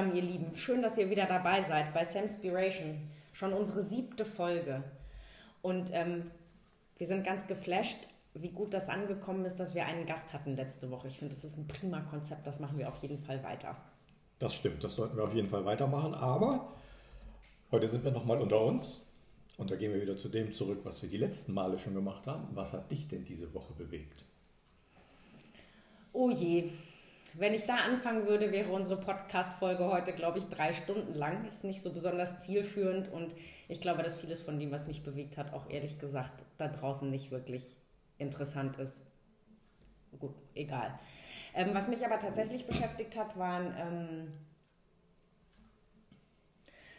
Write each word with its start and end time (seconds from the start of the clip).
Zusammen, 0.00 0.16
ihr 0.16 0.22
Lieben. 0.22 0.56
Schön, 0.56 0.80
dass 0.80 0.96
ihr 0.96 1.10
wieder 1.10 1.26
dabei 1.26 1.60
seid 1.60 1.92
bei 1.92 2.04
Samspiration. 2.04 2.96
Schon 3.34 3.52
unsere 3.52 3.82
siebte 3.82 4.24
Folge. 4.24 4.82
Und 5.60 5.90
ähm, 5.92 6.30
wir 6.96 7.06
sind 7.06 7.22
ganz 7.22 7.46
geflasht, 7.46 7.98
wie 8.32 8.48
gut 8.48 8.72
das 8.72 8.88
angekommen 8.88 9.44
ist, 9.44 9.60
dass 9.60 9.74
wir 9.74 9.84
einen 9.84 10.06
Gast 10.06 10.32
hatten 10.32 10.56
letzte 10.56 10.90
Woche. 10.90 11.08
Ich 11.08 11.18
finde, 11.18 11.34
das 11.34 11.44
ist 11.44 11.58
ein 11.58 11.68
prima 11.68 12.00
Konzept. 12.00 12.46
Das 12.46 12.60
machen 12.60 12.78
wir 12.78 12.88
auf 12.88 12.96
jeden 13.02 13.18
Fall 13.18 13.44
weiter. 13.44 13.76
Das 14.38 14.54
stimmt, 14.54 14.82
das 14.82 14.94
sollten 14.94 15.18
wir 15.18 15.24
auf 15.24 15.34
jeden 15.34 15.50
Fall 15.50 15.66
weitermachen. 15.66 16.14
Aber 16.14 16.72
heute 17.70 17.86
sind 17.86 18.02
wir 18.02 18.10
nochmal 18.10 18.40
unter 18.40 18.64
uns. 18.64 19.06
Und 19.58 19.70
da 19.70 19.76
gehen 19.76 19.92
wir 19.92 20.00
wieder 20.00 20.16
zu 20.16 20.30
dem 20.30 20.54
zurück, 20.54 20.80
was 20.84 21.02
wir 21.02 21.10
die 21.10 21.18
letzten 21.18 21.52
Male 21.52 21.78
schon 21.78 21.92
gemacht 21.92 22.26
haben. 22.26 22.48
Was 22.54 22.72
hat 22.72 22.90
dich 22.90 23.06
denn 23.06 23.26
diese 23.26 23.52
Woche 23.52 23.74
bewegt? 23.74 24.24
Oh 26.14 26.30
je, 26.30 26.70
wenn 27.34 27.54
ich 27.54 27.64
da 27.64 27.76
anfangen 27.76 28.26
würde, 28.26 28.52
wäre 28.52 28.70
unsere 28.70 28.98
Podcast-Folge 28.98 29.84
heute, 29.84 30.12
glaube 30.12 30.38
ich, 30.38 30.44
drei 30.46 30.72
Stunden 30.72 31.14
lang. 31.14 31.46
Ist 31.46 31.64
nicht 31.64 31.82
so 31.82 31.92
besonders 31.92 32.38
zielführend 32.38 33.08
und 33.12 33.34
ich 33.68 33.80
glaube, 33.80 34.02
dass 34.02 34.16
vieles 34.16 34.40
von 34.40 34.58
dem, 34.58 34.70
was 34.70 34.86
mich 34.86 35.02
bewegt 35.02 35.36
hat, 35.36 35.52
auch 35.52 35.70
ehrlich 35.70 35.98
gesagt 35.98 36.42
da 36.58 36.68
draußen 36.68 37.08
nicht 37.08 37.30
wirklich 37.30 37.76
interessant 38.18 38.78
ist. 38.78 39.06
Gut, 40.18 40.34
egal. 40.54 40.98
Ähm, 41.54 41.70
was 41.72 41.88
mich 41.88 42.04
aber 42.04 42.18
tatsächlich 42.18 42.66
beschäftigt 42.66 43.16
hat, 43.16 43.38
waren, 43.38 43.74
ähm, 43.78 44.32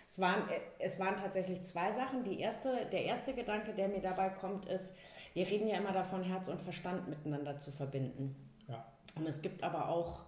es, 0.07 0.19
waren 0.19 0.49
äh, 0.49 0.59
es 0.79 0.99
waren 0.99 1.15
tatsächlich 1.17 1.63
zwei 1.63 1.91
Sachen. 1.91 2.23
Die 2.23 2.39
erste, 2.39 2.85
der 2.91 3.03
erste 3.03 3.33
Gedanke, 3.33 3.73
der 3.73 3.87
mir 3.87 4.01
dabei 4.01 4.29
kommt, 4.29 4.65
ist, 4.65 4.95
wir 5.33 5.47
reden 5.47 5.67
ja 5.67 5.77
immer 5.77 5.93
davon, 5.93 6.23
Herz 6.23 6.47
und 6.47 6.61
Verstand 6.61 7.07
miteinander 7.07 7.57
zu 7.57 7.71
verbinden. 7.71 8.50
Und 9.15 9.27
es 9.27 9.41
gibt 9.41 9.63
aber 9.63 9.89
auch 9.89 10.23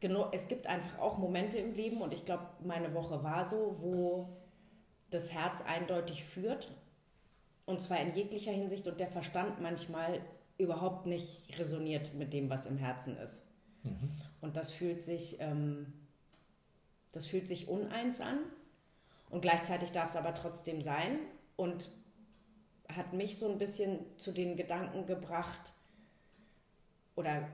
genau, 0.00 0.30
es 0.32 0.48
gibt 0.48 0.66
einfach 0.66 0.98
auch 0.98 1.18
Momente 1.18 1.58
im 1.58 1.74
Leben 1.74 2.00
und 2.00 2.12
ich 2.12 2.24
glaube, 2.24 2.46
meine 2.64 2.94
Woche 2.94 3.22
war 3.22 3.44
so, 3.44 3.76
wo 3.80 4.28
das 5.10 5.32
Herz 5.32 5.62
eindeutig 5.62 6.24
führt 6.24 6.72
und 7.64 7.80
zwar 7.80 8.00
in 8.00 8.14
jeglicher 8.14 8.52
Hinsicht 8.52 8.86
und 8.86 9.00
der 9.00 9.08
Verstand 9.08 9.60
manchmal 9.60 10.20
überhaupt 10.58 11.06
nicht 11.06 11.58
resoniert 11.58 12.14
mit 12.14 12.32
dem, 12.32 12.48
was 12.48 12.66
im 12.66 12.78
Herzen 12.78 13.16
ist. 13.18 13.44
Mhm. 13.82 14.10
Und 14.40 14.56
das 14.56 14.72
fühlt 14.72 15.02
sich, 15.02 15.40
ähm, 15.40 15.92
das 17.12 17.26
fühlt 17.26 17.48
sich 17.48 17.68
uneins 17.68 18.20
an 18.20 18.38
und 19.30 19.40
gleichzeitig 19.42 19.92
darf 19.92 20.10
es 20.10 20.16
aber 20.16 20.34
trotzdem 20.34 20.80
sein 20.80 21.18
und 21.56 21.90
hat 22.88 23.12
mich 23.12 23.38
so 23.38 23.50
ein 23.50 23.58
bisschen 23.58 23.98
zu 24.16 24.32
den 24.32 24.56
Gedanken 24.56 25.06
gebracht 25.06 25.72
oder 27.16 27.48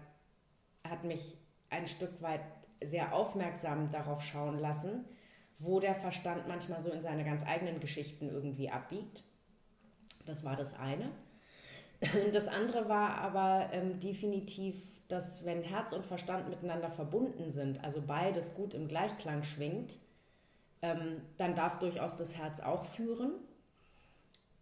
hat 0.88 1.04
mich 1.04 1.36
ein 1.70 1.86
Stück 1.86 2.20
weit 2.22 2.42
sehr 2.82 3.14
aufmerksam 3.14 3.90
darauf 3.90 4.22
schauen 4.22 4.58
lassen, 4.58 5.04
wo 5.58 5.80
der 5.80 5.94
Verstand 5.94 6.48
manchmal 6.48 6.82
so 6.82 6.90
in 6.90 7.02
seine 7.02 7.24
ganz 7.24 7.44
eigenen 7.44 7.80
Geschichten 7.80 8.28
irgendwie 8.28 8.70
abbiegt. 8.70 9.22
Das 10.26 10.44
war 10.44 10.56
das 10.56 10.78
eine. 10.78 11.10
Das 12.32 12.48
andere 12.48 12.88
war 12.88 13.18
aber 13.18 13.72
ähm, 13.72 14.00
definitiv, 14.00 14.76
dass 15.06 15.44
wenn 15.44 15.62
Herz 15.62 15.92
und 15.92 16.04
Verstand 16.04 16.48
miteinander 16.48 16.90
verbunden 16.90 17.52
sind, 17.52 17.84
also 17.84 18.02
beides 18.02 18.54
gut 18.54 18.74
im 18.74 18.88
Gleichklang 18.88 19.44
schwingt, 19.44 19.98
ähm, 20.80 21.22
dann 21.36 21.54
darf 21.54 21.78
durchaus 21.78 22.16
das 22.16 22.36
Herz 22.36 22.58
auch 22.58 22.84
führen. 22.84 23.34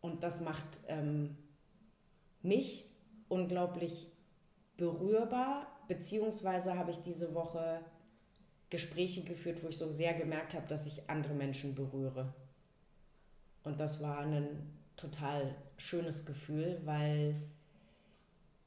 Und 0.03 0.23
das 0.23 0.41
macht 0.41 0.81
ähm, 0.89 1.37
mich 2.43 2.85
unglaublich 3.29 4.11
berührbar, 4.77 5.67
beziehungsweise 5.91 6.79
habe 6.79 6.93
ich 6.93 6.99
diese 6.99 7.35
Woche 7.35 7.81
Gespräche 8.71 9.25
geführt, 9.25 9.61
wo 9.65 9.67
ich 9.67 9.77
so 9.77 9.91
sehr 9.91 10.15
gemerkt 10.15 10.55
habe, 10.55 10.69
dass 10.69 10.87
ich 10.87 11.11
andere 11.11 11.35
Menschen 11.35 11.75
berühre. 11.75 12.33
Und 13.65 13.81
das 13.81 14.01
war 14.01 14.19
ein 14.19 14.73
total 14.97 15.57
schönes 15.79 16.27
Gefühl, 16.27 16.81
weil 16.85 17.43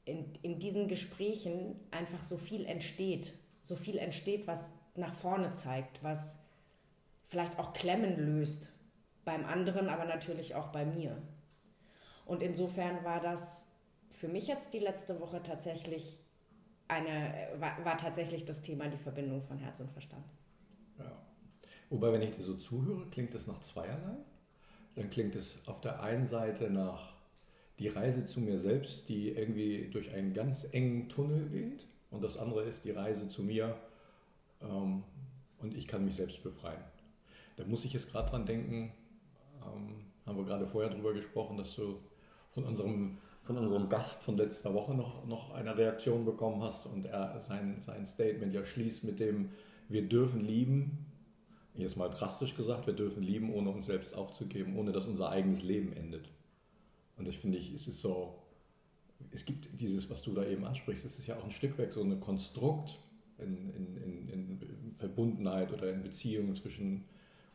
in, 0.04 0.34
in 0.42 0.58
diesen 0.58 0.86
Gesprächen 0.86 1.80
einfach 1.90 2.22
so 2.22 2.36
viel 2.36 2.66
entsteht, 2.66 3.32
so 3.62 3.74
viel 3.74 3.96
entsteht, 3.96 4.46
was 4.46 4.70
nach 4.94 5.14
vorne 5.14 5.54
zeigt, 5.54 6.02
was 6.04 6.38
vielleicht 7.24 7.58
auch 7.58 7.72
Klemmen 7.72 8.18
löst 8.18 8.70
beim 9.24 9.46
anderen, 9.46 9.88
aber 9.88 10.04
natürlich 10.04 10.56
auch 10.56 10.68
bei 10.68 10.84
mir. 10.84 11.16
Und 12.26 12.42
insofern 12.42 13.02
war 13.02 13.20
das 13.20 13.64
für 14.10 14.28
mich 14.28 14.46
jetzt 14.46 14.74
die 14.74 14.78
letzte 14.78 15.18
Woche 15.20 15.42
tatsächlich 15.42 16.18
eine, 16.88 17.48
war, 17.58 17.84
war 17.84 17.96
tatsächlich 17.96 18.44
das 18.44 18.60
Thema 18.60 18.88
die 18.88 18.98
Verbindung 18.98 19.42
von 19.42 19.58
Herz 19.58 19.80
und 19.80 19.90
Verstand. 19.90 20.24
Ja. 20.98 21.12
Wobei, 21.90 22.12
wenn 22.12 22.22
ich 22.22 22.32
dir 22.32 22.42
so 22.42 22.54
zuhöre, 22.54 23.06
klingt 23.10 23.34
das 23.34 23.46
nach 23.46 23.60
zweierlei. 23.60 24.16
Dann 24.94 25.10
klingt 25.10 25.34
es 25.34 25.66
auf 25.66 25.80
der 25.80 26.02
einen 26.02 26.26
Seite 26.26 26.70
nach 26.70 27.14
die 27.78 27.88
Reise 27.88 28.26
zu 28.26 28.40
mir 28.40 28.58
selbst, 28.58 29.08
die 29.08 29.30
irgendwie 29.30 29.88
durch 29.90 30.12
einen 30.12 30.32
ganz 30.32 30.66
engen 30.72 31.08
Tunnel 31.08 31.48
geht. 31.48 31.86
Und 32.10 32.22
das 32.22 32.36
andere 32.36 32.62
ist 32.62 32.84
die 32.84 32.92
Reise 32.92 33.28
zu 33.28 33.42
mir 33.42 33.76
ähm, 34.60 35.02
und 35.58 35.74
ich 35.74 35.88
kann 35.88 36.04
mich 36.04 36.14
selbst 36.14 36.42
befreien. 36.42 36.82
Da 37.56 37.64
muss 37.64 37.84
ich 37.84 37.92
jetzt 37.92 38.10
gerade 38.10 38.30
dran 38.30 38.46
denken, 38.46 38.92
ähm, 39.64 40.04
haben 40.26 40.36
wir 40.36 40.44
gerade 40.44 40.66
vorher 40.66 40.90
drüber 40.90 41.12
gesprochen, 41.12 41.56
dass 41.56 41.74
du 41.74 41.98
von 42.52 42.64
unserem 42.64 43.18
von 43.44 43.58
unserem 43.58 43.88
Gast 43.90 44.22
von 44.22 44.36
letzter 44.36 44.72
Woche 44.72 44.94
noch, 44.94 45.26
noch 45.26 45.52
eine 45.52 45.76
Reaktion 45.76 46.24
bekommen 46.24 46.62
hast 46.62 46.86
und 46.86 47.04
er 47.04 47.38
sein, 47.38 47.78
sein 47.78 48.06
Statement 48.06 48.54
ja 48.54 48.64
schließt 48.64 49.04
mit 49.04 49.20
dem, 49.20 49.50
wir 49.88 50.08
dürfen 50.08 50.42
lieben, 50.42 51.06
jetzt 51.74 51.96
mal 51.96 52.08
drastisch 52.08 52.56
gesagt, 52.56 52.86
wir 52.86 52.94
dürfen 52.94 53.22
lieben, 53.22 53.52
ohne 53.52 53.70
uns 53.70 53.86
selbst 53.86 54.14
aufzugeben, 54.14 54.76
ohne 54.76 54.92
dass 54.92 55.06
unser 55.06 55.28
eigenes 55.28 55.62
Leben 55.62 55.92
endet. 55.92 56.30
Und 57.18 57.28
ich 57.28 57.38
finde, 57.38 57.58
es 57.58 57.86
ist 57.86 58.00
so, 58.00 58.38
es 59.30 59.44
gibt 59.44 59.68
dieses, 59.78 60.08
was 60.08 60.22
du 60.22 60.32
da 60.32 60.44
eben 60.46 60.64
ansprichst, 60.64 61.04
es 61.04 61.18
ist 61.18 61.26
ja 61.26 61.36
auch 61.36 61.44
ein 61.44 61.50
Stück 61.50 61.76
weg 61.76 61.92
so 61.92 62.02
ein 62.02 62.18
Konstrukt 62.20 62.98
in, 63.38 63.70
in, 63.74 63.96
in, 63.96 64.28
in 64.28 64.94
Verbundenheit 64.96 65.70
oder 65.70 65.90
in 65.90 66.02
Beziehungen 66.02 66.54
zwischen 66.54 67.04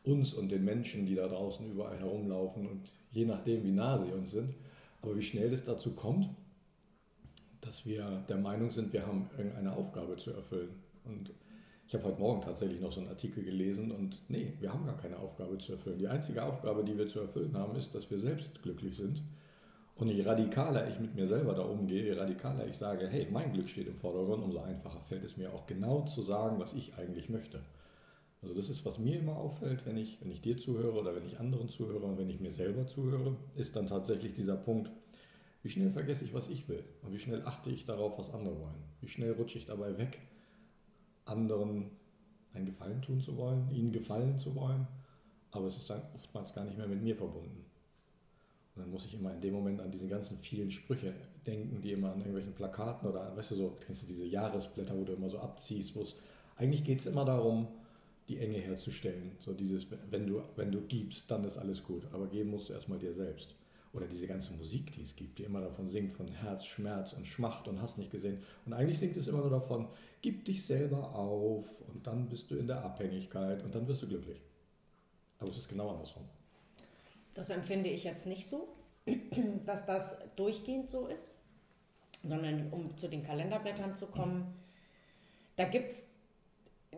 uns 0.03 0.35
und 0.35 0.51
den 0.51 0.63
Menschen, 0.63 1.07
die 1.07 1.16
da 1.16 1.27
draußen 1.27 1.67
überall 1.69 1.97
herumlaufen 1.97 2.67
und 2.67 2.91
je 3.11 3.25
nachdem, 3.25 3.63
wie 3.63 3.71
nah 3.71 3.97
sie 3.97 4.11
uns 4.11 4.31
sind 4.31 4.53
aber 5.02 5.16
wie 5.16 5.22
schnell 5.22 5.52
es 5.54 5.64
dazu 5.64 5.92
kommt, 5.92 6.30
dass 7.62 7.86
wir 7.86 8.24
der 8.30 8.38
Meinung 8.38 8.72
sind, 8.72 8.94
wir 8.94 9.06
haben 9.06 9.30
irgendeine 9.38 9.74
Aufgabe 9.74 10.18
zu 10.18 10.32
erfüllen. 10.32 10.70
Und 11.06 11.32
ich 11.88 11.94
habe 11.94 12.06
heute 12.06 12.20
Morgen 12.20 12.42
tatsächlich 12.42 12.80
noch 12.80 12.92
so 12.92 13.00
einen 13.00 13.10
Artikel 13.10 13.44
gelesen 13.44 13.92
und 13.92 14.22
nee, 14.30 14.54
wir 14.60 14.72
haben 14.72 14.86
gar 14.86 14.98
keine 14.98 15.18
Aufgabe 15.18 15.58
zu 15.58 15.74
erfüllen. 15.74 15.98
Die 15.98 16.08
einzige 16.08 16.44
Aufgabe, 16.44 16.84
die 16.84 16.98
wir 16.98 17.08
zu 17.08 17.20
erfüllen 17.20 17.58
haben, 17.58 17.76
ist, 17.76 17.96
dass 17.96 18.12
wir 18.12 18.20
selbst 18.20 18.62
glücklich 18.62 18.96
sind. 18.96 19.24
Und 19.96 20.08
je 20.08 20.22
radikaler 20.24 20.88
ich 20.88 21.00
mit 21.00 21.16
mir 21.16 21.28
selber 21.28 21.54
da 21.54 21.64
umgehe, 21.64 22.04
je 22.04 22.14
radikaler 22.14 22.68
ich 22.68 22.78
sage, 22.78 23.08
hey, 23.10 23.28
mein 23.31 23.52
Glück 23.52 23.68
steht 23.68 23.88
im 23.88 23.98
Vordergrund, 23.98 24.44
umso 24.44 24.60
einfacher 24.60 25.02
fällt 25.02 25.26
es 25.26 25.36
mir 25.36 25.54
auch 25.54 25.66
genau 25.66 26.06
zu 26.06 26.22
sagen, 26.22 26.58
was 26.60 26.74
ich 26.74 26.94
eigentlich 26.96 27.28
möchte. 27.28 27.60
Also 28.41 28.55
das 28.55 28.69
ist, 28.69 28.85
was 28.85 29.00
mir 29.00 29.19
immer 29.19 29.35
auffällt, 29.35 29.85
wenn 29.85 29.97
ich, 29.97 30.22
wenn 30.22 30.31
ich 30.31 30.41
dir 30.41 30.57
zuhöre 30.57 30.97
oder 30.97 31.16
wenn 31.16 31.25
ich 31.25 31.39
anderen 31.39 31.67
zuhöre 31.67 32.05
und 32.05 32.17
wenn 32.17 32.29
ich 32.29 32.39
mir 32.39 32.51
selber 32.51 32.88
zuhöre, 32.88 33.35
ist 33.55 33.75
dann 33.75 33.88
tatsächlich 33.88 34.33
dieser 34.33 34.55
Punkt, 34.55 34.91
wie 35.61 35.69
schnell 35.69 35.91
vergesse 35.91 36.23
ich, 36.23 36.33
was 36.33 36.47
ich 36.50 36.69
will 36.69 36.83
und 37.01 37.13
wie 37.13 37.19
schnell 37.19 37.45
achte 37.45 37.69
ich 37.69 37.85
darauf, 37.85 38.17
was 38.17 38.33
andere 38.33 38.57
wollen. 38.59 38.81
Wie 39.01 39.09
schnell 39.09 39.33
rutsche 39.33 39.57
ich 39.57 39.66
dabei 39.66 39.97
weg, 39.97 40.19
anderen 41.25 41.91
einen 42.53 42.66
Gefallen 42.66 43.01
tun 43.01 43.19
zu 43.19 43.35
wollen, 43.35 43.69
ihnen 43.71 43.91
gefallen 43.91 44.39
zu 44.39 44.56
wollen, 44.56 44.88
aber 45.51 45.68
es 45.68 45.77
ist 45.77 45.89
dann 45.89 46.01
oftmals 46.15 46.53
gar 46.53 46.63
nicht 46.63 46.77
mehr 46.77 46.88
mit 46.88 47.01
mir 47.01 47.15
verbunden. 47.15 47.65
Und 48.75 48.83
dann 48.83 48.92
muss 48.92 49.06
ich 49.06 49.13
immer 49.15 49.33
in 49.33 49.42
dem 49.42 49.53
Moment 49.53 49.81
an 49.81 49.92
diese 49.92 50.07
ganzen 50.07 50.38
vielen 50.38 50.71
Sprüche 50.71 51.13
denken, 51.45 51.81
die 51.81 51.92
immer 51.92 52.13
an 52.13 52.19
irgendwelchen 52.19 52.53
Plakaten 52.53 53.09
oder, 53.09 53.35
weißt 53.35 53.51
du, 53.51 53.56
so, 53.56 53.77
kennst 53.85 54.03
du 54.03 54.07
diese 54.07 54.25
Jahresblätter, 54.25 54.97
wo 54.97 55.03
du 55.03 55.13
immer 55.13 55.30
so 55.30 55.39
abziehst, 55.39 55.95
wo 55.95 56.03
es, 56.03 56.15
eigentlich 56.56 56.85
geht 56.85 57.00
es 57.00 57.06
immer 57.06 57.25
darum, 57.25 57.68
die 58.30 58.38
Enge 58.38 58.60
herzustellen. 58.60 59.31
So 59.40 59.54
dieses, 59.54 59.88
wenn 60.10 60.28
du, 60.28 60.42
wenn 60.56 60.72
du 60.72 60.81
gibst, 60.81 61.30
dann 61.30 61.44
ist 61.44 61.58
alles 61.58 61.84
gut. 61.84 62.04
Aber 62.14 62.28
geben 62.28 62.52
musst 62.52 62.70
du 62.70 62.74
erstmal 62.74 63.00
dir 63.00 63.14
selbst. 63.14 63.56
Oder 63.92 64.06
diese 64.06 64.28
ganze 64.28 64.54
Musik, 64.54 64.92
die 64.92 65.02
es 65.02 65.16
gibt, 65.16 65.40
die 65.40 65.44
immer 65.44 65.62
davon 65.62 65.90
singt, 65.90 66.14
von 66.14 66.28
Herz, 66.28 66.64
Schmerz 66.66 67.14
und 67.14 67.26
Schmacht 67.26 67.68
und 67.68 67.81
hast 67.81 67.98
nicht 67.98 68.12
gesehen. 68.12 68.44
Und 68.66 68.74
eigentlich 68.74 69.00
singt 69.00 69.18
es 69.18 69.28
immer 69.28 69.40
nur 69.40 69.50
davon, 69.50 69.88
gib 70.22 70.46
dich 70.46 70.64
selber 70.64 71.16
auf 71.16 71.81
und 71.88 72.06
dann 72.06 72.30
bist 72.30 72.52
du 72.52 72.56
in 72.56 72.68
der 72.68 72.84
Abhängigkeit 72.84 73.64
und 73.64 73.74
dann 73.74 73.88
wirst 73.88 74.04
du 74.04 74.08
glücklich. 74.08 74.40
Aber 75.40 75.50
es 75.50 75.58
ist 75.58 75.70
genau 75.70 75.90
andersrum. 75.90 76.24
Das 77.34 77.50
empfinde 77.50 77.90
ich 77.90 78.04
jetzt 78.04 78.28
nicht 78.28 78.48
so, 78.48 78.68
dass 79.66 79.88
das 79.88 80.20
durchgehend 80.36 80.90
so 80.90 81.08
ist, 81.08 81.36
sondern 82.24 82.72
um 82.72 82.96
zu 82.96 83.08
den 83.08 83.24
Kalenderblättern 83.24 83.96
zu 83.96 84.06
kommen, 84.06 84.54
da 85.56 85.66
gibt 85.66 85.92
es 85.92 86.10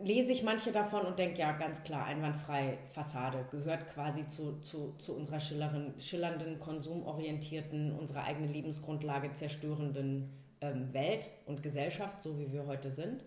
lese 0.00 0.32
ich 0.32 0.42
manche 0.42 0.72
davon 0.72 1.02
und 1.02 1.18
denke, 1.18 1.40
ja, 1.40 1.52
ganz 1.52 1.84
klar, 1.84 2.06
einwandfrei 2.06 2.78
Fassade, 2.92 3.44
gehört 3.50 3.86
quasi 3.88 4.26
zu, 4.26 4.60
zu, 4.62 4.94
zu 4.98 5.14
unserer 5.14 5.40
schillernden, 5.40 6.58
konsumorientierten, 6.60 7.92
unsere 7.92 8.24
eigene 8.24 8.48
Lebensgrundlage 8.48 9.32
zerstörenden 9.34 10.30
ähm, 10.60 10.92
Welt 10.92 11.28
und 11.46 11.62
Gesellschaft, 11.62 12.22
so 12.22 12.38
wie 12.38 12.52
wir 12.52 12.66
heute 12.66 12.90
sind. 12.90 13.24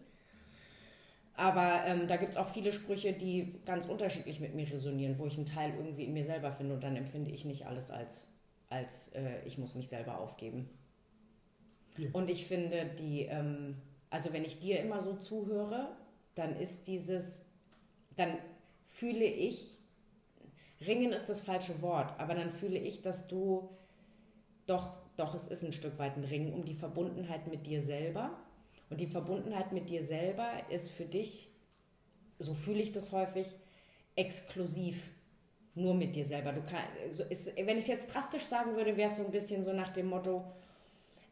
Aber 1.38 1.84
ähm, 1.86 2.08
da 2.08 2.16
gibt 2.16 2.32
es 2.32 2.38
auch 2.38 2.48
viele 2.48 2.72
Sprüche, 2.72 3.12
die 3.12 3.60
ganz 3.66 3.86
unterschiedlich 3.86 4.40
mit 4.40 4.56
mir 4.56 4.70
resonieren, 4.72 5.20
wo 5.20 5.26
ich 5.26 5.36
einen 5.36 5.46
Teil 5.46 5.74
irgendwie 5.76 6.06
in 6.06 6.14
mir 6.14 6.24
selber 6.24 6.52
finde 6.52 6.76
und 6.76 6.84
dann 6.84 6.96
empfinde 6.96 7.30
ich 7.30 7.44
nicht 7.44 7.68
alles 7.68 7.92
als, 7.92 8.32
als 8.70 9.10
äh, 9.10 9.46
ich 9.46 9.58
muss 9.58 9.76
mich 9.76 9.90
selber 9.90 10.20
aufgeben. 10.20 10.70
Ja. 11.98 12.10
Und 12.14 12.30
ich 12.30 12.46
finde, 12.46 12.86
die, 12.98 13.24
ähm, 13.24 13.76
also 14.10 14.32
wenn 14.32 14.46
ich 14.46 14.60
dir 14.60 14.80
immer 14.80 15.02
so 15.02 15.14
zuhöre, 15.14 15.90
dann 16.36 16.56
ist 16.56 16.88
dieses, 16.88 17.42
dann 18.16 18.38
fühle 18.86 19.26
ich, 19.26 19.78
ringen 20.86 21.12
ist 21.12 21.28
das 21.28 21.42
falsche 21.42 21.82
Wort, 21.82 22.20
aber 22.20 22.36
dann 22.36 22.52
fühle 22.52 22.78
ich, 22.78 23.02
dass 23.02 23.28
du 23.28 23.70
doch, 24.66 24.94
doch, 25.18 25.34
es 25.34 25.48
ist 25.48 25.64
ein 25.64 25.74
Stück 25.74 25.98
weit 25.98 26.18
ein 26.18 26.24
Ringen 26.24 26.54
um 26.54 26.66
die 26.66 26.74
Verbundenheit 26.74 27.48
mit 27.48 27.66
dir 27.66 27.82
selber 27.82 28.38
und 28.90 29.00
die 29.00 29.08
Verbundenheit 29.08 29.72
mit 29.72 29.90
dir 29.90 30.04
selber 30.04 30.52
ist 30.70 30.92
für 30.92 31.06
dich, 31.06 31.52
so 32.40 32.54
fühle 32.54 32.82
ich 32.82 32.92
das 32.92 33.12
häufig, 33.12 33.56
exklusiv 34.16 35.12
nur 35.74 35.94
mit 35.94 36.16
dir 36.16 36.26
selber. 36.26 36.54
Du 36.54 36.62
kann, 36.62 36.84
also 37.04 37.24
ist, 37.26 37.56
wenn 37.56 37.78
ich 37.78 37.86
es 37.86 37.88
jetzt 37.88 38.14
drastisch 38.14 38.44
sagen 38.44 38.76
würde, 38.76 38.96
wäre 38.98 39.10
es 39.10 39.18
so 39.18 39.26
ein 39.26 39.32
bisschen 39.32 39.64
so 39.64 39.74
nach 39.74 39.90
dem 39.90 40.08
Motto, 40.08 40.44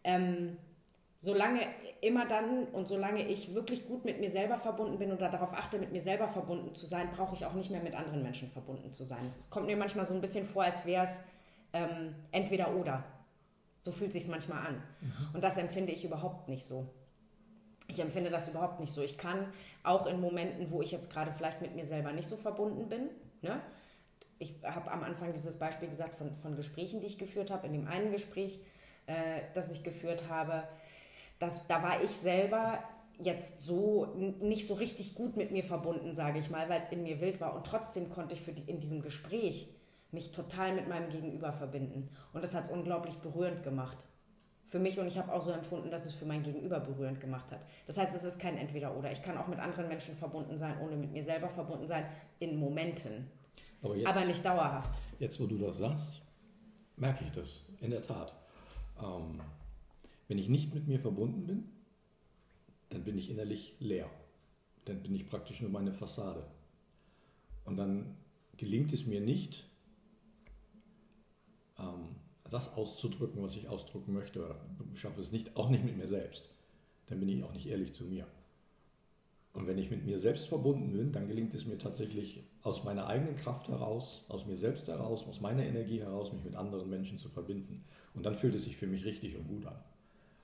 ähm, 0.04 0.58
solange 1.24 1.62
immer 2.02 2.26
dann 2.26 2.66
und 2.66 2.86
solange 2.86 3.26
ich 3.26 3.56
wirklich 3.56 3.88
gut 3.88 4.04
mit 4.04 4.20
mir 4.20 4.30
selber 4.30 4.58
verbunden 4.58 4.98
bin 4.98 5.14
oder 5.14 5.30
darauf 5.30 5.54
achte, 5.54 5.80
mit 5.80 5.94
mir 5.94 6.02
selber 6.02 6.28
verbunden 6.28 6.76
zu 6.76 6.86
sein, 6.86 7.12
brauche 7.16 7.34
ich 7.34 7.46
auch 7.46 7.54
nicht 7.54 7.72
mehr 7.72 7.82
mit 7.82 7.96
anderen 7.96 8.22
Menschen 8.22 8.50
verbunden 8.50 8.92
zu 8.92 9.06
sein. 9.06 9.20
Es 9.26 9.50
kommt 9.50 9.68
mir 9.68 9.78
manchmal 9.78 10.04
so 10.04 10.14
ein 10.14 10.20
bisschen 10.20 10.44
vor, 10.46 10.64
als 10.64 10.86
wäre 10.86 11.06
es 11.06 11.22
ähm, 11.72 12.14
entweder 12.32 12.76
oder. 12.76 13.06
So 13.84 13.94
fühlt 13.94 14.12
sich 14.12 14.28
manchmal 14.28 14.68
an. 14.68 14.84
Mhm. 15.00 15.36
Und 15.36 15.44
das 15.46 15.58
empfinde 15.58 15.94
ich 15.94 16.04
überhaupt 16.04 16.50
nicht 16.50 16.66
so. 16.66 16.90
Ich 17.88 18.00
empfinde 18.00 18.30
das 18.30 18.50
überhaupt 18.50 18.82
nicht 18.82 18.92
so. 18.92 19.02
Ich 19.02 19.18
kann 19.18 19.48
auch 19.82 20.08
in 20.08 20.20
Momenten, 20.20 20.72
wo 20.72 20.82
ich 20.82 20.92
jetzt 20.92 21.10
gerade 21.10 21.32
vielleicht 21.32 21.62
mit 21.62 21.74
mir 21.74 21.86
selber 21.86 22.12
nicht 22.12 22.28
so 22.28 22.36
verbunden 22.36 22.90
bin, 22.90 23.10
ne? 23.42 23.62
ich 24.40 24.56
habe 24.64 24.92
am 24.92 25.04
Anfang 25.04 25.32
dieses 25.32 25.58
Beispiel 25.58 25.88
gesagt 25.88 26.16
von, 26.16 26.36
von 26.42 26.58
Gesprächen, 26.58 27.00
die 27.00 27.08
ich 27.08 27.18
geführt 27.18 27.50
habe. 27.50 27.66
In 27.66 27.72
dem 27.72 27.88
einen 27.88 28.12
Gespräch, 28.12 28.60
äh, 29.06 29.42
das 29.54 29.72
ich 29.72 29.84
geführt 29.84 30.26
habe, 30.30 30.68
das, 31.40 31.66
da 31.68 31.84
war 31.84 32.02
ich 32.04 32.12
selber 32.12 32.80
jetzt 33.20 33.64
so 33.64 34.06
nicht 34.16 34.68
so 34.68 34.74
richtig 34.74 35.16
gut 35.16 35.38
mit 35.38 35.52
mir 35.52 35.64
verbunden, 35.64 36.14
sage 36.14 36.40
ich 36.40 36.50
mal, 36.50 36.68
weil 36.70 36.82
es 36.82 36.92
in 36.92 37.04
mir 37.04 37.22
wild 37.22 37.40
war. 37.42 37.56
Und 37.56 37.66
trotzdem 37.66 38.10
konnte 38.10 38.34
ich 38.34 38.42
für 38.42 38.54
die, 38.54 38.70
in 38.70 38.80
diesem 38.80 39.02
Gespräch 39.02 39.70
mich 40.12 40.32
total 40.32 40.74
mit 40.74 40.88
meinem 40.88 41.10
Gegenüber 41.10 41.52
verbinden. 41.54 42.10
Und 42.34 42.44
das 42.44 42.54
hat 42.54 42.66
es 42.66 42.72
unglaublich 42.72 43.16
berührend 43.18 43.64
gemacht 43.64 43.98
für 44.74 44.80
mich 44.80 45.00
und 45.00 45.06
ich 45.06 45.20
habe 45.20 45.32
auch 45.32 45.46
so 45.46 45.52
empfunden, 45.52 45.92
dass 45.92 46.08
es 46.08 46.16
für 46.16 46.26
mein 46.26 46.42
Gegenüber 46.42 46.80
berührend 46.80 47.22
gemacht 47.22 47.52
hat. 47.52 47.60
Das 47.86 47.96
heißt, 47.96 48.16
es 48.16 48.24
ist 48.24 48.40
kein 48.40 48.58
Entweder-Oder. 48.58 49.12
Ich 49.12 49.22
kann 49.22 49.38
auch 49.38 49.46
mit 49.46 49.60
anderen 49.60 49.88
Menschen 49.88 50.16
verbunden 50.16 50.58
sein, 50.58 50.80
ohne 50.82 50.96
mit 50.96 51.12
mir 51.12 51.24
selber 51.24 51.48
verbunden 51.48 51.86
sein, 51.86 52.08
in 52.40 52.58
Momenten. 52.60 53.30
Aber, 53.84 53.96
jetzt, 53.96 54.08
aber 54.08 54.26
nicht 54.26 54.44
dauerhaft. 54.44 54.90
Jetzt, 55.20 55.40
wo 55.40 55.46
du 55.46 55.60
das 55.60 55.78
sagst, 55.78 56.24
merke 56.96 57.24
ich 57.24 57.32
das, 57.32 57.62
in 57.82 57.92
der 57.92 58.02
Tat. 58.02 58.34
Ähm, 59.00 59.42
wenn 60.28 60.38
ich 60.38 60.50
nicht 60.50 60.74
mit 60.74 60.88
mir 60.88 61.00
verbunden 61.00 61.46
bin, 61.46 61.64
dann 62.90 63.04
bin 63.04 63.18
ich 63.18 63.30
innerlich 63.30 63.76
leer. 63.80 64.10
Dann 64.86 65.02
bin 65.02 65.16
ich 65.16 65.28
praktisch 65.28 65.62
nur 65.62 65.72
meine 65.72 65.94
Fassade. 65.94 66.46
Und 67.66 67.78
dann 67.78 68.16
gelingt 68.58 68.94
es 68.94 69.06
mir 69.06 69.22
nicht, 69.22 69.66
ähm, 71.80 72.16
das 72.50 72.74
auszudrücken, 72.76 73.42
was 73.42 73.56
ich 73.56 73.68
ausdrücken 73.68 74.14
möchte, 74.14 74.44
oder 74.44 74.60
schaffe 74.94 75.22
es 75.22 75.32
nicht, 75.32 75.56
auch 75.58 75.70
nicht 75.70 75.84
mit 75.84 75.98
mir 75.98 76.08
selbst, 76.08 76.50
dann 77.08 77.20
bin 77.20 77.30
ich 77.30 77.44
auch 77.44 77.54
nicht 77.54 77.68
ehrlich 77.68 77.94
zu 77.94 78.04
mir. 78.04 78.28
Und 79.54 79.68
wenn 79.68 79.78
ich 79.78 79.92
mit 79.92 80.06
mir 80.06 80.18
selbst 80.18 80.48
verbunden 80.48 80.94
bin, 80.94 81.12
dann 81.12 81.28
gelingt 81.28 81.54
es 81.54 81.66
mir 81.66 81.78
tatsächlich 81.78 82.44
aus 82.64 82.84
meiner 82.84 83.08
eigenen 83.08 83.36
Kraft 83.36 83.68
heraus, 83.70 84.26
aus 84.28 84.46
mir 84.48 84.58
selbst 84.58 84.88
heraus, 84.88 85.26
aus 85.28 85.42
meiner 85.42 85.64
Energie 85.64 86.00
heraus, 86.00 86.34
mich 86.34 86.44
mit 86.44 86.56
anderen 86.56 86.90
Menschen 86.90 87.20
zu 87.20 87.30
verbinden. 87.30 87.84
Und 88.16 88.26
dann 88.26 88.36
fühlt 88.36 88.56
es 88.56 88.64
sich 88.64 88.76
für 88.76 88.88
mich 88.88 89.06
richtig 89.06 89.36
und 89.36 89.48
gut 89.48 89.66
an. 89.68 89.80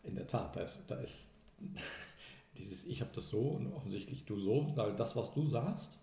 In 0.09 0.15
der 0.15 0.27
Tat, 0.27 0.56
da 0.56 0.61
ist, 0.61 0.79
da 0.88 0.95
ist 0.95 1.29
dieses 2.57 2.85
Ich 2.85 3.01
habe 3.01 3.11
das 3.13 3.29
so 3.29 3.39
und 3.39 3.71
offensichtlich 3.73 4.25
du 4.25 4.39
so, 4.39 4.71
weil 4.75 4.95
das, 4.95 5.15
was 5.15 5.31
du 5.31 5.45
sagst, 5.45 5.97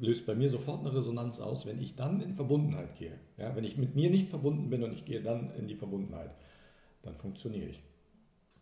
löst 0.00 0.26
bei 0.26 0.34
mir 0.34 0.48
sofort 0.50 0.80
eine 0.80 0.94
Resonanz 0.94 1.40
aus, 1.40 1.66
wenn 1.66 1.80
ich 1.80 1.94
dann 1.94 2.20
in 2.20 2.34
Verbundenheit 2.34 2.96
gehe. 2.96 3.18
Ja, 3.36 3.54
wenn 3.54 3.64
ich 3.64 3.76
mit 3.76 3.94
mir 3.94 4.10
nicht 4.10 4.28
verbunden 4.28 4.70
bin 4.70 4.82
und 4.82 4.92
ich 4.92 5.04
gehe 5.04 5.22
dann 5.22 5.54
in 5.54 5.68
die 5.68 5.76
Verbundenheit, 5.76 6.34
dann 7.02 7.14
funktioniere 7.14 7.68
ich. 7.68 7.82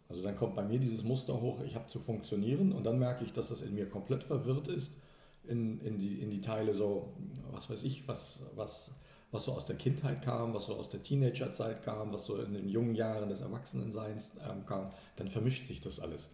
Also 0.09 0.23
dann 0.23 0.37
kommt 0.37 0.57
bei 0.57 0.65
mir 0.65 0.79
dieses 0.79 1.05
Muster 1.05 1.41
hoch, 1.41 1.63
ich 1.63 1.75
habe 1.75 1.87
zu 1.87 2.01
funktionieren 2.01 2.73
und 2.73 2.85
dann 2.85 2.99
merke 2.99 3.25
ich, 3.25 3.33
dass 3.33 3.49
das 3.49 3.63
in 3.63 3.75
mir 3.75 3.89
komplett 3.89 4.25
verwirrt 4.25 4.69
ist 4.69 5.01
in, 5.45 5.81
in, 5.81 5.99
die, 5.99 6.21
in 6.21 6.31
die 6.31 6.41
Teile 6.41 6.75
so, 6.75 7.15
was 7.51 7.71
weiß 7.71 7.83
ich, 7.85 8.07
was, 8.09 8.43
was, 8.55 8.91
was 9.33 9.47
so 9.47 9.53
aus 9.53 9.65
der 9.65 9.77
Kindheit 9.77 10.23
kam, 10.23 10.55
was 10.55 10.67
so 10.67 10.77
aus 10.77 10.91
der 10.91 11.03
Teenagerzeit 11.03 11.83
kam, 11.83 12.13
was 12.13 12.27
so 12.27 12.37
in 12.37 12.53
den 12.53 12.69
jungen 12.69 12.95
Jahren 12.95 13.29
des 13.31 13.41
Erwachsenenseins 13.41 14.33
ähm, 14.49 14.65
kam, 14.67 14.91
dann 15.17 15.29
vermischt 15.29 15.67
sich 15.67 15.81
das 15.81 15.99
alles. 15.99 16.29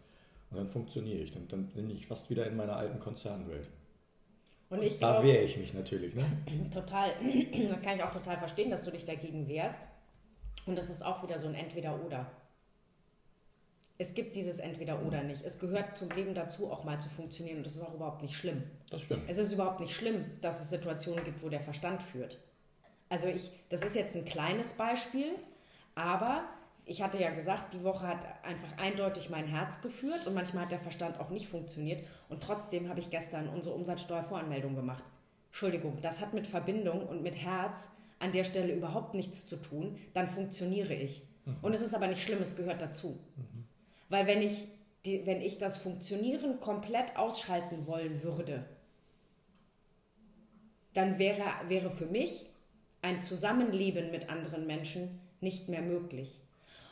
Und 0.51 0.57
dann 0.59 0.69
funktioniere 0.69 1.21
ich, 1.21 1.31
dann, 1.31 1.47
dann 1.49 1.67
bin 1.69 1.89
ich 1.91 2.07
fast 2.07 2.29
wieder 2.29 2.47
in 2.47 2.57
meiner 2.57 2.77
alten 2.77 2.99
Konzernwelt. 2.99 3.71
Und 4.71 4.83
ich 4.83 4.99
da 4.99 5.23
wehre 5.23 5.45
ich 5.45 5.57
mich 5.57 5.73
natürlich. 5.73 6.15
Ne? 6.15 6.25
Total. 6.75 7.13
da 7.71 7.77
kann 7.77 7.97
ich 7.97 8.03
auch 8.03 8.13
total 8.13 8.37
verstehen, 8.37 8.71
dass 8.71 8.85
du 8.85 8.91
dich 8.91 9.05
dagegen 9.05 9.49
wehrst. 9.49 9.79
Und 10.67 10.77
das 10.77 10.91
ist 10.91 11.03
auch 11.03 11.23
wieder 11.23 11.39
so 11.39 11.47
ein 11.47 11.55
Entweder-Oder. 11.55 12.31
Es 13.97 14.15
gibt 14.15 14.37
dieses 14.37 14.59
Entweder-Oder 14.59 15.23
nicht. 15.23 15.43
Es 15.43 15.59
gehört 15.59 15.97
zum 15.97 16.11
Leben 16.11 16.35
dazu, 16.35 16.71
auch 16.71 16.85
mal 16.85 17.01
zu 17.01 17.09
funktionieren. 17.09 17.59
Und 17.59 17.67
das 17.67 17.77
ist 17.77 17.83
auch 17.83 17.95
überhaupt 17.95 18.23
nicht 18.23 18.37
schlimm. 18.37 18.65
Das 18.91 19.03
stimmt. 19.03 19.23
Es 19.29 19.39
ist 19.39 19.53
überhaupt 19.53 19.81
nicht 19.81 19.95
schlimm, 19.95 20.25
dass 20.41 20.61
es 20.61 20.71
Situationen 20.71 21.25
gibt, 21.25 21.43
wo 21.43 21.49
der 21.49 21.61
Verstand 21.61 22.03
führt. 22.03 22.39
Also 23.09 23.29
ich, 23.29 23.51
das 23.71 23.83
ist 23.83 23.97
jetzt 23.97 24.17
ein 24.17 24.25
kleines 24.25 24.75
Beispiel, 24.75 25.35
aber 25.95 26.45
ich 26.85 27.03
hatte 27.03 27.21
ja 27.21 27.31
gesagt, 27.31 27.75
die 27.75 27.85
Woche 27.85 28.07
hat 28.07 28.19
einfach 28.43 28.79
eindeutig 28.79 29.29
mein 29.29 29.47
Herz 29.47 29.83
geführt 29.83 30.27
und 30.27 30.35
manchmal 30.35 30.65
hat 30.65 30.73
der 30.73 30.81
Verstand 30.81 31.21
auch 31.21 31.29
nicht 31.29 31.47
funktioniert. 31.47 32.03
Und 32.29 32.43
trotzdem 32.43 32.89
habe 32.89 33.01
ich 33.01 33.11
gestern 33.11 33.49
unsere 33.49 33.75
Umsatzsteuervoranmeldung 33.75 34.75
gemacht. 34.75 35.05
Entschuldigung, 35.49 36.01
das 36.01 36.21
hat 36.21 36.33
mit 36.33 36.47
Verbindung 36.47 37.07
und 37.07 37.23
mit 37.23 37.37
Herz 37.37 37.91
an 38.19 38.33
der 38.33 38.45
Stelle 38.45 38.75
überhaupt 38.75 39.15
nichts 39.15 39.47
zu 39.47 39.57
tun. 39.57 39.99
Dann 40.15 40.27
funktioniere 40.27 40.95
ich. 40.95 41.23
Mhm. 41.45 41.57
Und 41.61 41.75
es 41.75 41.83
ist 41.83 41.95
aber 41.95 42.07
nicht 42.07 42.23
schlimm, 42.23 42.41
es 42.43 42.57
gehört 42.57 42.81
dazu. 42.81 43.19
Mhm. 43.37 43.65
Weil 44.09 44.27
wenn 44.27 44.41
ich, 44.41 44.69
die, 45.05 45.27
wenn 45.27 45.43
ich 45.43 45.59
das 45.59 45.77
Funktionieren 45.77 46.59
komplett 46.61 47.17
ausschalten 47.17 47.87
wollen 47.87 48.23
würde, 48.23 48.65
dann 50.95 51.19
wäre, 51.19 51.45
wäre 51.69 51.91
für 51.91 52.07
mich 52.07 52.48
ein 53.03 53.23
Zusammenleben 53.23 54.11
mit 54.11 54.29
anderen 54.29 54.67
Menschen 54.67 55.21
nicht 55.41 55.69
mehr 55.69 55.83
möglich. 55.83 56.41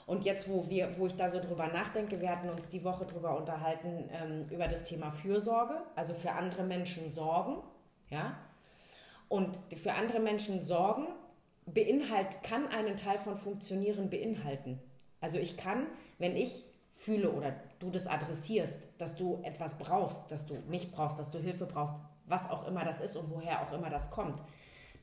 Und 0.07 0.25
jetzt, 0.25 0.49
wo, 0.49 0.69
wir, 0.71 0.97
wo 0.99 1.07
ich 1.07 1.17
da 1.17 1.29
so 1.29 1.41
drüber 1.41 1.67
nachdenke, 1.67 2.21
wir 2.21 2.31
hatten 2.31 2.49
uns 2.49 2.69
die 2.69 2.85
Woche 2.85 3.07
drüber 3.07 3.37
unterhalten, 3.37 4.09
ähm, 4.13 4.49
über 4.51 4.69
das 4.69 4.85
Thema 4.85 5.11
Fürsorge, 5.11 5.83
also 5.97 6.15
für 6.15 6.31
andere 6.31 6.63
Menschen 6.63 7.11
sorgen. 7.11 7.57
Ja? 8.09 8.39
Und 9.29 9.59
für 9.77 9.95
andere 9.95 10.21
Menschen 10.21 10.63
sorgen 10.63 11.09
beinhalt, 11.67 12.45
kann 12.45 12.69
einen 12.69 12.97
Teil 12.97 13.19
von 13.19 13.37
Funktionieren 13.37 14.09
beinhalten. 14.09 14.81
Also 15.21 15.39
ich 15.39 15.57
kann, 15.57 15.87
wenn 16.19 16.37
ich 16.37 16.65
fühle 16.93 17.31
oder 17.33 17.55
du 17.81 17.91
das 17.91 18.07
adressierst, 18.07 18.79
dass 18.99 19.17
du 19.17 19.41
etwas 19.43 19.77
brauchst, 19.77 20.31
dass 20.31 20.47
du 20.47 20.55
mich 20.69 20.93
brauchst, 20.93 21.19
dass 21.19 21.33
du 21.33 21.39
Hilfe 21.39 21.67
brauchst, 21.67 21.95
was 22.27 22.49
auch 22.49 22.67
immer 22.67 22.85
das 22.85 23.01
ist 23.01 23.17
und 23.17 23.31
woher 23.31 23.63
auch 23.63 23.73
immer 23.73 23.91
das 23.91 24.11
kommt, 24.11 24.41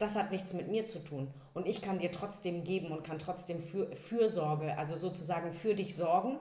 das 0.03 0.15
hat 0.15 0.31
nichts 0.31 0.53
mit 0.53 0.69
mir 0.69 0.87
zu 0.87 0.99
tun. 0.99 1.33
Und 1.53 1.65
ich 1.65 1.81
kann 1.81 1.99
dir 1.99 2.11
trotzdem 2.11 2.63
geben 2.63 2.91
und 2.91 3.03
kann 3.03 3.19
trotzdem 3.19 3.59
für, 3.59 3.95
Fürsorge, 3.95 4.77
also 4.77 4.95
sozusagen 4.95 5.51
für 5.51 5.73
dich 5.73 5.95
sorgen. 5.95 6.39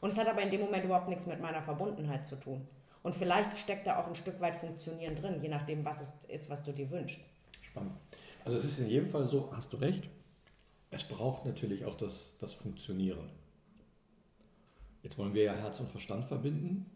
Und 0.00 0.12
es 0.12 0.18
hat 0.18 0.28
aber 0.28 0.42
in 0.42 0.50
dem 0.50 0.60
Moment 0.60 0.84
überhaupt 0.84 1.08
nichts 1.08 1.26
mit 1.26 1.40
meiner 1.40 1.62
Verbundenheit 1.62 2.26
zu 2.26 2.36
tun. 2.36 2.66
Und 3.02 3.14
vielleicht 3.14 3.56
steckt 3.56 3.86
da 3.86 3.98
auch 3.98 4.06
ein 4.06 4.14
Stück 4.14 4.40
weit 4.40 4.56
Funktionieren 4.56 5.14
drin, 5.14 5.40
je 5.42 5.48
nachdem, 5.48 5.84
was 5.84 6.00
es 6.00 6.12
ist, 6.28 6.50
was 6.50 6.62
du 6.62 6.72
dir 6.72 6.90
wünschst. 6.90 7.20
Spannend. 7.62 7.92
Also 8.44 8.56
es 8.56 8.64
ist 8.64 8.78
in 8.78 8.88
jedem 8.88 9.08
Fall 9.08 9.26
so, 9.26 9.50
hast 9.52 9.72
du 9.72 9.76
recht, 9.76 10.08
es 10.90 11.04
braucht 11.04 11.44
natürlich 11.46 11.84
auch 11.84 11.94
das, 11.94 12.36
das 12.38 12.52
Funktionieren. 12.52 13.30
Jetzt 15.02 15.16
wollen 15.18 15.34
wir 15.34 15.44
ja 15.44 15.54
Herz 15.54 15.80
und 15.80 15.88
Verstand 15.88 16.26
verbinden. 16.26 16.86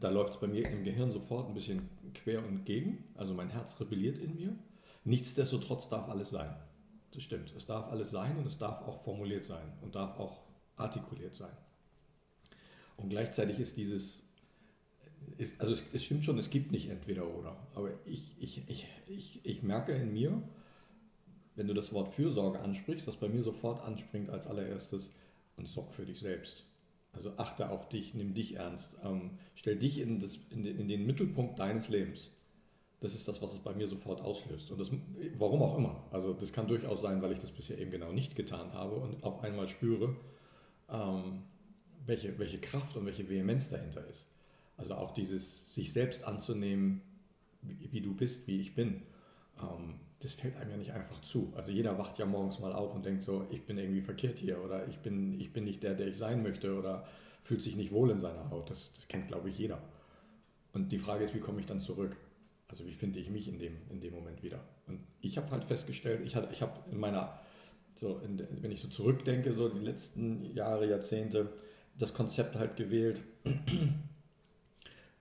Da 0.00 0.10
läuft 0.10 0.34
es 0.34 0.40
bei 0.40 0.46
mir 0.46 0.68
im 0.68 0.84
Gehirn 0.84 1.10
sofort 1.10 1.48
ein 1.48 1.54
bisschen 1.54 1.88
quer 2.12 2.44
und 2.44 2.64
gegen. 2.64 3.04
Also 3.14 3.34
mein 3.34 3.48
Herz 3.48 3.80
rebelliert 3.80 4.18
in 4.18 4.34
mir. 4.34 4.54
Nichtsdestotrotz 5.06 5.88
darf 5.88 6.08
alles 6.08 6.30
sein. 6.30 6.52
Das 7.12 7.22
stimmt. 7.22 7.54
Es 7.56 7.64
darf 7.64 7.88
alles 7.88 8.10
sein 8.10 8.36
und 8.36 8.46
es 8.46 8.58
darf 8.58 8.82
auch 8.82 8.98
formuliert 8.98 9.46
sein 9.46 9.72
und 9.80 9.94
darf 9.94 10.18
auch 10.18 10.42
artikuliert 10.76 11.36
sein. 11.36 11.56
Und 12.96 13.10
gleichzeitig 13.10 13.60
ist 13.60 13.76
dieses, 13.76 14.20
ist, 15.38 15.60
also 15.60 15.72
es, 15.72 15.84
es, 15.92 16.04
stimmt 16.04 16.24
schon, 16.24 16.38
es 16.38 16.50
gibt 16.50 16.72
nicht 16.72 16.90
entweder 16.90 17.24
oder. 17.24 17.56
Aber 17.74 17.90
ich, 18.04 18.32
ich, 18.40 18.68
ich, 18.68 18.88
ich, 19.06 19.40
ich 19.44 19.62
merke 19.62 19.92
in 19.92 20.12
mir, 20.12 20.42
wenn 21.54 21.68
du 21.68 21.74
das 21.74 21.92
Wort 21.92 22.08
Fürsorge 22.08 22.58
ansprichst, 22.58 23.06
dass 23.06 23.16
bei 23.16 23.28
mir 23.28 23.44
sofort 23.44 23.84
anspringt 23.84 24.28
als 24.28 24.48
allererstes 24.48 25.14
und 25.56 25.68
sorg 25.68 25.92
für 25.92 26.04
dich 26.04 26.18
selbst. 26.18 26.64
Also 27.12 27.32
achte 27.36 27.70
auf 27.70 27.88
dich, 27.88 28.12
nimm 28.14 28.34
dich 28.34 28.56
ernst. 28.56 28.96
Ähm, 29.04 29.38
stell 29.54 29.76
dich 29.76 30.00
in, 30.00 30.18
das, 30.18 30.36
in, 30.50 30.66
in 30.66 30.88
den 30.88 31.06
Mittelpunkt 31.06 31.60
deines 31.60 31.88
Lebens. 31.88 32.28
Das 33.00 33.14
ist 33.14 33.28
das, 33.28 33.42
was 33.42 33.52
es 33.52 33.58
bei 33.58 33.74
mir 33.74 33.86
sofort 33.88 34.22
auslöst. 34.22 34.70
Und 34.70 34.80
das, 34.80 34.90
warum 35.34 35.62
auch 35.62 35.76
immer. 35.76 36.04
Also 36.10 36.32
das 36.32 36.52
kann 36.52 36.66
durchaus 36.66 37.02
sein, 37.02 37.20
weil 37.20 37.32
ich 37.32 37.38
das 37.38 37.50
bisher 37.50 37.78
eben 37.78 37.90
genau 37.90 38.12
nicht 38.12 38.36
getan 38.36 38.72
habe 38.72 38.96
und 38.96 39.22
auf 39.22 39.42
einmal 39.42 39.68
spüre, 39.68 40.16
ähm, 40.88 41.42
welche, 42.06 42.38
welche 42.38 42.58
Kraft 42.58 42.96
und 42.96 43.04
welche 43.04 43.28
Vehemenz 43.28 43.68
dahinter 43.68 44.06
ist. 44.08 44.26
Also 44.76 44.94
auch 44.94 45.12
dieses 45.12 45.74
sich 45.74 45.92
selbst 45.92 46.24
anzunehmen, 46.24 47.02
wie, 47.62 47.92
wie 47.92 48.00
du 48.00 48.14
bist, 48.14 48.46
wie 48.46 48.60
ich 48.60 48.74
bin. 48.74 49.02
Ähm, 49.60 50.00
das 50.20 50.32
fällt 50.32 50.56
einem 50.56 50.70
ja 50.70 50.76
nicht 50.78 50.92
einfach 50.92 51.20
zu. 51.20 51.52
Also 51.56 51.70
jeder 51.70 51.98
wacht 51.98 52.18
ja 52.18 52.24
morgens 52.24 52.58
mal 52.58 52.72
auf 52.72 52.94
und 52.94 53.04
denkt 53.04 53.22
so, 53.22 53.46
ich 53.50 53.66
bin 53.66 53.76
irgendwie 53.76 54.00
verkehrt 54.00 54.38
hier 54.38 54.62
oder 54.62 54.88
ich 54.88 54.98
bin, 54.98 55.38
ich 55.38 55.52
bin 55.52 55.64
nicht 55.64 55.82
der, 55.82 55.94
der 55.94 56.06
ich 56.06 56.16
sein 56.16 56.42
möchte 56.42 56.76
oder 56.76 57.06
fühlt 57.42 57.60
sich 57.60 57.76
nicht 57.76 57.92
wohl 57.92 58.10
in 58.10 58.20
seiner 58.20 58.50
Haut. 58.50 58.70
Das, 58.70 58.92
das 58.94 59.08
kennt, 59.08 59.28
glaube 59.28 59.50
ich, 59.50 59.58
jeder. 59.58 59.82
Und 60.72 60.90
die 60.92 60.98
Frage 60.98 61.24
ist, 61.24 61.34
wie 61.34 61.40
komme 61.40 61.60
ich 61.60 61.66
dann 61.66 61.80
zurück? 61.80 62.16
Also 62.68 62.86
wie 62.86 62.92
finde 62.92 63.20
ich 63.20 63.30
mich 63.30 63.48
in 63.48 63.58
dem, 63.58 63.76
in 63.90 64.00
dem 64.00 64.14
Moment 64.14 64.42
wieder? 64.42 64.60
Und 64.86 65.00
ich 65.20 65.36
habe 65.36 65.50
halt 65.50 65.64
festgestellt, 65.64 66.20
ich, 66.24 66.36
ich 66.52 66.62
habe 66.62 66.90
in 66.90 66.98
meiner, 66.98 67.38
so 67.94 68.18
in, 68.18 68.42
wenn 68.60 68.72
ich 68.72 68.80
so 68.80 68.88
zurückdenke, 68.88 69.52
so 69.54 69.68
die 69.68 69.84
letzten 69.84 70.52
Jahre, 70.54 70.88
Jahrzehnte, 70.88 71.52
das 71.98 72.12
Konzept 72.12 72.56
halt 72.56 72.76
gewählt, 72.76 73.20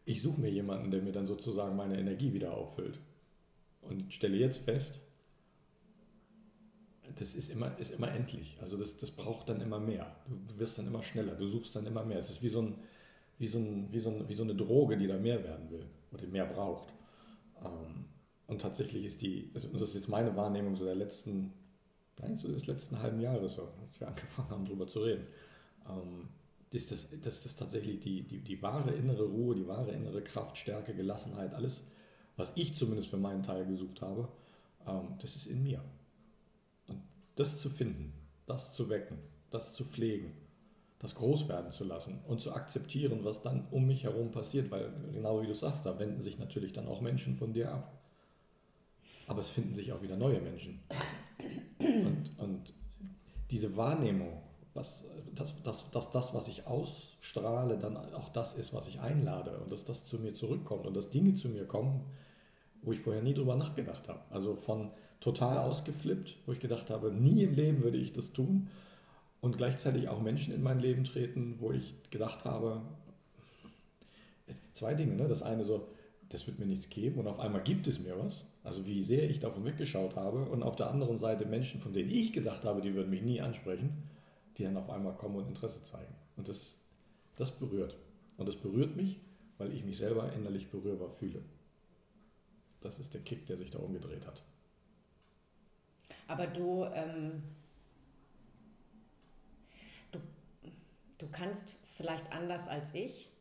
ich 0.06 0.22
suche 0.22 0.42
mir 0.42 0.50
jemanden, 0.50 0.92
der 0.92 1.02
mir 1.02 1.12
dann 1.12 1.28
sozusagen 1.28 1.76
meine 1.76 2.00
Energie 2.00 2.34
wieder 2.34 2.54
auffüllt 2.54 3.00
und 3.82 4.12
stelle 4.14 4.38
jetzt 4.38 4.58
fest, 4.58 5.00
das 7.18 7.36
ist 7.36 7.50
immer, 7.50 7.78
ist 7.78 7.92
immer 7.92 8.12
endlich. 8.12 8.58
Also 8.62 8.78
das, 8.78 8.98
das 8.98 9.12
braucht 9.12 9.50
dann 9.50 9.62
immer 9.62 9.80
mehr. 9.80 10.16
Du 10.48 10.60
wirst 10.60 10.78
dann 10.78 10.88
immer 10.88 11.04
schneller, 11.04 11.36
du 11.36 11.48
suchst 11.48 11.76
dann 11.76 11.86
immer 11.86 12.04
mehr. 12.04 12.20
Es 12.20 12.30
ist 12.30 12.42
wie 12.42 12.50
so, 12.50 12.62
ein, 12.62 12.76
wie, 13.38 13.48
so 13.48 13.60
ein, 13.60 13.88
wie, 13.92 14.00
so 14.00 14.10
ein, 14.10 14.28
wie 14.28 14.34
so 14.34 14.44
eine 14.44 14.56
Droge, 14.56 14.98
die 14.98 15.08
da 15.08 15.18
mehr 15.18 15.44
werden 15.44 15.70
will 15.70 15.86
oder 16.12 16.26
mehr 16.28 16.46
braucht. 16.46 16.95
Ähm, 17.64 18.06
und 18.48 18.62
tatsächlich 18.62 19.06
ist 19.06 19.22
die, 19.22 19.52
also 19.54 19.68
das 19.70 19.90
ist 19.90 19.96
jetzt 19.96 20.10
meine 20.10 20.36
Wahrnehmung 20.36 20.76
so 20.76 20.86
der 20.86 20.96
letzten, 20.96 21.54
eigentlich 22.22 22.42
so 22.42 22.48
des 22.48 22.68
letzten 22.68 23.00
halben 23.00 23.20
Jahres, 23.20 23.56
so, 23.56 23.70
als 23.82 24.00
wir 24.00 24.08
angefangen 24.10 24.50
haben, 24.50 24.66
darüber 24.66 24.88
zu 24.88 25.02
reden, 25.02 25.28
ähm, 25.90 26.30
ist 26.72 26.92
das, 26.92 27.08
das, 27.22 27.44
das 27.44 27.56
tatsächlich 27.56 28.02
die, 28.02 28.24
die, 28.24 28.42
die 28.42 28.62
wahre 28.62 28.92
innere 28.92 29.24
Ruhe, 29.24 29.56
die 29.56 29.66
wahre 29.66 29.92
innere 29.92 30.22
Kraft, 30.22 30.58
Stärke, 30.58 30.94
Gelassenheit, 30.94 31.54
alles 31.54 31.82
was 32.38 32.52
ich 32.56 32.76
zumindest 32.76 33.10
für 33.10 33.18
meinen 33.18 33.44
Teil 33.44 33.66
gesucht 33.66 34.02
habe, 34.02 34.28
ähm, 34.88 35.16
das 35.22 35.36
ist 35.36 35.48
in 35.48 35.64
mir. 35.64 35.84
Und 36.88 37.02
das 37.36 37.62
zu 37.62 37.70
finden, 37.70 38.14
das 38.46 38.74
zu 38.74 38.90
wecken, 38.90 39.18
das 39.52 39.74
zu 39.74 39.84
pflegen, 39.84 40.34
das 41.00 41.16
groß 41.16 41.48
werden 41.50 41.72
zu 41.72 41.84
lassen 41.84 42.20
und 42.28 42.42
zu 42.42 42.54
akzeptieren, 42.54 43.20
was 43.24 43.42
dann 43.42 43.68
um 43.72 43.86
mich 43.86 44.04
herum 44.04 44.32
passiert, 44.32 44.72
weil 44.72 44.92
genau 45.12 45.42
wie 45.42 45.48
du 45.48 45.54
sagst, 45.54 45.86
da 45.86 46.00
wenden 46.00 46.22
sich 46.22 46.40
natürlich 46.40 46.74
dann 46.74 46.88
auch 46.88 47.02
Menschen 47.02 47.36
von 47.36 47.54
dir 47.54 47.72
ab. 47.72 47.92
Aber 49.28 49.42
es 49.42 49.50
finden 49.50 49.74
sich 49.74 49.92
auch 49.92 50.02
wieder 50.02 50.16
neue 50.16 50.40
Menschen. 50.40 50.80
Und, 51.80 52.32
und 52.38 52.74
diese 53.52 53.76
Wahrnehmung, 53.76 54.42
was, 54.74 55.04
dass, 55.34 55.62
dass, 55.64 55.90
dass 55.92 56.12
das, 56.12 56.34
was 56.34 56.48
ich 56.48 56.68
ausstrahle, 56.68 57.78
dann 57.78 57.98
auch 57.98 58.30
das 58.30 58.54
ist, 58.56 58.74
was 58.74 58.88
ich 58.88 59.00
einlade 59.00 59.58
und 59.60 59.72
dass 59.72 59.86
das 59.86 60.06
zu 60.06 60.20
mir 60.20 60.34
zurückkommt 60.34 60.86
und 60.86 60.96
dass 60.96 61.10
Dinge 61.10 61.34
zu 61.36 61.50
mir 61.50 61.66
kommen, 61.66 62.02
wo 62.82 62.92
ich 62.92 63.00
vorher 63.00 63.22
nie 63.22 63.34
drüber 63.34 63.56
nachgedacht 63.56 64.08
habe. 64.08 64.20
Also 64.30 64.56
von 64.56 64.92
total 65.20 65.58
ausgeflippt, 65.58 66.38
wo 66.46 66.52
ich 66.52 66.60
gedacht 66.60 66.90
habe, 66.90 67.12
nie 67.12 67.44
im 67.44 67.54
Leben 67.54 67.84
würde 67.84 67.98
ich 67.98 68.14
das 68.14 68.32
tun. 68.32 68.68
Und 69.46 69.58
gleichzeitig 69.58 70.10
auch 70.10 70.24
Menschen 70.24 70.56
in 70.56 70.64
mein 70.64 70.80
Leben 70.80 71.04
treten, 71.04 71.58
wo 71.60 71.72
ich 71.72 71.94
gedacht 72.10 72.46
habe, 72.46 72.82
zwei 74.74 74.96
Dinge. 74.96 75.14
Ne? 75.14 75.28
Das 75.28 75.44
eine 75.44 75.64
so, 75.64 75.88
das 76.30 76.48
wird 76.48 76.58
mir 76.58 76.66
nichts 76.66 76.90
geben 76.90 77.20
und 77.20 77.28
auf 77.28 77.40
einmal 77.40 77.62
gibt 77.62 77.86
es 77.86 78.00
mir 78.00 78.18
was. 78.18 78.50
Also 78.64 78.88
wie 78.88 79.04
sehr 79.04 79.30
ich 79.30 79.40
davon 79.40 79.64
weggeschaut 79.64 80.16
habe. 80.16 80.46
Und 80.46 80.64
auf 80.64 80.76
der 80.76 80.90
anderen 80.90 81.20
Seite 81.20 81.46
Menschen, 81.46 81.80
von 81.80 81.94
denen 81.94 82.10
ich 82.10 82.34
gedacht 82.34 82.66
habe, 82.66 82.82
die 82.82 82.96
würden 82.96 83.12
mich 83.12 83.22
nie 83.22 83.40
ansprechen, 83.40 83.92
die 84.58 84.64
dann 84.64 84.78
auf 84.78 84.90
einmal 84.90 85.14
kommen 85.14 85.36
und 85.36 85.48
Interesse 85.48 85.84
zeigen. 85.84 86.16
Und 86.38 86.48
das, 86.48 86.78
das 87.36 87.52
berührt. 87.52 87.96
Und 88.38 88.48
das 88.48 88.56
berührt 88.56 88.96
mich, 88.96 89.20
weil 89.60 89.72
ich 89.72 89.86
mich 89.86 89.98
selber 89.98 90.34
innerlich 90.34 90.72
berührbar 90.72 91.12
fühle. 91.12 91.44
Das 92.82 92.98
ist 92.98 93.14
der 93.14 93.22
Kick, 93.22 93.46
der 93.46 93.58
sich 93.58 93.70
da 93.70 93.78
umgedreht 93.78 94.26
hat. 94.26 94.42
Aber 96.28 96.48
du, 96.48 96.86
ähm, 96.96 97.44
du 101.18 101.28
kannst 101.30 101.76
vielleicht 101.96 102.32
anders 102.32 102.68
als 102.68 102.94
ich, 102.94 103.32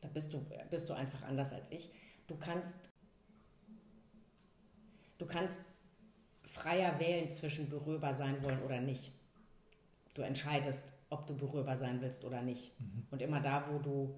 da 0.00 0.08
bist 0.08 0.32
du, 0.32 0.44
bist 0.70 0.88
du 0.88 0.94
einfach 0.94 1.22
anders 1.22 1.52
als 1.52 1.70
ich, 1.70 1.90
du 2.26 2.36
kannst, 2.36 2.76
du 5.18 5.26
kannst 5.26 5.58
freier 6.42 6.98
wählen 6.98 7.30
zwischen 7.30 7.68
berührbar 7.68 8.14
sein 8.14 8.42
wollen 8.42 8.62
oder 8.62 8.80
nicht. 8.80 9.12
Du 10.14 10.22
entscheidest, 10.22 10.82
ob 11.10 11.26
du 11.26 11.36
berührbar 11.36 11.76
sein 11.76 12.00
willst 12.00 12.24
oder 12.24 12.42
nicht. 12.42 12.78
Mhm. 12.80 13.06
Und 13.10 13.22
immer 13.22 13.40
da, 13.40 13.68
wo 13.70 13.78
du 13.78 14.14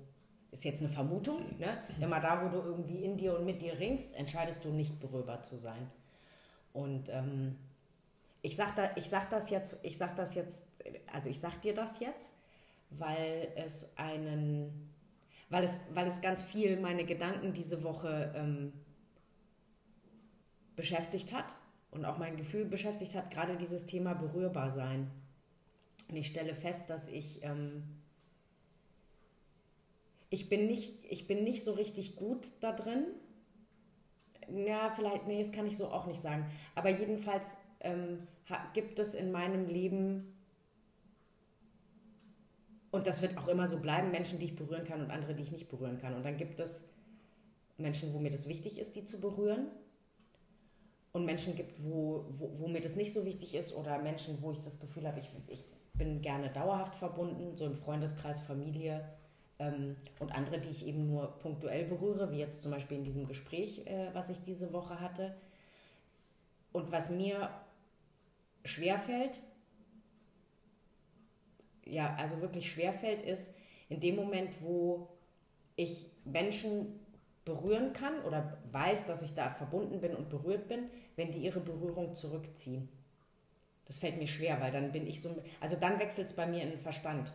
ist 0.52 0.64
jetzt 0.64 0.81
eine 0.81 0.88
Vermutung, 0.88 1.59
ne? 1.59 1.79
immer 2.00 2.21
da, 2.21 2.45
wo 2.45 2.49
du 2.49 2.59
irgendwie 2.67 3.05
in 3.05 3.17
dir 3.17 3.38
und 3.38 3.45
mit 3.45 3.62
dir 3.62 3.79
ringst, 3.79 4.12
entscheidest 4.14 4.64
du 4.64 4.71
nicht 4.71 4.99
berührbar 4.99 5.43
zu 5.43 5.57
sein. 5.57 5.90
Und 6.73 7.09
ähm, 7.09 7.57
ich 8.43 8.57
sage 8.57 8.73
da, 8.76 8.90
sag 9.00 9.31
das 9.31 9.50
jetzt, 9.50 9.79
ich 9.83 9.97
sag 9.97 10.17
das 10.17 10.35
jetzt, 10.35 10.64
also 11.12 11.29
ich 11.29 11.38
sag 11.38 11.61
dir 11.61 11.75
das 11.75 12.00
jetzt, 12.00 12.33
weil 12.90 13.52
es 13.56 13.97
einen, 13.97 14.90
weil 15.49 15.64
es, 15.64 15.80
weil 15.94 16.06
es 16.06 16.20
ganz 16.20 16.42
viel 16.42 16.78
meine 16.78 17.04
Gedanken 17.04 17.52
diese 17.52 17.82
Woche 17.82 18.32
ähm, 18.37 18.73
beschäftigt 20.76 21.32
hat 21.32 21.54
und 21.90 22.04
auch 22.04 22.18
mein 22.18 22.37
Gefühl 22.37 22.64
beschäftigt 22.64 23.14
hat, 23.14 23.30
gerade 23.30 23.56
dieses 23.56 23.87
Thema 23.87 24.14
berührbar 24.14 24.70
sein. 24.70 25.11
Und 26.09 26.16
ich 26.16 26.26
stelle 26.26 26.54
fest, 26.54 26.90
dass 26.90 27.09
ich 27.09 27.42
ähm, 27.42 28.00
ich 30.30 30.49
bin 30.49 30.66
nicht, 30.66 31.04
ich 31.09 31.26
bin 31.26 31.44
nicht 31.44 31.64
so 31.64 31.73
richtig 31.73 32.16
gut 32.16 32.52
da 32.61 32.73
drin. 32.73 33.04
Ja, 34.49 34.90
vielleicht, 34.90 35.26
nee, 35.26 35.42
das 35.42 35.52
kann 35.52 35.66
ich 35.66 35.76
so 35.76 35.88
auch 35.88 36.06
nicht 36.06 36.20
sagen. 36.20 36.47
Aber 36.75 36.88
jedenfalls 36.88 37.56
ähm, 37.80 38.26
gibt 38.73 38.99
es 39.00 39.14
in 39.14 39.32
meinem 39.32 39.66
Leben, 39.66 40.32
und 42.90 43.06
das 43.06 43.23
wird 43.23 43.37
auch 43.38 43.49
immer 43.49 43.66
so 43.66 43.78
bleiben, 43.78 44.11
Menschen, 44.11 44.38
die 44.38 44.47
ich 44.47 44.56
berühren 44.56 44.85
kann 44.85 45.00
und 45.00 45.11
andere, 45.11 45.35
die 45.35 45.42
ich 45.42 45.52
nicht 45.52 45.68
berühren 45.68 45.99
kann. 45.99 46.14
Und 46.14 46.25
dann 46.25 46.37
gibt 46.37 46.59
es 46.59 46.85
Menschen, 47.76 48.12
wo 48.12 48.18
mir 48.18 48.30
das 48.30 48.49
wichtig 48.49 48.78
ist, 48.78 48.97
die 48.97 49.04
zu 49.04 49.20
berühren. 49.20 49.68
Und 51.12 51.25
Menschen 51.25 51.54
gibt, 51.54 51.85
wo, 51.85 52.25
wo, 52.30 52.59
wo 52.59 52.68
mir 52.68 52.80
das 52.80 52.97
nicht 52.97 53.12
so 53.12 53.25
wichtig 53.25 53.54
ist. 53.54 53.75
Oder 53.75 53.99
Menschen, 53.99 54.42
wo 54.42 54.50
ich 54.52 54.61
das 54.61 54.80
Gefühl 54.80 55.06
habe, 55.06 55.20
ich, 55.20 55.30
ich 55.49 55.64
bin 55.94 56.20
gerne 56.20 56.50
dauerhaft 56.50 56.97
verbunden, 56.97 57.56
so 57.56 57.66
im 57.66 57.75
Freundeskreis, 57.75 58.42
Familie 58.42 59.09
ähm, 59.61 59.97
und 60.18 60.32
andere, 60.32 60.59
die 60.59 60.70
ich 60.70 60.87
eben 60.87 61.06
nur 61.06 61.38
punktuell 61.38 61.85
berühre, 61.85 62.32
wie 62.32 62.38
jetzt 62.38 62.62
zum 62.62 62.73
Beispiel 62.73 62.97
in 62.97 63.04
diesem 63.04 63.26
Gespräch, 63.26 63.87
äh, 63.87 64.11
was 64.14 64.30
ich 64.30 64.42
diese 64.42 64.73
Woche 64.73 64.99
hatte. 64.99 65.35
Und 66.73 66.90
was 66.90 67.11
mir 67.11 67.50
schwerfällt, 68.64 69.40
ja, 71.90 72.14
also 72.16 72.40
wirklich 72.40 72.70
schwerfällt, 72.70 73.23
ist 73.23 73.52
in 73.88 74.00
dem 74.00 74.16
Moment, 74.16 74.62
wo 74.62 75.09
ich 75.76 76.06
Menschen 76.25 77.00
berühren 77.44 77.92
kann 77.92 78.23
oder 78.25 78.59
weiß, 78.70 79.06
dass 79.06 79.23
ich 79.23 79.35
da 79.35 79.50
verbunden 79.50 80.00
bin 80.00 80.14
und 80.14 80.28
berührt 80.28 80.68
bin, 80.68 80.90
wenn 81.16 81.32
die 81.32 81.38
ihre 81.38 81.61
Berührung 81.61 82.14
zurückziehen. 82.14 82.88
Das 83.87 83.99
fällt 83.99 84.18
mir 84.18 84.28
schwer, 84.28 84.61
weil 84.61 84.70
dann 84.70 84.92
bin 84.92 85.06
ich 85.06 85.20
so, 85.20 85.42
also 85.61 85.76
dann 85.76 85.99
wechselt 85.99 86.28
es 86.28 86.35
bei 86.35 86.47
mir 86.47 86.62
in 86.62 86.70
den 86.70 86.78
Verstand. 86.78 87.32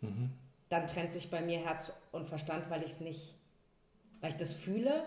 Mhm 0.00 0.30
dann 0.68 0.86
trennt 0.86 1.12
sich 1.12 1.30
bei 1.30 1.40
mir 1.40 1.60
Herz 1.60 1.92
und 2.12 2.26
Verstand, 2.26 2.70
weil 2.70 2.82
ich 2.82 2.92
es 2.92 3.00
nicht, 3.00 3.34
weil 4.20 4.30
ich 4.30 4.36
das 4.36 4.54
fühle, 4.54 5.04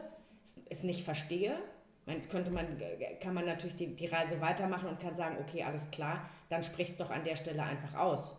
es 0.70 0.84
nicht 0.84 1.04
verstehe. 1.04 1.58
Jetzt 2.06 2.32
könnte 2.32 2.52
man, 2.52 2.66
kann 3.20 3.34
man 3.34 3.46
natürlich 3.46 3.76
die, 3.76 3.94
die 3.94 4.06
Reise 4.06 4.40
weitermachen 4.40 4.88
und 4.88 5.00
kann 5.02 5.16
sagen, 5.16 5.38
okay, 5.42 5.64
alles 5.64 5.92
klar, 5.92 6.30
dann 6.48 6.64
sprichst 6.64 7.00
doch 7.02 7.10
an 7.10 7.26
der 7.26 7.36
Stelle 7.36 7.64
einfach 7.64 7.96
aus, 7.96 8.38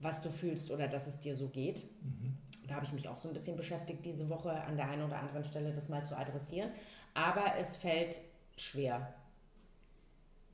was 0.00 0.22
du 0.22 0.30
fühlst 0.30 0.70
oder 0.70 0.88
dass 0.88 1.06
es 1.06 1.20
dir 1.20 1.34
so 1.34 1.48
geht. 1.48 1.84
Mhm. 2.02 2.36
Da 2.66 2.74
habe 2.76 2.84
ich 2.84 2.92
mich 2.92 3.08
auch 3.08 3.18
so 3.18 3.28
ein 3.28 3.34
bisschen 3.34 3.56
beschäftigt, 3.56 4.04
diese 4.04 4.28
Woche 4.28 4.52
an 4.52 4.76
der 4.76 4.88
einen 4.88 5.02
oder 5.02 5.18
anderen 5.18 5.44
Stelle 5.44 5.72
das 5.72 5.88
mal 5.88 6.04
zu 6.04 6.16
adressieren. 6.16 6.70
Aber 7.14 7.56
es 7.58 7.76
fällt 7.76 8.20
schwer, 8.56 9.14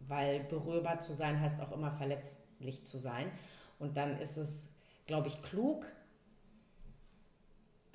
weil 0.00 0.40
berührbar 0.44 1.00
zu 1.00 1.12
sein 1.12 1.40
heißt 1.40 1.60
auch 1.60 1.72
immer 1.72 1.92
verletzlich 1.92 2.84
zu 2.86 2.98
sein. 2.98 3.30
Und 3.78 3.96
dann 3.96 4.18
ist 4.18 4.36
es 4.36 4.76
glaube 5.06 5.28
ich, 5.28 5.42
klug, 5.42 5.86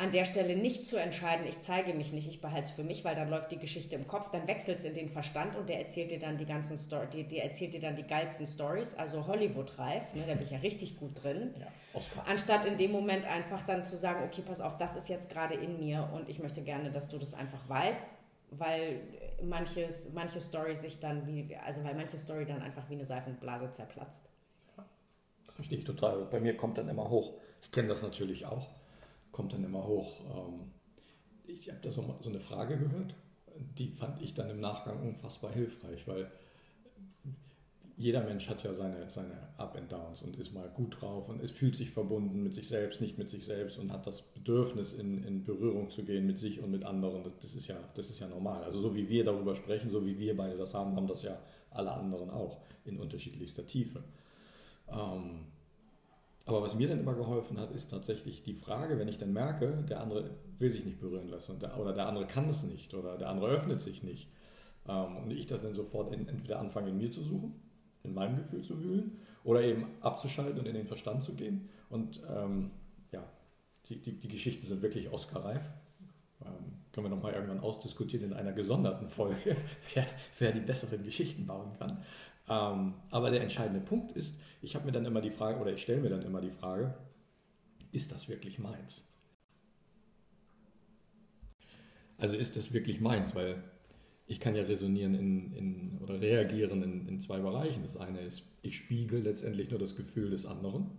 an 0.01 0.12
der 0.12 0.25
Stelle 0.25 0.55
nicht 0.55 0.88
zu 0.88 0.98
entscheiden, 0.98 1.46
ich 1.46 1.60
zeige 1.60 1.93
mich 1.93 2.12
nicht, 2.12 2.27
ich 2.27 2.41
behalte 2.41 2.63
es 2.63 2.72
für 2.72 2.84
mich, 2.84 3.05
weil 3.05 3.13
dann 3.13 3.29
läuft 3.29 3.51
die 3.51 3.60
Geschichte 3.60 3.96
im 3.96 4.08
Kopf, 4.08 4.31
dann 4.31 4.48
wechselt 4.48 4.79
es 4.79 4.86
in 4.86 4.96
den 4.96 5.10
Verstand 5.10 5.55
und 5.55 5.70
der 5.70 5.77
erzählt 5.77 6.10
dir 6.10 6.17
dann 6.17 6.39
die 6.39 6.48
ganzen 6.48 6.75
Story, 6.75 7.05
die, 7.13 7.24
die 7.24 7.38
erzählt 7.38 7.75
dir 7.75 7.79
dann 7.79 7.96
die 7.96 8.01
geilsten 8.01 8.48
Stories, 8.48 8.96
also 8.96 9.27
Hollywood-reif, 9.27 10.15
ne, 10.15 10.24
da 10.25 10.34
bin 10.34 10.43
ich 10.43 10.50
ja 10.50 10.58
richtig 10.58 10.98
gut 10.98 11.24
drin. 11.24 11.53
Ja, 11.60 11.67
Oscar. 11.93 12.25
Anstatt 12.27 12.65
in 12.65 12.77
dem 12.77 12.91
Moment 12.91 13.25
einfach 13.25 13.63
dann 13.67 13.84
zu 13.84 13.96
sagen, 13.96 14.24
okay, 14.25 14.41
pass 14.43 14.60
auf, 14.60 14.75
das 14.79 14.96
ist 14.96 15.08
jetzt 15.08 15.29
gerade 15.29 15.53
in 15.53 15.79
mir 15.79 16.10
und 16.13 16.27
ich 16.29 16.39
möchte 16.39 16.63
gerne, 16.63 16.89
dass 16.89 17.08
du 17.08 17.20
das 17.20 17.36
einfach 17.36 17.70
weißt, 17.70 18.08
weil 18.50 19.01
manches, 19.43 20.10
manche 20.15 20.41
Story 20.41 20.77
sich 20.77 21.00
dann 21.00 21.27
wie, 21.27 21.55
also 21.63 21.84
weil 21.84 21.93
manche 21.93 22.17
Story 22.17 22.48
dann 22.48 22.63
einfach 22.63 22.89
wie 22.89 22.96
eine 22.96 23.05
Seifenblase 23.05 23.70
zerplatzt. 23.70 24.24
Ja, 24.75 24.84
das 25.46 25.53
verstehe 25.53 25.77
ich 25.77 25.84
total. 25.84 26.25
Bei 26.25 26.39
mir 26.39 26.58
kommt 26.58 26.79
dann 26.79 26.89
immer 26.89 27.08
hoch. 27.08 27.36
Ich 27.62 27.72
kenne 27.72 27.89
das 27.89 28.01
natürlich 28.01 28.48
auch 28.48 28.67
kommt 29.41 29.53
dann 29.53 29.63
immer 29.63 29.88
hoch. 29.88 30.19
Ähm, 30.36 30.71
ich 31.48 31.67
habe 31.69 31.79
da 31.81 31.91
so, 31.91 32.03
eine 32.24 32.39
Frage 32.39 32.77
gehört, 32.77 33.15
die 33.75 33.89
fand 33.89 34.21
ich 34.21 34.36
dann 34.36 34.51
im 34.51 34.60
Nachgang 34.60 35.01
unfassbar 35.01 35.51
hilfreich, 35.51 36.07
weil 36.07 36.31
jeder 37.98 38.24
Mensch 38.24 38.48
hat 38.50 38.63
ja 38.63 38.71
seine, 38.74 39.10
seine 39.10 39.33
Up 39.57 39.75
and 39.75 39.91
Downs 39.91 40.21
und 40.21 40.36
ist 40.36 40.53
mal 40.53 40.69
gut 40.69 41.01
drauf 41.01 41.27
und 41.27 41.41
es 41.41 41.50
fühlt 41.50 41.75
sich 41.75 41.89
verbunden 41.89 42.43
mit 42.43 42.53
sich 42.53 42.67
selbst, 42.67 43.01
nicht 43.01 43.17
mit 43.17 43.31
sich 43.31 43.43
selbst 43.43 43.79
und 43.79 43.91
hat 43.91 44.05
das 44.05 44.21
Bedürfnis, 44.21 44.93
in, 44.93 45.24
in 45.24 45.43
Berührung 45.43 45.89
zu 45.89 46.03
gehen 46.03 46.27
mit 46.27 46.39
sich 46.39 46.62
und 46.62 46.69
mit 46.69 46.83
anderen. 46.83 47.24
Das, 47.24 47.33
das, 47.41 47.55
ist 47.55 47.67
ja, 47.67 47.77
das 47.95 48.12
ist 48.12 48.19
ja 48.19 48.27
normal. 48.27 48.63
Also 48.63 48.79
so 48.79 48.95
wie 48.95 49.10
wir 49.10 49.24
darüber 49.24 49.55
sprechen, 49.55 49.89
so 49.89 50.05
wie 50.05 50.19
wir 50.19 50.38
beide 50.38 50.55
das 50.55 50.75
haben, 50.75 50.95
haben 50.95 51.07
das 51.07 51.24
ja 51.24 51.39
alle 51.71 51.91
anderen 51.91 52.29
auch 52.29 52.62
in 52.86 52.98
unterschiedlichster 52.98 53.65
Tiefe. 53.65 54.03
Ähm, 54.88 55.45
aber 56.51 56.63
was 56.63 56.75
mir 56.75 56.88
dann 56.88 57.00
immer 57.00 57.13
geholfen 57.13 57.60
hat, 57.60 57.72
ist 57.72 57.89
tatsächlich 57.89 58.43
die 58.43 58.53
Frage, 58.53 58.98
wenn 59.00 59.08
ich 59.08 59.17
dann 59.17 59.34
merke, 59.34 59.84
der 59.89 60.01
andere 60.01 60.31
will 60.60 60.72
sich 60.72 60.86
nicht 60.86 61.00
berühren 61.00 61.29
lassen 61.29 61.60
der, 61.60 61.79
oder 61.79 61.93
der 61.93 62.08
andere 62.08 62.27
kann 62.27 62.48
es 62.50 62.63
nicht 62.63 62.93
oder 62.93 63.17
der 63.17 63.29
andere 63.29 63.50
öffnet 63.50 63.81
sich 63.81 64.03
nicht. 64.03 64.29
Ähm, 64.88 65.17
und 65.17 65.31
ich 65.31 65.48
das 65.48 65.62
dann 65.62 65.74
sofort 65.74 66.13
in, 66.13 66.27
entweder 66.27 66.60
anfange 66.60 66.89
in 66.89 66.98
mir 66.98 67.12
zu 67.12 67.24
suchen, 67.24 67.55
in 68.03 68.13
meinem 68.13 68.38
Gefühl 68.38 68.63
zu 68.63 68.81
wühlen 68.81 69.20
oder 69.43 69.62
eben 69.62 69.88
abzuschalten 70.01 70.60
und 70.60 70.67
in 70.67 70.75
den 70.75 70.86
Verstand 70.86 71.24
zu 71.24 71.34
gehen. 71.34 71.70
Und 71.89 72.22
ähm, 72.29 72.72
ja, 73.12 73.24
die, 73.88 74.01
die, 74.01 74.20
die, 74.20 74.27
Geschichten 74.27 74.65
sind 74.65 74.81
wirklich 74.81 75.12
Oscar-reif. 75.12 75.63
Ähm, 76.43 76.81
können 76.91 77.05
wir 77.05 77.15
nochmal 77.15 77.34
irgendwann 77.34 77.60
ausdiskutieren 77.60 78.31
in 78.31 78.34
einer 78.34 78.53
gesonderten 78.53 79.08
Folge, 79.08 79.55
wer, 79.93 80.05
wer 80.39 80.51
die 80.51 80.60
besseren 80.60 81.03
Geschichten 81.03 81.46
bauen 81.46 81.74
kann. 81.77 82.03
Ähm, 82.50 82.93
aber 83.10 83.29
der 83.31 83.41
entscheidende 83.41 83.81
Punkt 83.81 84.12
ist, 84.13 84.39
ich 84.62 84.75
habe 84.75 84.86
mir 84.86 84.91
dann 84.91 85.05
immer 85.05 85.21
die 85.21 85.31
Frage, 85.31 85.60
oder 85.60 85.74
ich 85.74 85.81
stelle 85.81 86.01
mir 86.01 86.10
dann 86.10 86.24
immer 86.24 86.41
die 86.41 86.51
Frage, 86.51 86.93
ist 87.91 88.12
das 88.12 88.29
wirklich 88.29 88.60
meins? 88.60 89.07
Also 92.17 92.36
ist 92.36 92.55
das 92.55 92.74
wirklich 92.74 93.01
meins? 93.01 93.36
Weil 93.36 93.63
ich 94.27 94.39
kann 94.39 94.55
ja 94.55 94.63
resonieren 94.63 95.15
in, 95.15 95.53
in, 95.53 95.98
oder 96.01 96.21
reagieren 96.21 96.83
in, 96.83 97.07
in 97.07 97.19
zwei 97.19 97.39
Bereichen. 97.39 97.83
Das 97.83 97.98
eine 97.98 98.21
ist, 98.21 98.45
ich 98.62 98.77
spiegel 98.77 99.21
letztendlich 99.21 99.69
nur 99.69 99.79
das 99.79 99.95
Gefühl 99.95 100.29
des 100.29 100.45
anderen 100.45 100.91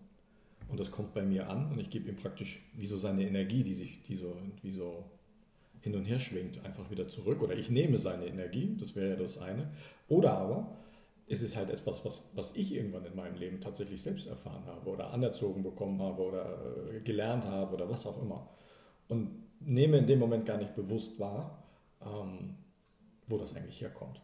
und 0.69 0.81
das 0.81 0.91
kommt 0.91 1.15
bei 1.15 1.23
mir 1.23 1.49
an 1.49 1.71
und 1.71 1.79
ich 1.79 1.91
gebe 1.91 2.09
ihm 2.09 2.17
praktisch 2.17 2.61
wie 2.75 2.87
so 2.87 2.97
seine 2.97 3.27
Energie, 3.27 3.63
die 3.63 3.75
sich 3.75 4.03
die 4.03 4.17
so, 4.17 4.37
wie 4.63 4.73
so 4.73 5.05
hin 5.81 5.95
und 5.95 6.05
her 6.05 6.19
schwingt, 6.19 6.65
einfach 6.65 6.91
wieder 6.91 7.09
zurück. 7.09 7.43
Oder 7.43 7.57
ich 7.57 7.71
nehme 7.71 7.99
seine 7.99 8.27
Energie, 8.27 8.77
das 8.79 8.95
wäre 8.95 9.11
ja 9.11 9.17
das 9.17 9.39
eine. 9.39 9.71
Oder 10.09 10.33
aber 10.33 10.77
ist 11.27 11.43
es 11.43 11.57
halt 11.57 11.71
etwas, 11.71 12.05
was, 12.05 12.31
was 12.35 12.55
ich 12.57 12.75
irgendwann 12.75 13.05
in 13.05 13.17
meinem 13.17 13.37
Leben 13.37 13.61
tatsächlich 13.61 14.03
selbst 14.03 14.27
erfahren 14.27 14.65
habe 14.67 14.91
oder 14.91 15.11
anerzogen 15.11 15.63
bekommen 15.63 16.01
habe 16.03 16.23
oder 16.23 16.59
äh, 16.91 17.01
gelernt 17.01 17.47
habe 17.47 17.75
oder 17.75 17.89
was 17.89 18.07
auch 18.07 18.21
immer. 18.21 18.49
Und 19.09 19.43
nehme 19.61 19.99
in 19.99 20.07
dem 20.07 20.19
Moment 20.19 20.47
gar 20.47 20.59
nicht 20.59 20.75
bewusst 20.75 21.19
wahr, 21.19 21.65
ähm, 22.05 22.57
wo 23.29 23.39
das 23.39 23.55
eigentlich 23.55 23.81
herkommt. 23.81 24.21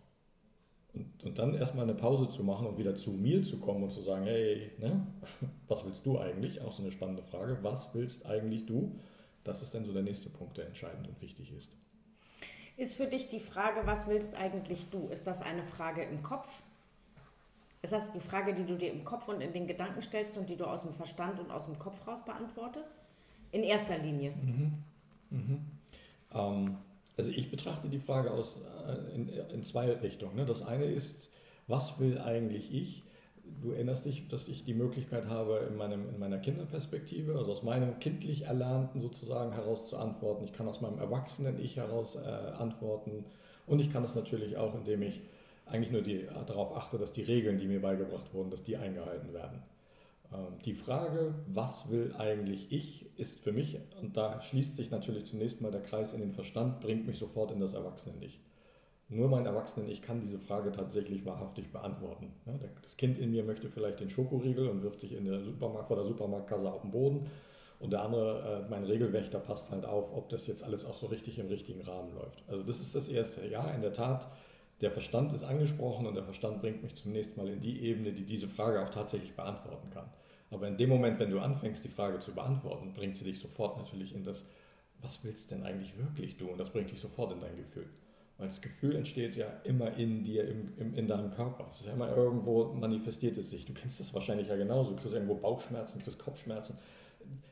Und, 0.94 1.24
und 1.24 1.38
dann 1.38 1.54
erstmal 1.54 1.84
eine 1.84 1.94
Pause 1.94 2.28
zu 2.28 2.42
machen 2.42 2.66
und 2.66 2.78
wieder 2.78 2.96
zu 2.96 3.12
mir 3.12 3.42
zu 3.42 3.58
kommen 3.58 3.84
und 3.84 3.90
zu 3.90 4.00
sagen, 4.00 4.24
hey, 4.24 4.72
ne, 4.78 5.06
was 5.68 5.84
willst 5.84 6.04
du 6.06 6.18
eigentlich? 6.18 6.60
Auch 6.60 6.72
so 6.72 6.82
eine 6.82 6.90
spannende 6.90 7.22
Frage. 7.22 7.58
Was 7.62 7.94
willst 7.94 8.26
eigentlich 8.26 8.66
du? 8.66 8.98
Das 9.44 9.62
ist 9.62 9.74
dann 9.74 9.84
so 9.84 9.92
der 9.92 10.02
nächste 10.02 10.30
Punkt, 10.30 10.56
der 10.58 10.66
entscheidend 10.66 11.08
und 11.08 11.20
wichtig 11.22 11.52
ist. 11.52 11.76
Ist 12.76 12.94
für 12.94 13.06
dich 13.06 13.28
die 13.28 13.40
Frage, 13.40 13.86
was 13.86 14.08
willst 14.08 14.34
eigentlich 14.34 14.88
du? 14.90 15.08
Ist 15.08 15.26
das 15.26 15.42
eine 15.42 15.64
Frage 15.64 16.02
im 16.02 16.22
Kopf? 16.22 16.48
Ist 17.82 17.92
das 17.92 18.12
die 18.12 18.20
Frage, 18.20 18.54
die 18.54 18.64
du 18.64 18.76
dir 18.76 18.90
im 18.92 19.04
Kopf 19.04 19.28
und 19.28 19.40
in 19.40 19.52
den 19.52 19.66
Gedanken 19.66 20.02
stellst 20.02 20.36
und 20.36 20.50
die 20.50 20.56
du 20.56 20.64
aus 20.64 20.82
dem 20.82 20.92
Verstand 20.92 21.38
und 21.38 21.50
aus 21.50 21.66
dem 21.66 21.78
Kopf 21.78 22.06
raus 22.06 22.24
beantwortest? 22.24 22.90
In 23.52 23.62
erster 23.62 23.98
Linie. 23.98 24.32
Mhm. 24.32 24.72
Mhm. 25.30 25.60
Ähm, 26.34 26.76
also 27.16 27.30
ich 27.30 27.50
betrachte 27.50 27.88
die 27.88 27.98
Frage 27.98 28.30
aus, 28.30 28.60
äh, 28.86 29.14
in, 29.14 29.28
in, 29.28 29.64
zwei 29.64 29.90
Richtungen. 29.92 30.36
Ne? 30.36 30.44
Das 30.44 30.62
eine 30.62 30.84
ist, 30.84 31.30
was 31.66 31.98
will 32.00 32.18
eigentlich 32.18 32.72
ich? 32.72 33.02
Du 33.62 33.72
erinnerst 33.72 34.04
dich, 34.04 34.28
dass 34.28 34.48
ich 34.48 34.64
die 34.64 34.74
Möglichkeit 34.74 35.26
habe, 35.26 35.66
in, 35.70 35.76
meinem, 35.76 36.08
in 36.08 36.18
meiner 36.18 36.38
Kinderperspektive, 36.38 37.36
also 37.38 37.52
aus 37.52 37.62
meinem 37.62 37.98
kindlich 37.98 38.42
Erlernten 38.42 39.00
sozusagen 39.00 39.52
heraus 39.52 39.88
zu 39.88 39.96
antworten. 39.96 40.44
Ich 40.44 40.52
kann 40.52 40.68
aus 40.68 40.80
meinem 40.80 40.98
Erwachsenen-Ich 40.98 41.76
heraus 41.76 42.16
äh, 42.16 42.28
antworten. 42.58 43.24
Und 43.66 43.80
ich 43.80 43.92
kann 43.92 44.04
es 44.04 44.14
natürlich 44.14 44.56
auch, 44.56 44.74
indem 44.74 45.02
ich 45.02 45.22
eigentlich 45.70 45.92
nur 45.92 46.02
die, 46.02 46.26
darauf 46.46 46.76
achte, 46.76 46.98
dass 46.98 47.12
die 47.12 47.22
Regeln, 47.22 47.58
die 47.58 47.66
mir 47.66 47.80
beigebracht 47.80 48.32
wurden, 48.32 48.50
dass 48.50 48.62
die 48.62 48.76
eingehalten 48.76 49.32
werden. 49.32 49.62
Ähm, 50.32 50.58
die 50.64 50.74
Frage, 50.74 51.34
was 51.46 51.90
will 51.90 52.14
eigentlich 52.16 52.72
ich, 52.72 53.06
ist 53.18 53.40
für 53.40 53.52
mich, 53.52 53.78
und 54.00 54.16
da 54.16 54.40
schließt 54.42 54.76
sich 54.76 54.90
natürlich 54.90 55.26
zunächst 55.26 55.60
mal 55.60 55.70
der 55.70 55.82
Kreis 55.82 56.12
in 56.12 56.20
den 56.20 56.32
Verstand, 56.32 56.80
bringt 56.80 57.06
mich 57.06 57.18
sofort 57.18 57.50
in 57.50 57.60
das 57.60 57.74
Erwachsenen-Ich. 57.74 58.40
Nur 59.10 59.28
mein 59.28 59.46
Erwachsenen-Ich 59.46 60.02
kann 60.02 60.20
diese 60.20 60.38
Frage 60.38 60.70
tatsächlich 60.70 61.24
wahrhaftig 61.24 61.72
beantworten. 61.72 62.30
Das 62.82 62.98
Kind 62.98 63.18
in 63.18 63.30
mir 63.30 63.42
möchte 63.42 63.70
vielleicht 63.70 64.00
den 64.00 64.10
Schokoriegel 64.10 64.68
und 64.68 64.82
wirft 64.82 65.00
sich 65.00 65.14
in 65.14 65.24
der 65.24 65.40
Supermarkt, 65.40 65.88
vor 65.88 65.96
der 65.96 66.04
Supermarktkasse 66.04 66.70
auf 66.70 66.82
den 66.82 66.90
Boden. 66.90 67.30
Und 67.80 67.92
der 67.92 68.02
andere, 68.02 68.66
äh, 68.66 68.70
mein 68.70 68.84
Regelwächter, 68.84 69.38
passt 69.38 69.70
halt 69.70 69.86
auf, 69.86 70.12
ob 70.14 70.28
das 70.28 70.46
jetzt 70.46 70.62
alles 70.62 70.84
auch 70.84 70.96
so 70.96 71.06
richtig 71.06 71.38
im 71.38 71.46
richtigen 71.46 71.80
Rahmen 71.82 72.12
läuft. 72.14 72.42
Also 72.48 72.64
das 72.64 72.80
ist 72.80 72.94
das 72.94 73.08
Erste. 73.08 73.46
Ja, 73.48 73.70
in 73.70 73.80
der 73.80 73.94
Tat, 73.94 74.28
der 74.80 74.90
Verstand 74.90 75.32
ist 75.32 75.42
angesprochen 75.42 76.06
und 76.06 76.14
der 76.14 76.24
Verstand 76.24 76.60
bringt 76.60 76.82
mich 76.82 76.94
zunächst 76.94 77.36
mal 77.36 77.48
in 77.48 77.60
die 77.60 77.80
Ebene, 77.82 78.12
die 78.12 78.24
diese 78.24 78.48
Frage 78.48 78.80
auch 78.82 78.90
tatsächlich 78.90 79.34
beantworten 79.34 79.90
kann. 79.90 80.08
Aber 80.50 80.68
in 80.68 80.76
dem 80.76 80.88
Moment, 80.88 81.18
wenn 81.18 81.30
du 81.30 81.40
anfängst, 81.40 81.84
die 81.84 81.88
Frage 81.88 82.20
zu 82.20 82.32
beantworten, 82.32 82.94
bringt 82.94 83.16
sie 83.16 83.24
dich 83.24 83.38
sofort 83.38 83.76
natürlich 83.76 84.14
in 84.14 84.24
das, 84.24 84.46
was 85.02 85.22
willst 85.24 85.50
du 85.50 85.56
denn 85.56 85.64
eigentlich 85.64 85.96
wirklich 85.98 86.36
du? 86.36 86.48
Und 86.48 86.58
das 86.58 86.70
bringt 86.70 86.90
dich 86.90 87.00
sofort 87.00 87.32
in 87.32 87.40
dein 87.40 87.56
Gefühl. 87.56 87.86
Weil 88.38 88.46
das 88.46 88.62
Gefühl 88.62 88.94
entsteht 88.94 89.34
ja 89.36 89.48
immer 89.64 89.92
in 89.96 90.22
dir, 90.22 90.48
im, 90.48 90.72
im, 90.78 90.94
in 90.94 91.08
deinem 91.08 91.30
Körper. 91.32 91.66
Es 91.70 91.80
ist 91.80 91.86
ja 91.86 91.92
immer 91.92 92.16
irgendwo 92.16 92.72
manifestiert 92.72 93.36
es 93.36 93.50
sich. 93.50 93.64
Du 93.64 93.74
kennst 93.74 93.98
das 93.98 94.14
wahrscheinlich 94.14 94.46
ja 94.46 94.56
genauso. 94.56 94.90
Du 94.90 94.96
kriegst 94.96 95.12
irgendwo 95.12 95.34
Bauchschmerzen, 95.34 96.00
kriegst 96.00 96.20
Kopfschmerzen. 96.20 96.78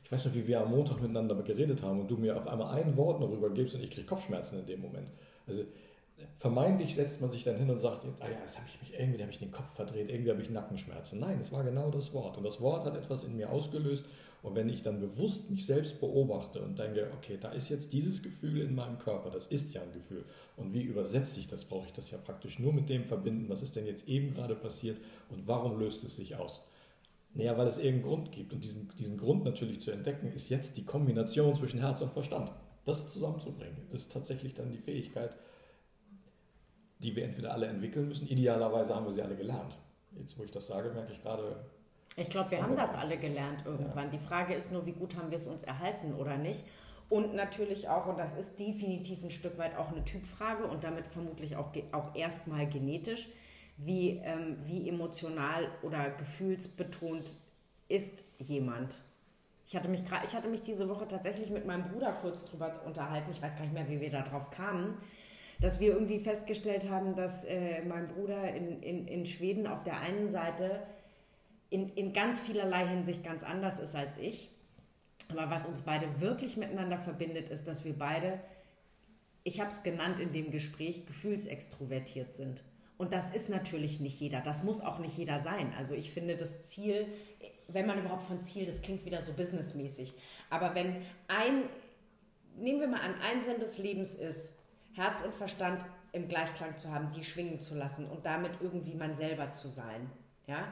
Ich 0.05 0.13
weiß 0.13 0.25
noch, 0.27 0.35
wie 0.35 0.47
wir 0.47 0.61
am 0.61 0.71
Montag 0.71 1.01
miteinander 1.01 1.35
geredet 1.43 1.83
haben 1.83 2.01
und 2.01 2.11
du 2.11 2.17
mir 2.17 2.37
auf 2.37 2.47
einmal 2.47 2.73
ein 2.77 2.97
Wort 2.97 3.21
darüber 3.21 3.51
gibst 3.51 3.75
und 3.75 3.83
ich 3.83 3.91
kriege 3.91 4.07
Kopfschmerzen 4.07 4.61
in 4.61 4.67
dem 4.67 4.81
Moment. 4.81 5.11
Also 5.49 5.65
vermeintlich 6.39 6.95
setzt 6.95 7.21
man 7.21 7.31
sich 7.31 7.45
dann 7.45 7.57
hin 7.57 7.71
und 7.71 7.81
sagt, 7.81 8.05
ah 8.21 8.29
ja, 8.29 8.39
jetzt 8.41 8.57
habe 8.57 8.67
ich 8.69 8.81
mich 8.81 8.99
irgendwie, 8.99 9.21
habe 9.21 9.33
ich 9.33 9.39
den 9.39 9.51
Kopf 9.51 9.75
verdreht, 9.75 10.11
irgendwie 10.11 10.31
habe 10.31 10.43
ich 10.43 10.51
Nackenschmerzen. 10.51 11.21
Nein, 11.21 11.39
es 11.41 11.53
war 11.53 11.65
genau 11.65 11.91
das 11.91 12.15
Wort. 12.15 12.37
Und 12.37 12.45
das 12.45 12.61
Wort 12.61 12.85
hat 12.85 12.97
etwas 12.97 13.25
in 13.25 13.37
mir 13.37 13.51
ausgelöst. 13.51 14.07
Und 14.43 14.55
wenn 14.55 14.69
ich 14.69 14.83
dann 14.83 15.01
bewusst 15.01 15.51
mich 15.51 15.67
selbst 15.67 15.99
beobachte 15.99 16.63
und 16.63 16.79
denke, 16.79 17.11
okay, 17.17 17.37
da 17.41 17.51
ist 17.51 17.69
jetzt 17.69 17.93
dieses 17.93 18.23
Gefühl 18.23 18.61
in 18.61 18.75
meinem 18.75 18.99
Körper, 18.99 19.31
das 19.31 19.47
ist 19.49 19.75
ja 19.75 19.83
ein 19.83 19.93
Gefühl. 19.93 20.25
Und 20.57 20.73
wie 20.73 20.83
übersetze 20.83 21.41
ich 21.41 21.49
das? 21.49 21.65
Brauche 21.65 21.87
ich 21.87 21.93
das 21.93 22.11
ja 22.11 22.19
praktisch 22.19 22.59
nur 22.59 22.73
mit 22.73 22.89
dem 22.89 23.05
verbinden, 23.05 23.49
was 23.49 23.63
ist 23.63 23.75
denn 23.75 23.87
jetzt 23.87 24.09
eben 24.09 24.35
gerade 24.35 24.55
passiert 24.55 24.99
und 25.31 25.49
warum 25.49 25.79
löst 25.81 26.05
es 26.05 26.17
sich 26.17 26.37
aus? 26.37 26.71
Naja, 27.35 27.59
weil 27.59 27.67
es 27.67 27.79
irgendeinen 27.79 28.05
Grund 28.05 28.33
gibt. 28.33 28.53
Und 28.53 28.63
diesen, 28.63 28.89
diesen 28.99 29.19
Grund 29.19 29.45
natürlich 29.45 29.81
zu 29.81 29.91
entdecken, 29.91 30.29
ist 30.29 30.49
jetzt 30.49 30.77
die 30.77 30.85
Kombination 30.85 31.55
zwischen 31.55 31.81
Herz 31.81 32.01
und 32.01 32.13
Verstand. 32.13 32.53
Das 32.85 33.09
zusammenzubringen, 33.09 33.79
das 33.91 34.03
ist 34.03 34.13
tatsächlich 34.13 34.55
dann 34.55 34.71
die 34.71 34.79
Fähigkeit, 34.79 35.37
die 36.99 37.15
wir 37.15 37.25
entweder 37.25 37.53
alle 37.53 37.67
entwickeln 37.67 38.09
müssen. 38.09 38.27
Idealerweise 38.27 38.95
haben 38.95 39.05
wir 39.05 39.13
sie 39.13 39.23
alle 39.23 39.37
gelernt. 39.37 39.77
Jetzt, 40.19 40.39
wo 40.39 40.45
ich 40.45 40.51
das 40.51 40.67
sage, 40.67 40.91
merke 40.91 41.13
ich 41.13 41.23
gerade. 41.23 41.57
Ich 42.17 42.31
glaube, 42.31 42.51
wir 42.51 42.63
haben 42.63 42.77
das 42.77 42.95
alle 42.95 43.19
gelernt 43.19 43.67
irgendwann. 43.67 44.07
Ja. 44.07 44.13
Die 44.13 44.19
Frage 44.19 44.55
ist 44.55 44.73
nur, 44.73 44.87
wie 44.87 44.93
gut 44.93 45.17
haben 45.17 45.31
wir 45.31 45.37
es 45.37 45.47
uns 45.47 45.63
erhalten 45.63 46.15
oder 46.15 46.39
nicht. 46.39 46.65
Und 47.09 47.35
natürlich 47.35 47.89
auch, 47.89 48.07
und 48.07 48.19
das 48.19 48.35
ist 48.37 48.59
definitiv 48.59 49.23
ein 49.23 49.31
Stück 49.31 49.59
weit 49.59 49.77
auch 49.77 49.93
eine 49.93 50.05
Typfrage 50.05 50.65
und 50.65 50.83
damit 50.83 51.07
vermutlich 51.07 51.57
auch, 51.57 51.71
auch 51.93 52.15
erstmal 52.15 52.67
genetisch, 52.67 53.29
wie, 53.77 54.21
ähm, 54.25 54.57
wie 54.65 54.89
emotional 54.89 55.69
oder 55.83 56.11
gefühlsbetont 56.11 57.37
ist 57.89 58.25
jemand. 58.39 58.97
Ich 59.69 59.77
hatte, 59.77 59.89
mich 59.89 60.03
ich 60.25 60.35
hatte 60.35 60.49
mich 60.49 60.63
diese 60.63 60.89
Woche 60.89 61.07
tatsächlich 61.07 61.51
mit 61.51 61.67
meinem 61.67 61.85
Bruder 61.91 62.13
kurz 62.13 62.45
drüber 62.45 62.81
unterhalten. 62.87 63.31
Ich 63.31 63.43
weiß 63.43 63.57
gar 63.57 63.63
nicht 63.63 63.75
mehr, 63.75 63.89
wie 63.89 64.01
wir 64.01 64.11
da 64.11 64.23
drauf 64.23 64.51
kamen 64.51 64.97
dass 65.61 65.81
wir 65.81 65.93
irgendwie 65.93 66.19
festgestellt 66.19 66.89
haben, 66.91 67.15
dass 67.15 67.45
äh, 67.45 67.83
mein 67.85 68.09
Bruder 68.09 68.55
in, 68.55 68.83
in, 68.83 69.09
in 69.09 69.27
Schweden 69.27 69.67
auf 69.67 69.83
der 69.85 70.01
einen 70.01 70.31
Seite 70.31 70.83
in, 71.71 71.89
in 71.91 72.13
ganz 72.13 72.41
vielerlei 72.41 72.87
Hinsicht 72.87 73.25
ganz 73.25 73.43
anders 73.43 73.79
ist 73.79 73.95
als 73.95 74.17
ich. 74.19 74.51
Aber 75.29 75.51
was 75.51 75.67
uns 75.67 75.81
beide 75.81 76.21
wirklich 76.21 76.57
miteinander 76.57 76.99
verbindet, 76.99 77.49
ist, 77.49 77.67
dass 77.67 77.85
wir 77.85 77.95
beide, 77.95 78.39
ich 79.45 79.61
habe 79.61 79.71
es 79.71 79.83
genannt 79.83 80.21
in 80.21 80.33
dem 80.33 80.51
Gespräch, 80.51 81.07
gefühlsextrovertiert 81.07 82.35
sind. 82.35 82.63
Und 82.99 83.13
das 83.13 83.35
ist 83.35 83.49
natürlich 83.49 84.01
nicht 84.01 84.21
jeder. 84.21 84.41
Das 84.41 84.63
muss 84.63 84.81
auch 84.81 84.99
nicht 84.99 85.19
jeder 85.19 85.39
sein. 85.41 85.75
Also 85.77 85.95
ich 85.95 86.13
finde 86.13 86.37
das 86.37 86.63
Ziel, 86.63 87.07
wenn 87.69 87.87
man 87.87 87.99
überhaupt 87.99 88.23
von 88.23 88.43
Ziel, 88.43 88.67
das 88.67 88.81
klingt 88.81 89.05
wieder 89.05 89.21
so 89.21 89.33
businessmäßig. 89.33 90.15
Aber 90.49 90.75
wenn 90.75 90.97
ein, 91.29 91.65
nehmen 92.57 92.81
wir 92.81 92.89
mal 92.89 93.01
an, 93.01 93.15
ein 93.21 93.43
Sinn 93.43 93.59
des 93.59 93.79
Lebens 93.79 94.15
ist, 94.15 94.56
Herz 94.97 95.23
und 95.23 95.35
Verstand 95.35 95.85
im 96.13 96.29
Gleichklang 96.29 96.77
zu 96.79 96.93
haben, 96.93 97.11
die 97.13 97.23
schwingen 97.23 97.61
zu 97.61 97.75
lassen 97.75 98.09
und 98.09 98.27
damit 98.27 98.53
irgendwie 98.61 98.95
man 98.95 99.15
selber 99.15 99.53
zu 99.53 99.69
sein, 99.69 100.11
ja, 100.47 100.67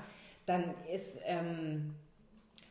dann 0.47 0.75
ist, 0.93 1.21
ähm, 1.25 1.95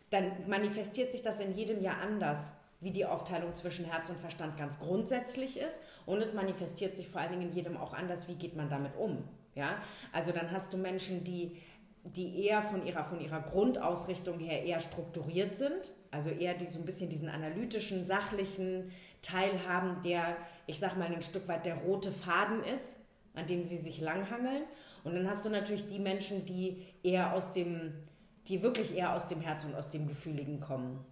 dann 0.09 0.31
manifestiert 0.47 1.11
sich 1.11 1.21
das 1.21 1.39
in 1.39 1.55
jedem 1.55 1.81
Jahr 1.81 1.97
anders, 2.01 2.53
wie 2.81 2.91
die 2.91 3.05
Aufteilung 3.05 3.55
zwischen 3.55 3.85
Herz 3.85 4.09
und 4.09 4.19
Verstand 4.19 4.57
ganz 4.57 4.79
grundsätzlich 4.79 5.57
ist. 5.57 5.81
Und 6.05 6.21
es 6.21 6.33
manifestiert 6.33 6.97
sich 6.97 7.07
vor 7.07 7.21
allen 7.21 7.31
Dingen 7.31 7.49
in 7.49 7.53
jedem 7.53 7.77
auch 7.77 7.93
anders, 7.93 8.27
wie 8.27 8.35
geht 8.35 8.55
man 8.55 8.69
damit 8.69 8.95
um, 8.97 9.23
ja, 9.55 9.81
also 10.11 10.31
dann 10.31 10.51
hast 10.51 10.73
du 10.73 10.77
Menschen, 10.77 11.23
die 11.23 11.57
die 12.03 12.45
eher 12.45 12.61
von 12.61 12.85
ihrer, 12.85 13.05
von 13.05 13.21
ihrer 13.21 13.39
Grundausrichtung 13.39 14.39
her 14.39 14.63
eher 14.63 14.81
strukturiert 14.81 15.55
sind, 15.55 15.91
also 16.11 16.29
eher 16.29 16.53
die 16.53 16.65
so 16.65 16.79
ein 16.79 16.85
bisschen 16.85 17.09
diesen 17.09 17.29
analytischen, 17.29 18.05
sachlichen 18.05 18.91
Teil 19.23 19.67
haben, 19.67 20.03
der, 20.03 20.37
ich 20.67 20.79
sag 20.79 20.95
mal, 20.97 21.11
ein 21.11 21.21
Stück 21.23 21.47
weit 21.47 21.65
der 21.65 21.75
rote 21.75 22.11
Faden 22.11 22.63
ist, 22.63 22.99
an 23.33 23.47
dem 23.47 23.63
sie 23.63 23.77
sich 23.77 23.99
langhangeln. 23.99 24.63
Und 25.03 25.15
dann 25.15 25.27
hast 25.27 25.43
du 25.43 25.49
natürlich 25.49 25.89
die 25.89 25.99
Menschen, 25.99 26.45
die 26.45 26.85
eher 27.01 27.33
aus 27.33 27.51
dem, 27.53 27.93
die 28.47 28.61
wirklich 28.61 28.95
eher 28.95 29.15
aus 29.15 29.27
dem 29.27 29.41
Herz 29.41 29.65
und 29.65 29.73
aus 29.73 29.89
dem 29.89 30.07
Gefühligen 30.07 30.59
kommen. 30.59 31.03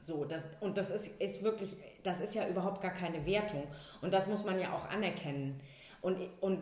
So, 0.00 0.24
das, 0.24 0.44
und 0.60 0.76
das 0.76 0.90
ist, 0.90 1.20
ist 1.20 1.42
wirklich, 1.42 1.76
das 2.02 2.20
ist 2.20 2.34
ja 2.34 2.46
überhaupt 2.46 2.82
gar 2.82 2.92
keine 2.92 3.24
Wertung. 3.24 3.64
Und 4.02 4.12
das 4.12 4.28
muss 4.28 4.44
man 4.44 4.60
ja 4.60 4.72
auch 4.74 4.88
anerkennen. 4.88 5.60
Und, 6.02 6.18
und 6.40 6.60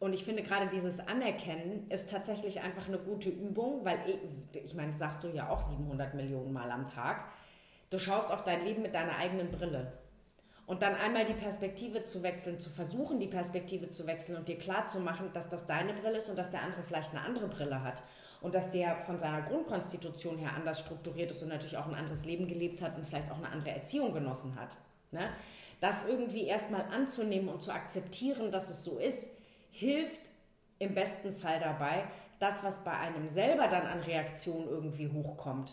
und 0.00 0.12
ich 0.12 0.24
finde 0.24 0.42
gerade 0.42 0.68
dieses 0.68 1.00
Anerkennen 1.00 1.90
ist 1.90 2.08
tatsächlich 2.10 2.60
einfach 2.60 2.86
eine 2.86 2.98
gute 2.98 3.30
Übung, 3.30 3.84
weil 3.84 3.98
ich, 4.06 4.64
ich 4.64 4.74
meine, 4.74 4.92
sagst 4.92 5.24
du 5.24 5.28
ja 5.28 5.48
auch 5.48 5.60
700 5.60 6.14
Millionen 6.14 6.52
Mal 6.52 6.70
am 6.70 6.86
Tag. 6.86 7.24
Du 7.90 7.98
schaust 7.98 8.30
auf 8.30 8.44
dein 8.44 8.64
Leben 8.64 8.82
mit 8.82 8.94
deiner 8.94 9.16
eigenen 9.16 9.50
Brille. 9.50 9.92
Und 10.66 10.82
dann 10.82 10.94
einmal 10.94 11.24
die 11.24 11.32
Perspektive 11.32 12.04
zu 12.04 12.22
wechseln, 12.22 12.60
zu 12.60 12.68
versuchen, 12.68 13.18
die 13.18 13.26
Perspektive 13.26 13.88
zu 13.88 14.06
wechseln 14.06 14.36
und 14.36 14.48
dir 14.48 14.58
klar 14.58 14.84
zu 14.84 15.00
machen, 15.00 15.30
dass 15.32 15.48
das 15.48 15.66
deine 15.66 15.94
Brille 15.94 16.18
ist 16.18 16.28
und 16.28 16.36
dass 16.36 16.50
der 16.50 16.62
andere 16.62 16.82
vielleicht 16.82 17.10
eine 17.12 17.22
andere 17.22 17.48
Brille 17.48 17.82
hat. 17.82 18.02
Und 18.42 18.54
dass 18.54 18.70
der 18.70 18.98
von 18.98 19.18
seiner 19.18 19.40
Grundkonstitution 19.42 20.36
her 20.36 20.52
anders 20.54 20.80
strukturiert 20.80 21.30
ist 21.30 21.42
und 21.42 21.48
natürlich 21.48 21.78
auch 21.78 21.86
ein 21.86 21.94
anderes 21.94 22.26
Leben 22.26 22.46
gelebt 22.46 22.82
hat 22.82 22.96
und 22.96 23.06
vielleicht 23.06 23.30
auch 23.30 23.38
eine 23.38 23.48
andere 23.48 23.70
Erziehung 23.70 24.12
genossen 24.12 24.56
hat. 24.60 24.76
Ne? 25.10 25.30
Das 25.80 26.06
irgendwie 26.06 26.44
erstmal 26.44 26.82
anzunehmen 26.82 27.48
und 27.48 27.62
zu 27.62 27.72
akzeptieren, 27.72 28.52
dass 28.52 28.68
es 28.68 28.84
so 28.84 28.98
ist, 28.98 29.38
hilft 29.70 30.20
im 30.78 30.94
besten 30.94 31.32
Fall 31.32 31.60
dabei, 31.60 32.04
das, 32.38 32.62
was 32.62 32.84
bei 32.84 32.92
einem 32.92 33.26
selber 33.26 33.68
dann 33.68 33.86
an 33.86 34.00
Reaktion 34.00 34.68
irgendwie 34.68 35.08
hochkommt, 35.08 35.72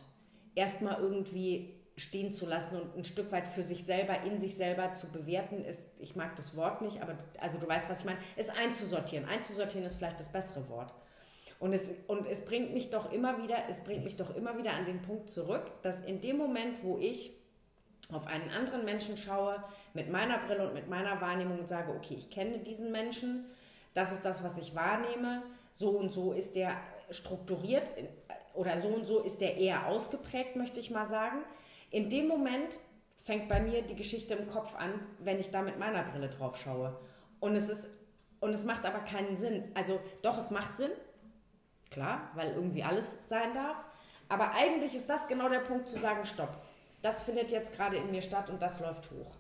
erstmal 0.56 1.00
irgendwie 1.00 1.75
stehen 1.98 2.34
zu 2.34 2.46
lassen 2.46 2.80
und 2.80 2.98
ein 2.98 3.04
Stück 3.04 3.32
weit 3.32 3.48
für 3.48 3.64
sich 3.64 3.86
selber, 3.86 4.22
in 4.24 4.40
sich 4.40 4.56
selber 4.56 4.92
zu 4.94 5.08
bewerten, 5.08 5.64
ist, 5.64 5.82
ich 6.00 6.16
mag 6.16 6.36
das 6.36 6.56
Wort 6.58 6.82
nicht, 6.82 7.02
aber 7.02 7.16
also 7.40 7.58
du 7.58 7.68
weißt, 7.68 7.90
was 7.90 8.02
ich 8.02 8.06
meine, 8.06 8.20
ist 8.36 8.50
einzusortieren. 8.50 9.28
Einzusortieren 9.28 9.86
ist 9.86 9.96
vielleicht 9.96 10.20
das 10.20 10.30
bessere 10.30 10.68
Wort. 10.70 10.94
Und 11.60 11.72
es, 11.72 11.94
und 12.08 12.28
es 12.28 12.44
bringt 12.44 12.74
mich 12.74 12.90
doch 12.90 13.12
immer 13.14 13.42
wieder, 13.42 13.58
es 13.70 13.80
bringt 13.84 14.04
mich 14.04 14.18
doch 14.18 14.36
immer 14.36 14.58
wieder 14.58 14.74
an 14.74 14.86
den 14.86 15.02
Punkt 15.02 15.30
zurück, 15.30 15.72
dass 15.84 16.02
in 16.02 16.20
dem 16.20 16.38
Moment, 16.38 16.84
wo 16.84 16.98
ich 16.98 17.32
auf 18.12 18.28
einen 18.28 18.50
anderen 18.50 18.84
Menschen 18.84 19.16
schaue, 19.16 19.64
mit 19.94 20.12
meiner 20.12 20.38
Brille 20.40 20.68
und 20.68 20.74
mit 20.74 20.90
meiner 20.90 21.22
Wahrnehmung 21.22 21.60
und 21.60 21.68
sage, 21.68 21.94
okay, 21.94 22.16
ich 22.16 22.30
kenne 22.30 22.60
diesen 22.60 22.92
Menschen, 22.92 23.46
das 23.94 24.12
ist 24.12 24.26
das, 24.26 24.44
was 24.44 24.58
ich 24.58 24.76
wahrnehme, 24.76 25.44
so 25.74 25.92
und 25.92 26.12
so 26.14 26.34
ist 26.34 26.56
der 26.56 26.76
strukturiert 27.10 27.90
oder 28.54 28.80
so 28.80 28.90
und 28.90 29.06
so 29.06 29.22
ist 29.22 29.40
der 29.40 29.58
eher 29.58 29.88
ausgeprägt, 29.88 30.56
möchte 30.56 30.80
ich 30.80 30.92
mal 30.92 31.08
sagen. 31.08 31.38
In 31.92 32.10
dem 32.10 32.28
Moment 32.28 32.78
fängt 33.24 33.50
bei 33.50 33.60
mir 33.60 33.82
die 33.82 33.96
Geschichte 33.96 34.36
im 34.36 34.50
Kopf 34.50 34.76
an, 34.76 35.00
wenn 35.20 35.40
ich 35.40 35.52
da 35.52 35.62
mit 35.62 35.80
meiner 35.80 36.04
Brille 36.04 36.30
drauf 36.30 36.58
schaue. 36.58 36.98
Und 37.40 37.56
es 37.56 37.70
ist 37.70 37.90
und 38.40 38.54
es 38.54 38.66
macht 38.66 38.86
aber 38.86 39.00
keinen 39.00 39.36
Sinn. 39.36 39.72
Also 39.74 40.00
doch, 40.22 40.38
es 40.38 40.52
macht 40.52 40.78
Sinn, 40.78 40.92
klar, 41.90 42.30
weil 42.36 42.52
irgendwie 42.54 42.84
alles 42.84 43.18
sein 43.24 43.54
darf. 43.54 43.78
Aber 44.30 44.52
eigentlich 44.52 44.96
ist 44.96 45.10
das 45.10 45.28
genau 45.28 45.50
der 45.50 45.60
Punkt 45.60 45.88
zu 45.88 45.98
sagen, 45.98 46.26
stopp. 46.26 46.62
Das 47.02 47.22
findet 47.22 47.52
jetzt 47.52 47.76
gerade 47.76 47.98
in 47.98 48.12
mir 48.12 48.22
statt 48.22 48.50
und 48.50 48.62
das 48.62 48.80
läuft 48.80 49.10
hoch. 49.12 49.32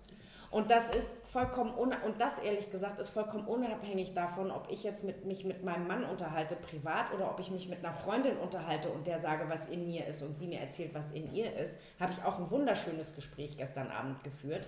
Und 0.55 0.71
das 0.71 0.89
ist 0.89 1.17
vollkommen, 1.27 1.73
und 1.73 1.93
das 2.17 2.39
ehrlich 2.39 2.71
gesagt 2.71 2.97
ist 2.97 3.09
vollkommen 3.09 3.45
unabhängig 3.45 4.13
davon, 4.13 4.51
ob 4.51 4.71
ich 4.71 4.85
jetzt 4.85 5.03
mit, 5.03 5.25
mich 5.25 5.43
mit 5.43 5.65
meinem 5.65 5.85
Mann 5.85 6.05
unterhalte, 6.05 6.55
privat, 6.55 7.13
oder 7.13 7.29
ob 7.29 7.41
ich 7.41 7.51
mich 7.51 7.67
mit 7.67 7.79
einer 7.79 7.91
Freundin 7.91 8.37
unterhalte 8.37 8.89
und 8.89 9.05
der 9.05 9.19
sage, 9.19 9.49
was 9.49 9.67
in 9.67 9.85
mir 9.85 10.07
ist 10.07 10.21
und 10.21 10.37
sie 10.37 10.47
mir 10.47 10.61
erzählt, 10.61 10.93
was 10.93 11.11
in 11.11 11.35
ihr 11.35 11.53
ist. 11.57 11.77
Habe 11.99 12.13
ich 12.13 12.23
auch 12.23 12.39
ein 12.39 12.49
wunderschönes 12.49 13.15
Gespräch 13.15 13.57
gestern 13.57 13.91
Abend 13.91 14.23
geführt. 14.23 14.65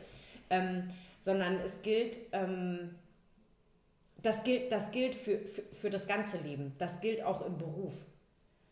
Ähm, 0.50 0.90
sondern 1.20 1.56
es 1.62 1.82
gilt, 1.84 2.20
ähm, 2.34 2.94
das 4.22 4.44
gilt, 4.44 4.74
das 4.74 4.92
gilt 4.92 5.16
für, 5.16 5.40
für, 5.40 5.62
für 5.74 5.90
das 5.90 6.06
ganze 6.06 6.38
Leben. 6.40 6.76
Das 6.80 7.00
gilt 7.00 7.24
auch 7.24 7.46
im 7.46 7.58
Beruf. 7.58 7.94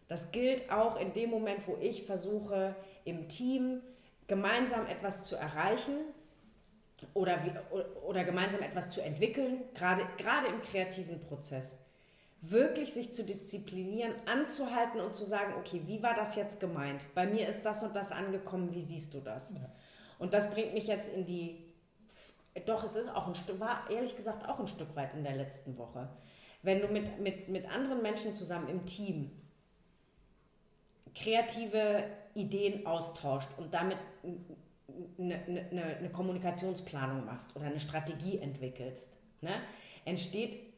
Das 0.10 0.34
gilt 0.34 0.69
auch 0.69 0.99
in 0.99 1.13
dem 1.13 1.30
Moment, 1.30 1.65
wo 1.65 1.78
ich 1.80 2.04
versuche, 2.04 2.75
im 3.06 3.30
Team 3.30 3.80
gemeinsam 4.28 4.86
etwas 4.88 5.23
zu 5.23 5.38
erreichen, 5.38 5.95
oder, 7.13 7.39
oder 8.06 8.24
gemeinsam 8.24 8.62
etwas 8.62 8.89
zu 8.89 9.02
entwickeln, 9.02 9.63
gerade, 9.74 10.06
gerade 10.18 10.48
im 10.48 10.62
kreativen 10.62 11.20
Prozess. 11.22 11.78
Wirklich 12.41 12.94
sich 12.94 13.13
zu 13.13 13.24
disziplinieren, 13.24 14.13
anzuhalten 14.26 15.02
und 15.02 15.15
zu 15.15 15.26
sagen, 15.26 15.54
okay, 15.58 15.82
wie 15.86 16.04
war 16.04 16.13
das 16.13 16.36
jetzt 16.36 16.60
gemeint? 16.60 17.04
Bei 17.15 17.26
mir 17.26 17.48
ist 17.48 17.63
das 17.63 17.84
und 17.84 17.96
das 17.96 18.12
angekommen, 18.12 18.74
wie 18.74 18.82
siehst 18.82 19.13
du 19.13 19.20
das? 19.20 19.52
Ja. 19.52 19.70
Und 20.20 20.34
das 20.34 20.52
bringt 20.52 20.74
mich 20.74 20.88
jetzt 20.88 21.12
in 21.12 21.26
die, 21.26 21.74
doch 22.65 22.84
es 22.84 22.96
ist 22.96 23.10
auch 23.10 23.28
ein 23.28 23.36
Stück, 23.36 23.60
war 23.60 23.89
ehrlich 23.89 24.15
gesagt 24.15 24.48
auch 24.48 24.60
ein 24.60 24.68
Stück 24.68 24.96
weit 24.96 25.13
in 25.13 25.24
der 25.24 25.36
letzten 25.36 25.78
Woche. 25.78 26.10
Wenn 26.62 26.82
du 26.82 26.88
mit, 26.88 27.20
mit, 27.20 27.48
mit 27.50 27.70
anderen 27.70 28.02
Menschen 28.02 28.36
zusammen 28.36 28.68
im 28.70 28.86
Team 28.86 29.32
kreative 31.15 32.04
Ideen 32.36 32.86
austauscht 32.86 33.50
und 33.58 33.74
damit 33.74 33.98
eine, 35.17 35.43
eine, 35.45 35.84
eine 35.98 36.10
Kommunikationsplanung 36.10 37.26
machst 37.26 37.56
oder 37.56 37.65
eine 37.65 37.80
Strategie 37.80 38.39
entwickelst, 38.39 39.17
ne, 39.41 39.62
entsteht, 40.06 40.74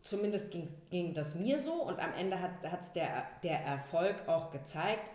zumindest 0.00 0.50
ging, 0.50 0.68
ging 0.90 1.14
das 1.14 1.34
mir 1.34 1.58
so 1.58 1.72
und 1.72 1.98
am 1.98 2.12
Ende 2.14 2.40
hat 2.40 2.80
es 2.80 2.92
der, 2.92 3.26
der 3.42 3.60
Erfolg 3.60 4.28
auch 4.28 4.50
gezeigt, 4.50 5.10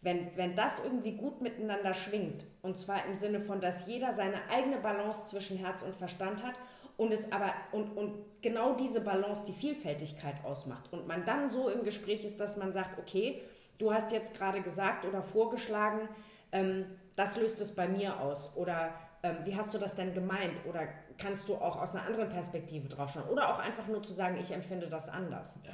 wenn, 0.00 0.36
wenn 0.36 0.54
das 0.54 0.82
irgendwie 0.82 1.12
gut 1.12 1.40
miteinander 1.40 1.94
schwingt, 1.94 2.44
und 2.62 2.76
zwar 2.78 3.04
im 3.06 3.14
Sinne 3.14 3.40
von, 3.40 3.60
dass 3.60 3.86
jeder 3.86 4.12
seine 4.12 4.48
eigene 4.50 4.78
Balance 4.78 5.26
zwischen 5.26 5.58
Herz 5.58 5.82
und 5.82 5.94
Verstand 5.94 6.42
hat 6.42 6.54
und 6.96 7.12
es 7.12 7.32
aber 7.32 7.52
und, 7.72 7.96
und 7.96 8.14
genau 8.40 8.74
diese 8.74 9.00
Balance 9.00 9.44
die 9.46 9.52
Vielfältigkeit 9.52 10.44
ausmacht 10.44 10.92
und 10.92 11.08
man 11.08 11.24
dann 11.24 11.50
so 11.50 11.68
im 11.68 11.82
Gespräch 11.82 12.24
ist, 12.24 12.38
dass 12.38 12.56
man 12.56 12.72
sagt, 12.72 12.98
okay, 12.98 13.42
du 13.78 13.92
hast 13.92 14.12
jetzt 14.12 14.34
gerade 14.34 14.60
gesagt 14.60 15.04
oder 15.04 15.22
vorgeschlagen, 15.22 16.08
ähm, 16.52 16.86
das 17.16 17.36
löst 17.36 17.60
es 17.60 17.74
bei 17.74 17.88
mir 17.88 18.20
aus 18.20 18.56
oder 18.56 18.94
ähm, 19.22 19.38
wie 19.44 19.56
hast 19.56 19.74
du 19.74 19.78
das 19.78 19.94
denn 19.94 20.14
gemeint 20.14 20.64
oder 20.66 20.86
kannst 21.18 21.48
du 21.48 21.56
auch 21.56 21.76
aus 21.76 21.94
einer 21.94 22.04
anderen 22.04 22.28
Perspektive 22.28 22.88
drauf 22.88 23.10
schauen 23.10 23.28
oder 23.28 23.52
auch 23.52 23.58
einfach 23.58 23.88
nur 23.88 24.02
zu 24.02 24.12
sagen, 24.12 24.38
ich 24.38 24.52
empfinde 24.52 24.88
das 24.88 25.08
anders. 25.08 25.58
Ja. 25.64 25.72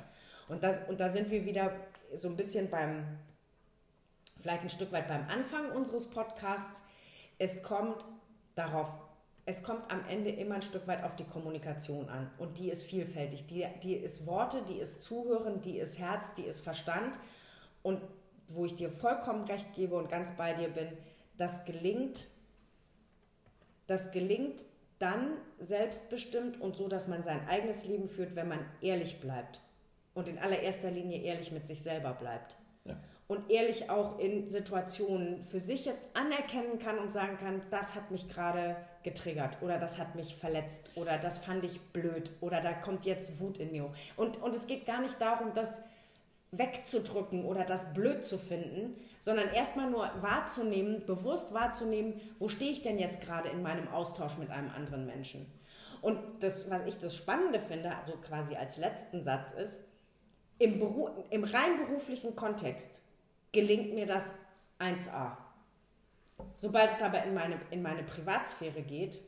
Und, 0.48 0.62
das, 0.62 0.80
und 0.88 1.00
da 1.00 1.08
sind 1.08 1.30
wir 1.30 1.44
wieder 1.44 1.72
so 2.16 2.28
ein 2.28 2.36
bisschen 2.36 2.70
beim, 2.70 3.04
vielleicht 4.40 4.62
ein 4.62 4.70
Stück 4.70 4.92
weit 4.92 5.08
beim 5.08 5.28
Anfang 5.28 5.70
unseres 5.72 6.08
Podcasts. 6.08 6.82
Es 7.38 7.62
kommt 7.62 8.04
darauf, 8.54 8.88
es 9.46 9.62
kommt 9.62 9.90
am 9.90 10.06
Ende 10.08 10.30
immer 10.30 10.56
ein 10.56 10.62
Stück 10.62 10.86
weit 10.86 11.04
auf 11.04 11.16
die 11.16 11.24
Kommunikation 11.24 12.08
an 12.08 12.30
und 12.38 12.58
die 12.58 12.70
ist 12.70 12.84
vielfältig. 12.84 13.46
Die, 13.46 13.66
die 13.82 13.94
ist 13.94 14.26
Worte, 14.26 14.62
die 14.68 14.78
ist 14.78 15.02
Zuhören, 15.02 15.60
die 15.60 15.78
ist 15.78 15.98
Herz, 15.98 16.32
die 16.34 16.44
ist 16.44 16.60
Verstand 16.60 17.18
und 17.82 18.00
wo 18.48 18.64
ich 18.64 18.76
dir 18.76 18.90
vollkommen 18.90 19.44
recht 19.44 19.74
gebe 19.74 19.96
und 19.96 20.08
ganz 20.08 20.32
bei 20.32 20.52
dir 20.54 20.68
bin, 20.68 20.88
das 21.36 21.64
gelingt, 21.64 22.26
das 23.86 24.12
gelingt 24.12 24.64
dann 24.98 25.36
selbstbestimmt 25.58 26.60
und 26.60 26.76
so, 26.76 26.88
dass 26.88 27.08
man 27.08 27.22
sein 27.22 27.46
eigenes 27.48 27.84
Leben 27.84 28.08
führt, 28.08 28.36
wenn 28.36 28.48
man 28.48 28.60
ehrlich 28.80 29.20
bleibt 29.20 29.60
und 30.14 30.28
in 30.28 30.38
allererster 30.38 30.90
Linie 30.90 31.20
ehrlich 31.22 31.52
mit 31.52 31.66
sich 31.66 31.82
selber 31.82 32.12
bleibt. 32.12 32.56
Ja. 32.84 32.96
Und 33.26 33.50
ehrlich 33.50 33.88
auch 33.90 34.18
in 34.18 34.48
Situationen 34.48 35.44
für 35.44 35.58
sich 35.58 35.86
jetzt 35.86 36.04
anerkennen 36.12 36.78
kann 36.78 36.98
und 36.98 37.10
sagen 37.10 37.38
kann, 37.38 37.62
das 37.70 37.94
hat 37.94 38.10
mich 38.10 38.28
gerade 38.28 38.76
getriggert 39.02 39.56
oder 39.62 39.78
das 39.78 39.98
hat 39.98 40.14
mich 40.14 40.36
verletzt 40.36 40.90
oder 40.94 41.18
das 41.18 41.38
fand 41.38 41.64
ich 41.64 41.80
blöd 41.92 42.30
oder 42.40 42.60
da 42.60 42.72
kommt 42.74 43.06
jetzt 43.06 43.40
Wut 43.40 43.58
in 43.58 43.72
mir. 43.72 43.90
Und, 44.16 44.40
und 44.42 44.54
es 44.54 44.66
geht 44.66 44.84
gar 44.84 45.00
nicht 45.00 45.18
darum, 45.20 45.54
dass 45.54 45.82
wegzudrücken 46.58 47.44
oder 47.44 47.64
das 47.64 47.92
blöd 47.94 48.24
zu 48.24 48.38
finden, 48.38 48.96
sondern 49.18 49.48
erstmal 49.48 49.90
nur 49.90 50.10
wahrzunehmen, 50.20 51.04
bewusst 51.06 51.54
wahrzunehmen, 51.54 52.20
wo 52.38 52.48
stehe 52.48 52.70
ich 52.70 52.82
denn 52.82 52.98
jetzt 52.98 53.20
gerade 53.20 53.48
in 53.48 53.62
meinem 53.62 53.88
Austausch 53.88 54.38
mit 54.38 54.50
einem 54.50 54.70
anderen 54.70 55.06
Menschen. 55.06 55.46
Und 56.02 56.18
das, 56.40 56.68
was 56.70 56.84
ich 56.86 56.98
das 56.98 57.16
Spannende 57.16 57.60
finde, 57.60 57.96
also 57.96 58.12
quasi 58.18 58.56
als 58.56 58.76
letzten 58.76 59.22
Satz 59.22 59.52
ist, 59.52 59.82
im, 60.58 60.78
Beru 60.78 61.08
im 61.30 61.44
rein 61.44 61.76
beruflichen 61.78 62.36
Kontext 62.36 63.00
gelingt 63.52 63.94
mir 63.94 64.06
das 64.06 64.38
1a. 64.78 65.36
Sobald 66.54 66.90
es 66.90 67.02
aber 67.02 67.22
in 67.24 67.34
meine, 67.34 67.60
in 67.70 67.82
meine 67.82 68.02
Privatsphäre 68.02 68.82
geht, 68.82 69.20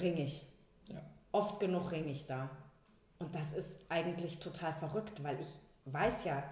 ringe 0.00 0.22
ich. 0.22 0.46
Ja. 0.88 1.02
Oft 1.32 1.60
genug 1.60 1.92
ringe 1.92 2.10
ich 2.10 2.26
da. 2.26 2.50
Und 3.18 3.34
das 3.34 3.52
ist 3.52 3.80
eigentlich 3.88 4.38
total 4.40 4.72
verrückt, 4.72 5.22
weil 5.22 5.38
ich 5.40 5.48
weiß 5.84 6.24
ja, 6.24 6.42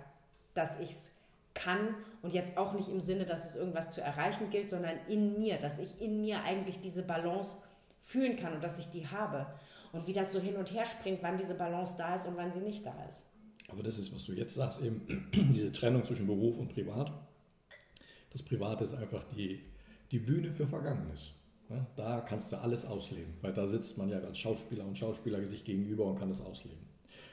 dass 0.54 0.78
ich 0.80 0.90
es 0.90 1.10
kann 1.54 1.94
und 2.22 2.32
jetzt 2.32 2.56
auch 2.56 2.74
nicht 2.74 2.88
im 2.88 3.00
Sinne, 3.00 3.26
dass 3.26 3.44
es 3.44 3.56
irgendwas 3.56 3.90
zu 3.90 4.00
erreichen 4.00 4.50
gilt, 4.50 4.70
sondern 4.70 4.96
in 5.08 5.38
mir, 5.38 5.58
dass 5.58 5.78
ich 5.78 6.00
in 6.00 6.20
mir 6.20 6.42
eigentlich 6.42 6.80
diese 6.80 7.02
Balance 7.02 7.58
fühlen 8.00 8.36
kann 8.36 8.54
und 8.54 8.62
dass 8.62 8.78
ich 8.78 8.86
die 8.90 9.06
habe. 9.06 9.46
Und 9.92 10.06
wie 10.06 10.12
das 10.12 10.32
so 10.32 10.40
hin 10.40 10.56
und 10.56 10.72
her 10.72 10.84
springt, 10.84 11.22
wann 11.22 11.36
diese 11.36 11.54
Balance 11.54 11.94
da 11.98 12.14
ist 12.14 12.26
und 12.26 12.36
wann 12.36 12.52
sie 12.52 12.60
nicht 12.60 12.86
da 12.86 12.94
ist. 13.08 13.24
Aber 13.68 13.82
das 13.82 13.98
ist, 13.98 14.14
was 14.14 14.24
du 14.24 14.32
jetzt 14.32 14.54
sagst, 14.54 14.80
eben 14.80 15.28
diese 15.54 15.72
Trennung 15.72 16.04
zwischen 16.04 16.26
Beruf 16.26 16.58
und 16.58 16.68
Privat. 16.72 17.12
Das 18.32 18.42
Private 18.42 18.84
ist 18.84 18.94
einfach 18.94 19.24
die, 19.24 19.60
die 20.10 20.18
Bühne 20.18 20.52
für 20.52 20.66
Vergangenes. 20.66 21.32
Da 21.94 22.20
kannst 22.20 22.50
du 22.50 22.56
alles 22.56 22.84
ausleben, 22.84 23.32
weil 23.42 23.52
da 23.52 23.68
sitzt 23.68 23.96
man 23.96 24.08
ja 24.08 24.18
als 24.18 24.38
Schauspieler 24.38 24.84
und 24.84 24.98
Schauspieler 24.98 25.46
sich 25.46 25.64
gegenüber 25.64 26.04
und 26.04 26.18
kann 26.18 26.28
das 26.28 26.40
ausleben. 26.40 26.80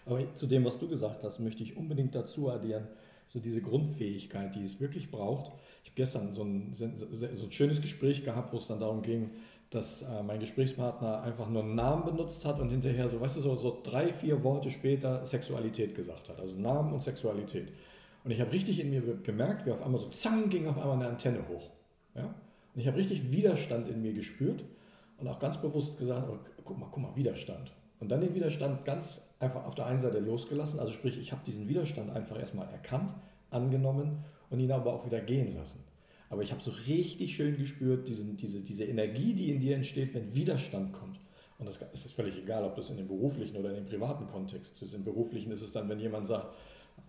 Aber 0.05 0.33
zu 0.35 0.45
dem, 0.45 0.63
was 0.63 0.77
du 0.77 0.87
gesagt 0.87 1.23
hast, 1.23 1.39
möchte 1.39 1.63
ich 1.63 1.75
unbedingt 1.75 2.13
dazu 2.13 2.49
addieren, 2.49 2.87
so 3.37 3.43
diese 3.43 3.61
Grundfähigkeit, 3.61 4.55
die 4.55 4.63
es 4.63 4.79
wirklich 4.79 5.11
braucht. 5.11 5.51
Ich 5.83 5.91
habe 5.91 5.95
gestern 5.95 6.33
so 6.33 6.43
ein, 6.43 6.73
so 6.73 6.85
ein 6.85 7.51
schönes 7.51 7.81
Gespräch 7.81 8.25
gehabt, 8.25 8.51
wo 8.51 8.57
es 8.57 8.67
dann 8.67 8.79
darum 8.79 9.03
ging, 9.03 9.29
dass 9.69 10.01
äh, 10.01 10.23
mein 10.23 10.39
Gesprächspartner 10.39 11.21
einfach 11.21 11.49
nur 11.49 11.63
einen 11.63 11.75
Namen 11.75 12.05
benutzt 12.05 12.45
hat 12.45 12.59
und 12.59 12.69
hinterher 12.69 13.09
so, 13.09 13.19
weißt 13.19 13.37
du, 13.37 13.41
so, 13.41 13.55
so 13.55 13.81
drei, 13.83 14.13
vier 14.13 14.43
Worte 14.43 14.69
später 14.69 15.25
Sexualität 15.25 15.93
gesagt 15.93 16.29
hat. 16.29 16.39
Also 16.39 16.55
Namen 16.55 16.93
und 16.93 17.03
Sexualität. 17.03 17.71
Und 18.23 18.31
ich 18.31 18.41
habe 18.41 18.51
richtig 18.51 18.79
in 18.79 18.89
mir 18.89 19.01
gemerkt, 19.23 19.65
wie 19.65 19.71
auf 19.71 19.83
einmal 19.83 20.01
so 20.01 20.09
zang 20.09 20.49
ging 20.49 20.67
auf 20.67 20.77
einmal 20.77 20.95
eine 20.95 21.07
Antenne 21.07 21.47
hoch. 21.47 21.69
Ja? 22.15 22.33
Und 22.73 22.81
ich 22.81 22.87
habe 22.87 22.97
richtig 22.97 23.31
Widerstand 23.31 23.89
in 23.89 24.01
mir 24.01 24.13
gespürt 24.13 24.63
und 25.17 25.27
auch 25.27 25.39
ganz 25.39 25.57
bewusst 25.57 25.99
gesagt, 25.99 26.27
oh, 26.29 26.39
guck 26.63 26.79
mal, 26.79 26.87
guck 26.89 27.03
mal, 27.03 27.15
Widerstand. 27.15 27.71
Und 27.99 28.09
dann 28.09 28.21
den 28.21 28.33
Widerstand 28.33 28.85
ganz 28.85 29.21
einfach 29.39 29.65
auf 29.65 29.75
der 29.75 29.85
einen 29.85 29.99
Seite 29.99 30.19
losgelassen. 30.19 30.79
Also 30.79 30.91
sprich, 30.91 31.17
ich 31.19 31.31
habe 31.31 31.41
diesen 31.45 31.67
Widerstand 31.67 32.09
einfach 32.09 32.39
erstmal 32.39 32.69
erkannt, 32.69 33.13
angenommen 33.49 34.23
und 34.49 34.59
ihn 34.59 34.71
aber 34.71 34.93
auch 34.93 35.05
wieder 35.05 35.21
gehen 35.21 35.55
lassen. 35.55 35.83
Aber 36.29 36.41
ich 36.41 36.51
habe 36.51 36.61
so 36.61 36.71
richtig 36.87 37.35
schön 37.35 37.57
gespürt, 37.57 38.07
diese, 38.07 38.23
diese, 38.23 38.59
diese 38.59 38.83
Energie, 38.83 39.33
die 39.33 39.51
in 39.51 39.59
dir 39.59 39.75
entsteht, 39.75 40.13
wenn 40.13 40.33
Widerstand 40.33 40.93
kommt. 40.93 41.19
Und 41.59 41.65
das 41.65 41.81
ist 42.05 42.13
völlig 42.13 42.37
egal, 42.37 42.63
ob 42.63 42.75
das 42.75 42.89
in 42.89 42.97
dem 42.97 43.07
beruflichen 43.07 43.57
oder 43.57 43.69
in 43.69 43.75
dem 43.75 43.85
privaten 43.85 44.27
Kontext 44.27 44.81
ist. 44.81 44.93
Im 44.93 45.03
beruflichen 45.03 45.51
ist 45.51 45.61
es 45.61 45.71
dann, 45.71 45.89
wenn 45.89 45.99
jemand 45.99 46.27
sagt, 46.27 46.53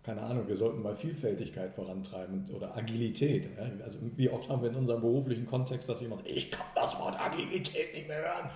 keine 0.02 0.22
Ahnung, 0.22 0.46
wir 0.48 0.56
sollten 0.56 0.82
mal 0.82 0.94
Vielfältigkeit 0.94 1.74
vorantreiben 1.74 2.48
oder 2.54 2.76
Agilität. 2.76 3.48
Also 3.84 3.98
wie 4.16 4.28
oft 4.30 4.48
haben 4.48 4.62
wir 4.62 4.70
in 4.70 4.76
unserem 4.76 5.00
beruflichen 5.00 5.44
Kontext, 5.44 5.88
dass 5.88 6.00
jemand, 6.00 6.26
ich 6.26 6.50
kann 6.50 6.66
das 6.74 6.98
Wort 6.98 7.20
Agilität 7.20 7.94
nicht 7.94 8.08
mehr 8.08 8.22
hören. 8.22 8.50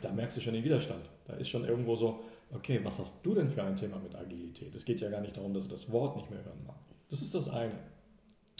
Da 0.00 0.12
merkst 0.12 0.36
du 0.36 0.40
schon 0.40 0.54
den 0.54 0.64
Widerstand. 0.64 1.08
Da 1.26 1.34
ist 1.34 1.48
schon 1.48 1.64
irgendwo 1.64 1.94
so, 1.94 2.24
okay, 2.52 2.80
was 2.82 2.98
hast 2.98 3.14
du 3.22 3.34
denn 3.34 3.48
für 3.48 3.62
ein 3.62 3.76
Thema 3.76 3.98
mit 3.98 4.14
Agilität? 4.14 4.74
Es 4.74 4.84
geht 4.84 5.00
ja 5.00 5.10
gar 5.10 5.20
nicht 5.20 5.36
darum, 5.36 5.54
dass 5.54 5.64
du 5.64 5.70
das 5.70 5.90
Wort 5.90 6.16
nicht 6.16 6.30
mehr 6.30 6.44
hören 6.44 6.64
magst. 6.66 6.94
Das 7.10 7.22
ist 7.22 7.34
das 7.34 7.48
eine. 7.48 7.78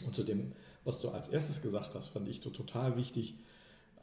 Und 0.05 0.14
zu 0.14 0.25
dem, 0.25 0.53
was 0.85 1.01
du 1.01 1.09
als 1.09 1.29
erstes 1.29 1.62
gesagt 1.62 1.94
hast, 1.94 2.09
fand 2.09 2.29
ich 2.29 2.40
so 2.40 2.51
total 2.51 2.96
wichtig, 2.96 3.37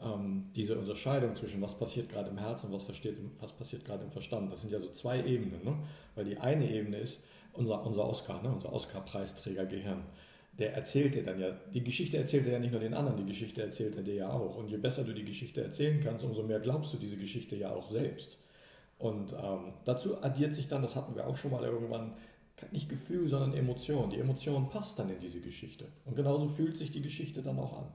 ähm, 0.02 0.50
diese 0.56 0.78
Unterscheidung 0.78 1.36
zwischen 1.36 1.62
was 1.62 1.78
passiert 1.78 2.10
gerade 2.10 2.30
im 2.30 2.38
Herzen 2.38 2.68
und 2.68 2.74
was, 2.74 2.84
versteht, 2.84 3.18
was 3.40 3.52
passiert 3.52 3.86
gerade 3.86 4.04
im 4.04 4.12
Verstand. 4.12 4.52
Das 4.52 4.62
sind 4.62 4.72
ja 4.72 4.80
so 4.80 4.90
zwei 4.90 5.24
Ebenen. 5.24 5.64
Ne? 5.64 5.78
Weil 6.16 6.26
die 6.26 6.38
eine 6.38 6.70
Ebene 6.70 6.98
ist 6.98 7.24
unser, 7.54 7.86
unser 7.86 8.06
Oscar, 8.08 8.42
ne? 8.42 8.52
unser 8.52 8.74
Oscar-Preisträger 8.74 9.66
Gehirn. 9.66 10.04
Der 10.60 10.74
erzählt 10.74 11.16
dir 11.16 11.24
dann 11.24 11.40
ja, 11.40 11.52
die 11.74 11.84
Geschichte 11.84 12.18
erzählt 12.18 12.46
er 12.46 12.54
ja 12.54 12.60
nicht 12.60 12.72
nur 12.72 12.80
den 12.80 12.94
anderen, 12.94 13.18
die 13.18 13.26
Geschichte 13.26 13.62
erzählt 13.64 13.96
er 13.96 14.04
dir 14.04 14.14
ja 14.14 14.30
auch. 14.32 14.56
Und 14.56 14.70
je 14.70 14.78
besser 14.78 15.04
du 15.04 15.14
die 15.14 15.26
Geschichte 15.26 15.64
erzählen 15.64 16.00
kannst, 16.04 16.24
umso 16.24 16.44
mehr 16.44 16.60
glaubst 16.60 16.94
du 16.94 16.98
diese 16.98 17.18
Geschichte 17.18 17.56
ja 17.56 17.72
auch 17.72 17.88
selbst. 17.88 18.38
Und 19.04 19.34
ähm, 19.34 19.74
dazu 19.84 20.24
addiert 20.24 20.56
sich 20.56 20.70
dann, 20.70 20.82
das 20.82 20.96
hatten 20.96 21.14
wir 21.14 21.28
auch 21.28 21.36
schon 21.36 21.52
mal 21.52 21.62
irgendwann, 21.62 22.14
nicht 22.72 22.88
Gefühl, 22.88 23.28
sondern 23.28 23.54
Emotion. 23.54 24.10
Die 24.10 24.18
Emotion 24.18 24.70
passt 24.70 24.98
dann 24.98 25.10
in 25.10 25.20
diese 25.20 25.42
Geschichte. 25.42 25.90
Und 26.06 26.16
genauso 26.16 26.48
fühlt 26.48 26.78
sich 26.78 26.90
die 26.90 27.02
Geschichte 27.02 27.42
dann 27.42 27.60
auch 27.60 27.80
an. 27.80 27.88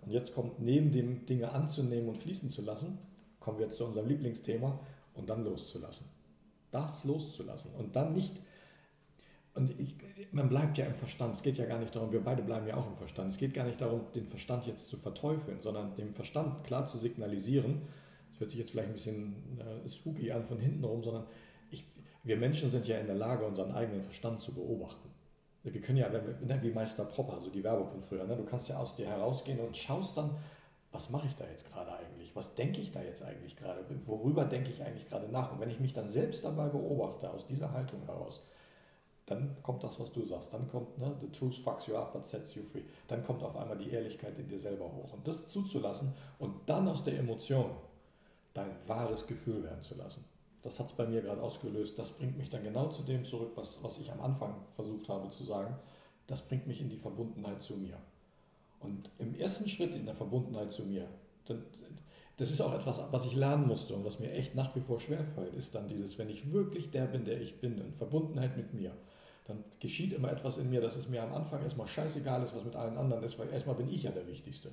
Und 0.00 0.10
jetzt 0.10 0.34
kommt 0.34 0.60
neben 0.60 0.92
dem 0.92 1.26
Dinge 1.26 1.52
anzunehmen 1.52 2.08
und 2.08 2.16
fließen 2.16 2.48
zu 2.48 2.62
lassen, 2.62 2.96
kommen 3.38 3.58
wir 3.58 3.66
jetzt 3.66 3.76
zu 3.76 3.84
unserem 3.84 4.08
Lieblingsthema 4.08 4.80
und 5.12 5.28
dann 5.28 5.44
loszulassen. 5.44 6.06
Das 6.70 7.04
loszulassen 7.04 7.74
und 7.74 7.94
dann 7.94 8.14
nicht. 8.14 8.40
Und 9.52 9.78
ich, 9.78 9.94
man 10.32 10.48
bleibt 10.48 10.78
ja 10.78 10.86
im 10.86 10.94
Verstand. 10.94 11.34
Es 11.34 11.42
geht 11.42 11.58
ja 11.58 11.66
gar 11.66 11.80
nicht 11.80 11.94
darum, 11.94 12.12
wir 12.12 12.24
beide 12.24 12.42
bleiben 12.42 12.66
ja 12.66 12.78
auch 12.78 12.86
im 12.86 12.96
Verstand. 12.96 13.30
Es 13.30 13.36
geht 13.36 13.52
gar 13.52 13.64
nicht 13.64 13.82
darum, 13.82 14.06
den 14.14 14.26
Verstand 14.26 14.66
jetzt 14.66 14.88
zu 14.88 14.96
verteufeln, 14.96 15.60
sondern 15.60 15.94
dem 15.96 16.14
Verstand 16.14 16.64
klar 16.64 16.86
zu 16.86 16.96
signalisieren. 16.96 17.82
Hört 18.38 18.50
sich 18.50 18.60
jetzt 18.60 18.70
vielleicht 18.70 18.88
ein 18.88 18.94
bisschen 18.94 19.34
äh, 19.58 19.88
spooky 19.88 20.30
an 20.32 20.44
von 20.44 20.58
hinten 20.58 20.84
rum, 20.84 21.02
sondern 21.02 21.26
wir 22.28 22.36
Menschen 22.36 22.68
sind 22.68 22.86
ja 22.86 22.98
in 22.98 23.06
der 23.06 23.16
Lage, 23.16 23.46
unseren 23.46 23.72
eigenen 23.72 24.02
Verstand 24.02 24.40
zu 24.40 24.52
beobachten. 24.52 25.08
Wir 25.62 25.80
können 25.80 25.98
ja, 25.98 26.08
ne, 26.08 26.58
wie 26.62 26.70
Meister 26.70 27.04
Propper, 27.04 27.40
so 27.40 27.50
die 27.50 27.64
Werbung 27.64 27.88
von 27.88 28.00
früher, 28.00 28.24
ne? 28.24 28.36
du 28.36 28.44
kannst 28.44 28.68
ja 28.68 28.78
aus 28.78 28.94
dir 28.96 29.06
herausgehen 29.06 29.58
und 29.60 29.76
schaust 29.76 30.16
dann, 30.16 30.36
was 30.92 31.10
mache 31.10 31.26
ich 31.26 31.36
da 31.36 31.44
jetzt 31.46 31.70
gerade 31.70 31.92
eigentlich? 31.92 32.34
Was 32.34 32.54
denke 32.54 32.80
ich 32.80 32.92
da 32.92 33.02
jetzt 33.02 33.22
eigentlich 33.22 33.56
gerade? 33.56 33.84
Worüber 34.06 34.44
denke 34.44 34.70
ich 34.70 34.82
eigentlich 34.82 35.08
gerade 35.08 35.28
nach? 35.28 35.52
Und 35.52 35.60
wenn 35.60 35.70
ich 35.70 35.80
mich 35.80 35.92
dann 35.92 36.08
selbst 36.08 36.44
dabei 36.44 36.68
beobachte, 36.68 37.30
aus 37.30 37.46
dieser 37.46 37.72
Haltung 37.72 38.02
heraus, 38.04 38.46
dann 39.26 39.56
kommt 39.62 39.84
das, 39.84 40.00
was 40.00 40.12
du 40.12 40.24
sagst. 40.24 40.54
Dann 40.54 40.68
kommt, 40.68 40.96
ne, 40.98 41.14
the 41.20 41.28
truth 41.28 41.56
fucks 41.56 41.86
you 41.86 41.96
up 41.96 42.14
but 42.14 42.24
sets 42.24 42.54
you 42.54 42.62
free. 42.62 42.82
Dann 43.08 43.22
kommt 43.24 43.42
auf 43.42 43.56
einmal 43.56 43.76
die 43.76 43.90
Ehrlichkeit 43.90 44.38
in 44.38 44.48
dir 44.48 44.58
selber 44.58 44.86
hoch. 44.86 45.12
Und 45.12 45.28
das 45.28 45.48
zuzulassen 45.48 46.14
und 46.38 46.54
dann 46.66 46.88
aus 46.88 47.04
der 47.04 47.18
Emotion 47.18 47.70
dein 48.58 48.76
wahres 48.86 49.26
Gefühl 49.26 49.62
werden 49.62 49.82
zu 49.82 49.94
lassen 49.94 50.24
das 50.62 50.78
hat 50.80 50.86
es 50.86 50.92
bei 50.92 51.06
mir 51.06 51.22
gerade 51.22 51.42
ausgelöst. 51.42 51.98
Das 51.98 52.10
bringt 52.10 52.36
mich 52.36 52.50
dann 52.50 52.62
genau 52.64 52.88
zu 52.88 53.02
dem 53.02 53.24
zurück, 53.24 53.52
was, 53.54 53.82
was 53.82 53.98
ich 53.98 54.10
am 54.10 54.20
Anfang 54.20 54.54
versucht 54.74 55.08
habe 55.08 55.30
zu 55.30 55.44
sagen. 55.44 55.74
Das 56.26 56.42
bringt 56.42 56.66
mich 56.66 56.80
in 56.80 56.90
die 56.90 56.96
Verbundenheit 56.96 57.62
zu 57.62 57.74
mir. 57.74 57.96
Und 58.80 59.10
im 59.18 59.34
ersten 59.34 59.68
Schritt 59.68 59.94
in 59.94 60.04
der 60.04 60.14
Verbundenheit 60.14 60.70
zu 60.72 60.82
mir, 60.84 61.08
das 62.36 62.50
ist 62.50 62.60
auch 62.60 62.74
etwas, 62.74 63.00
was 63.10 63.24
ich 63.24 63.34
lernen 63.34 63.66
musste 63.66 63.94
und 63.94 64.04
was 64.04 64.20
mir 64.20 64.30
echt 64.32 64.54
nach 64.54 64.76
wie 64.76 64.80
vor 64.80 65.00
schwerfällt, 65.00 65.54
ist 65.54 65.74
dann 65.74 65.88
dieses, 65.88 66.18
wenn 66.18 66.28
ich 66.28 66.52
wirklich 66.52 66.90
der 66.90 67.06
bin, 67.06 67.24
der 67.24 67.40
ich 67.40 67.60
bin, 67.60 67.78
in 67.78 67.94
Verbundenheit 67.94 68.56
mit 68.56 68.74
mir, 68.74 68.92
dann 69.46 69.64
geschieht 69.80 70.12
immer 70.12 70.30
etwas 70.30 70.58
in 70.58 70.70
mir, 70.70 70.80
dass 70.80 70.96
es 70.96 71.08
mir 71.08 71.22
am 71.22 71.32
Anfang 71.32 71.62
erstmal 71.62 71.88
scheißegal 71.88 72.42
ist, 72.42 72.54
was 72.54 72.64
mit 72.64 72.76
allen 72.76 72.98
anderen 72.98 73.24
ist, 73.24 73.38
weil 73.38 73.48
erstmal 73.48 73.74
bin 73.74 73.88
ich 73.88 74.02
ja 74.02 74.10
der 74.10 74.26
Wichtigste, 74.26 74.70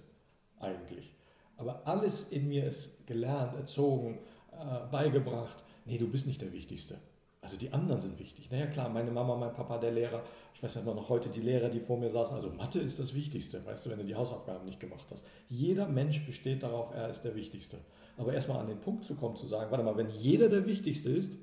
eigentlich. 0.59 1.15
Aber 1.57 1.87
alles 1.87 2.27
in 2.29 2.47
mir 2.47 2.65
ist 2.65 3.05
gelernt, 3.07 3.55
erzogen, 3.55 4.19
äh, 4.51 4.91
beigebracht, 4.91 5.63
nee, 5.85 5.97
du 5.97 6.07
bist 6.07 6.27
nicht 6.27 6.41
der 6.41 6.51
Wichtigste. 6.53 6.97
Also 7.41 7.57
die 7.57 7.71
anderen 7.71 8.01
sind 8.01 8.17
wichtig. 8.17 8.49
Naja 8.49 8.65
klar, 8.65 8.89
meine 8.89 9.11
Mama, 9.11 9.35
mein 9.35 9.53
Papa, 9.53 9.77
der 9.77 9.91
Lehrer, 9.91 10.23
ich 10.55 10.63
weiß 10.63 10.75
ja 10.75 10.81
immer 10.81 10.95
noch 10.95 11.09
heute 11.09 11.29
die 11.29 11.41
Lehrer, 11.41 11.69
die 11.69 11.79
vor 11.79 11.97
mir 11.97 12.09
saßen, 12.09 12.35
also 12.35 12.49
Mathe 12.49 12.79
ist 12.79 12.99
das 12.99 13.13
Wichtigste, 13.13 13.63
weißt 13.63 13.85
du, 13.85 13.91
wenn 13.91 13.99
du 13.99 14.05
die 14.05 14.15
Hausaufgaben 14.15 14.65
nicht 14.65 14.79
gemacht 14.79 15.05
hast. 15.11 15.23
Jeder 15.47 15.87
Mensch 15.87 16.25
besteht 16.25 16.63
darauf, 16.63 16.91
er 16.95 17.07
ist 17.07 17.21
der 17.21 17.35
Wichtigste. 17.35 17.77
Aber 18.17 18.33
erstmal 18.33 18.59
an 18.59 18.67
den 18.67 18.81
Punkt 18.81 19.05
zu 19.05 19.13
kommen, 19.13 19.35
zu 19.35 19.45
sagen, 19.45 19.69
warte 19.69 19.83
mal, 19.83 19.95
wenn 19.95 20.09
jeder 20.09 20.49
der 20.49 20.65
Wichtigste 20.65 21.11
ist, 21.11 21.33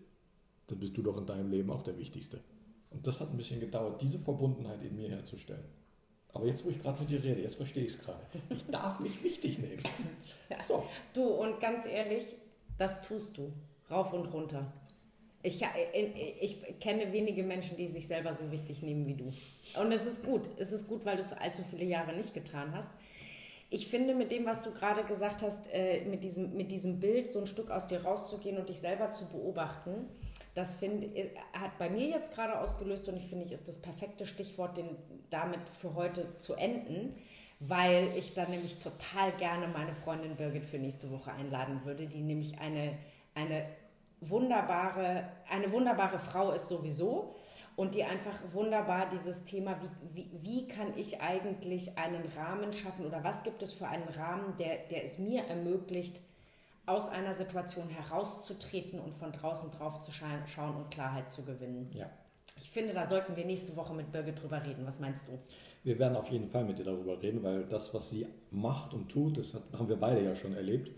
dann 0.66 0.80
bist 0.80 0.96
du 0.96 1.02
doch 1.02 1.16
in 1.18 1.26
deinem 1.26 1.50
Leben 1.50 1.70
auch 1.70 1.82
der 1.82 1.96
Wichtigste. 1.96 2.40
Und 2.90 3.06
das 3.06 3.20
hat 3.20 3.30
ein 3.30 3.36
bisschen 3.36 3.60
gedauert, 3.60 4.02
diese 4.02 4.18
Verbundenheit 4.18 4.82
in 4.82 4.96
mir 4.96 5.08
herzustellen. 5.08 5.64
Aber 6.34 6.46
jetzt, 6.46 6.64
wo 6.64 6.70
ich 6.70 6.78
gerade 6.78 7.00
mit 7.00 7.10
dir 7.10 7.22
rede, 7.22 7.42
jetzt 7.42 7.56
verstehe 7.56 7.84
ich 7.84 7.92
es 7.92 7.98
gerade. 7.98 8.20
Ich 8.48 8.64
darf 8.66 9.00
mich 9.00 9.22
wichtig 9.22 9.58
nehmen. 9.58 9.82
So. 10.68 10.84
Du, 11.14 11.24
und 11.24 11.60
ganz 11.60 11.86
ehrlich, 11.86 12.24
das 12.76 13.00
tust 13.00 13.38
du 13.38 13.54
rauf 13.90 14.12
und 14.12 14.26
runter. 14.26 14.70
Ich, 15.42 15.64
ich 16.40 16.78
kenne 16.78 17.10
wenige 17.12 17.42
Menschen, 17.42 17.76
die 17.76 17.88
sich 17.88 18.06
selber 18.06 18.34
so 18.34 18.52
wichtig 18.52 18.82
nehmen 18.82 19.06
wie 19.06 19.14
du. 19.14 19.32
Und 19.80 19.92
es 19.92 20.04
ist 20.04 20.24
gut. 20.24 20.50
Es 20.58 20.70
ist 20.70 20.88
gut, 20.88 21.06
weil 21.06 21.16
du 21.16 21.22
es 21.22 21.32
allzu 21.32 21.62
viele 21.70 21.86
Jahre 21.86 22.12
nicht 22.12 22.34
getan 22.34 22.72
hast. 22.74 22.90
Ich 23.70 23.88
finde, 23.88 24.14
mit 24.14 24.30
dem, 24.30 24.44
was 24.44 24.62
du 24.62 24.70
gerade 24.72 25.02
gesagt 25.04 25.42
hast, 25.42 25.68
äh, 25.72 26.04
mit, 26.04 26.22
diesem, 26.22 26.54
mit 26.54 26.70
diesem 26.70 27.00
Bild 27.00 27.26
so 27.26 27.40
ein 27.40 27.46
Stück 27.46 27.70
aus 27.70 27.86
dir 27.86 28.04
rauszugehen 28.04 28.58
und 28.58 28.68
dich 28.68 28.78
selber 28.78 29.12
zu 29.12 29.26
beobachten, 29.26 30.10
das 30.54 30.74
find, 30.74 31.16
äh, 31.16 31.30
hat 31.52 31.78
bei 31.78 31.88
mir 31.88 32.08
jetzt 32.08 32.34
gerade 32.34 32.58
ausgelöst 32.58 33.08
und 33.08 33.16
ich 33.16 33.26
finde, 33.26 33.46
ich 33.46 33.52
ist 33.52 33.68
das 33.68 33.80
perfekte 33.80 34.26
Stichwort, 34.26 34.76
den, 34.76 34.96
damit 35.30 35.68
für 35.68 35.94
heute 35.94 36.36
zu 36.38 36.54
enden, 36.54 37.14
weil 37.60 38.12
ich 38.16 38.34
dann 38.34 38.50
nämlich 38.50 38.78
total 38.78 39.32
gerne 39.32 39.68
meine 39.68 39.94
Freundin 39.94 40.36
Birgit 40.36 40.64
für 40.64 40.78
nächste 40.78 41.10
Woche 41.10 41.32
einladen 41.32 41.84
würde, 41.84 42.06
die 42.06 42.20
nämlich 42.20 42.58
eine, 42.58 42.98
eine 43.34 43.66
wunderbare, 44.20 45.28
eine 45.48 45.70
wunderbare 45.70 46.18
Frau 46.18 46.52
ist 46.52 46.68
sowieso 46.68 47.36
und 47.76 47.94
die 47.94 48.04
einfach 48.04 48.38
wunderbar 48.52 49.08
dieses 49.08 49.44
Thema, 49.44 49.78
wie, 49.80 50.14
wie, 50.14 50.44
wie 50.44 50.68
kann 50.68 50.96
ich 50.96 51.20
eigentlich 51.20 51.96
einen 51.96 52.24
Rahmen 52.36 52.72
schaffen 52.72 53.06
oder 53.06 53.24
was 53.24 53.42
gibt 53.42 53.62
es 53.62 53.72
für 53.72 53.88
einen 53.88 54.08
Rahmen, 54.08 54.56
der, 54.58 54.78
der 54.90 55.04
es 55.04 55.18
mir 55.18 55.44
ermöglicht, 55.44 56.20
aus 56.86 57.08
einer 57.08 57.34
Situation 57.34 57.88
herauszutreten 57.88 58.98
und 58.98 59.14
von 59.14 59.32
draußen 59.32 59.70
drauf 59.70 60.00
zu 60.00 60.10
schauen 60.12 60.76
und 60.76 60.90
Klarheit 60.90 61.30
zu 61.30 61.44
gewinnen. 61.44 61.90
Ja. 61.92 62.10
Ich 62.58 62.70
finde, 62.70 62.92
da 62.92 63.06
sollten 63.06 63.36
wir 63.36 63.44
nächste 63.44 63.76
Woche 63.76 63.94
mit 63.94 64.12
Birgit 64.12 64.42
drüber 64.42 64.64
reden. 64.64 64.86
Was 64.86 64.98
meinst 64.98 65.28
du? 65.28 65.38
Wir 65.84 65.98
werden 65.98 66.16
auf 66.16 66.30
jeden 66.30 66.48
Fall 66.48 66.64
mit 66.64 66.78
ihr 66.78 66.84
darüber 66.84 67.20
reden, 67.20 67.42
weil 67.42 67.64
das, 67.64 67.92
was 67.94 68.10
sie 68.10 68.26
macht 68.50 68.94
und 68.94 69.08
tut, 69.08 69.38
das 69.38 69.54
haben 69.72 69.88
wir 69.88 69.96
beide 69.96 70.22
ja 70.22 70.34
schon 70.34 70.54
erlebt. 70.54 70.90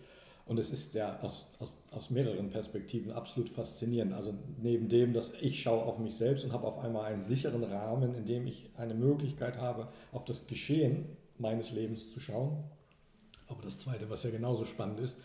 Und 0.47 0.59
es 0.59 0.71
ist 0.71 0.95
ja 0.95 1.19
aus, 1.21 1.51
aus, 1.59 1.79
aus 1.91 2.11
mehreren 2.11 2.51
Perspektiven 2.51 3.13
absolut 3.13 3.49
faszinierend. 3.49 4.13
Also 4.13 4.35
neben 4.61 4.91
dem, 4.91 5.15
dass 5.15 5.33
ich 5.41 5.63
schaue 5.63 5.83
auf 5.85 5.99
mich 5.99 6.15
selbst 6.17 6.45
und 6.45 6.53
habe 6.53 6.67
auf 6.67 6.79
einmal 6.79 7.07
einen 7.07 7.23
sicheren 7.23 7.65
Rahmen, 7.65 8.15
in 8.15 8.27
dem 8.27 8.47
ich 8.47 8.69
eine 8.77 8.95
Möglichkeit 8.95 9.57
habe, 9.57 9.89
auf 10.13 10.25
das 10.25 10.47
Geschehen 10.47 11.17
meines 11.39 11.73
Lebens 11.73 12.13
zu 12.13 12.21
schauen. 12.21 12.63
Aber 13.49 13.63
das 13.63 13.79
Zweite, 13.79 14.11
was 14.11 14.23
ja 14.23 14.31
genauso 14.31 14.67
spannend 14.67 15.01
ist, 15.01 15.19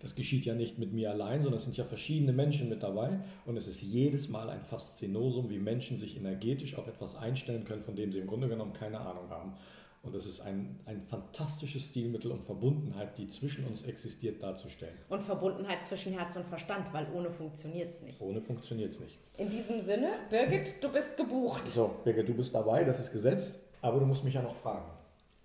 das 0.00 0.14
geschieht 0.14 0.44
ja 0.44 0.54
nicht 0.54 0.78
mit 0.78 0.92
mir 0.92 1.10
allein, 1.10 1.42
sondern 1.42 1.58
es 1.58 1.64
sind 1.64 1.76
ja 1.76 1.84
verschiedene 1.84 2.32
Menschen 2.32 2.68
mit 2.68 2.82
dabei. 2.82 3.20
Und 3.44 3.56
es 3.56 3.66
ist 3.66 3.82
jedes 3.82 4.28
Mal 4.28 4.50
ein 4.50 4.62
Faszinosum, 4.62 5.50
wie 5.50 5.58
Menschen 5.58 5.96
sich 5.96 6.16
energetisch 6.16 6.76
auf 6.76 6.86
etwas 6.86 7.16
einstellen 7.16 7.64
können, 7.64 7.82
von 7.82 7.96
dem 7.96 8.12
sie 8.12 8.18
im 8.18 8.26
Grunde 8.26 8.48
genommen 8.48 8.72
keine 8.72 9.00
Ahnung 9.00 9.30
haben. 9.30 9.54
Und 10.02 10.14
das 10.14 10.24
ist 10.24 10.40
ein, 10.40 10.78
ein 10.84 11.02
fantastisches 11.02 11.82
Stilmittel, 11.82 12.30
um 12.30 12.40
Verbundenheit, 12.40 13.18
die 13.18 13.26
zwischen 13.26 13.66
uns 13.66 13.82
existiert, 13.82 14.40
darzustellen. 14.40 14.94
Und 15.08 15.20
Verbundenheit 15.20 15.84
zwischen 15.84 16.12
Herz 16.12 16.36
und 16.36 16.46
Verstand, 16.46 16.92
weil 16.92 17.08
ohne 17.12 17.28
funktioniert 17.28 17.90
es 17.90 18.02
nicht. 18.02 18.20
Ohne 18.20 18.40
funktioniert 18.40 18.92
es 18.92 19.00
nicht. 19.00 19.18
In 19.36 19.50
diesem 19.50 19.80
Sinne, 19.80 20.10
Birgit, 20.30 20.74
du 20.80 20.92
bist 20.92 21.16
gebucht. 21.16 21.66
So, 21.66 21.96
Birgit, 22.04 22.28
du 22.28 22.34
bist 22.34 22.54
dabei, 22.54 22.84
das 22.84 23.00
ist 23.00 23.12
gesetzt, 23.12 23.58
aber 23.82 23.98
du 23.98 24.06
musst 24.06 24.22
mich 24.22 24.34
ja 24.34 24.42
noch 24.42 24.54
fragen. 24.54 24.95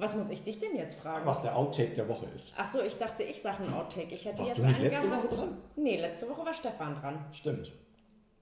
Was 0.01 0.15
muss 0.15 0.31
ich 0.31 0.43
dich 0.43 0.57
denn 0.57 0.75
jetzt 0.75 0.99
fragen? 0.99 1.27
Was 1.27 1.43
der 1.43 1.55
Outtake 1.55 1.93
der 1.93 2.09
Woche 2.09 2.25
ist. 2.35 2.51
Ach 2.57 2.65
so, 2.65 2.81
ich 2.81 2.97
dachte, 2.97 3.21
ich 3.21 3.39
sage 3.39 3.63
ein 3.63 3.71
Outtake. 3.71 4.15
Ich 4.15 4.25
hätte 4.25 4.39
Warst 4.39 4.57
jetzt 4.57 4.63
du 4.63 4.67
nicht 4.67 4.81
letzte 4.81 5.11
Woche 5.11 5.27
dran? 5.27 5.57
Nee, 5.75 6.01
letzte 6.01 6.27
Woche 6.27 6.43
war 6.43 6.53
Stefan 6.55 6.95
dran. 6.95 7.23
Stimmt. 7.31 7.71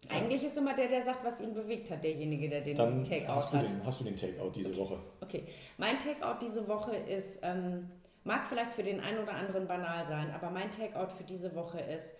Eigentlich 0.07 0.45
ist 0.45 0.57
immer 0.57 0.73
der, 0.73 0.87
der 0.87 1.03
sagt, 1.03 1.25
was 1.25 1.41
ihn 1.41 1.53
bewegt 1.53 1.91
hat, 1.91 2.01
derjenige, 2.01 2.47
der 2.47 2.61
den 2.61 2.77
Dann 2.77 3.03
Takeout 3.03 3.33
hast 3.33 3.51
hat. 3.51 3.63
Den, 3.63 3.85
hast 3.85 3.99
du 3.99 4.05
den 4.05 4.15
Takeout 4.15 4.51
diese 4.55 4.69
okay. 4.69 4.79
Woche? 4.79 4.99
Okay. 5.19 5.43
Mein 5.77 5.99
Takeout 5.99 6.39
diese 6.41 6.65
Woche 6.69 6.95
ist, 6.95 7.41
ähm, 7.43 7.89
mag 8.23 8.47
vielleicht 8.47 8.73
für 8.73 8.83
den 8.83 9.01
einen 9.01 9.19
oder 9.19 9.33
anderen 9.33 9.67
banal 9.67 10.07
sein, 10.07 10.31
aber 10.31 10.51
mein 10.51 10.71
Takeout 10.71 11.09
für 11.09 11.25
diese 11.25 11.53
Woche 11.55 11.81
ist, 11.81 12.15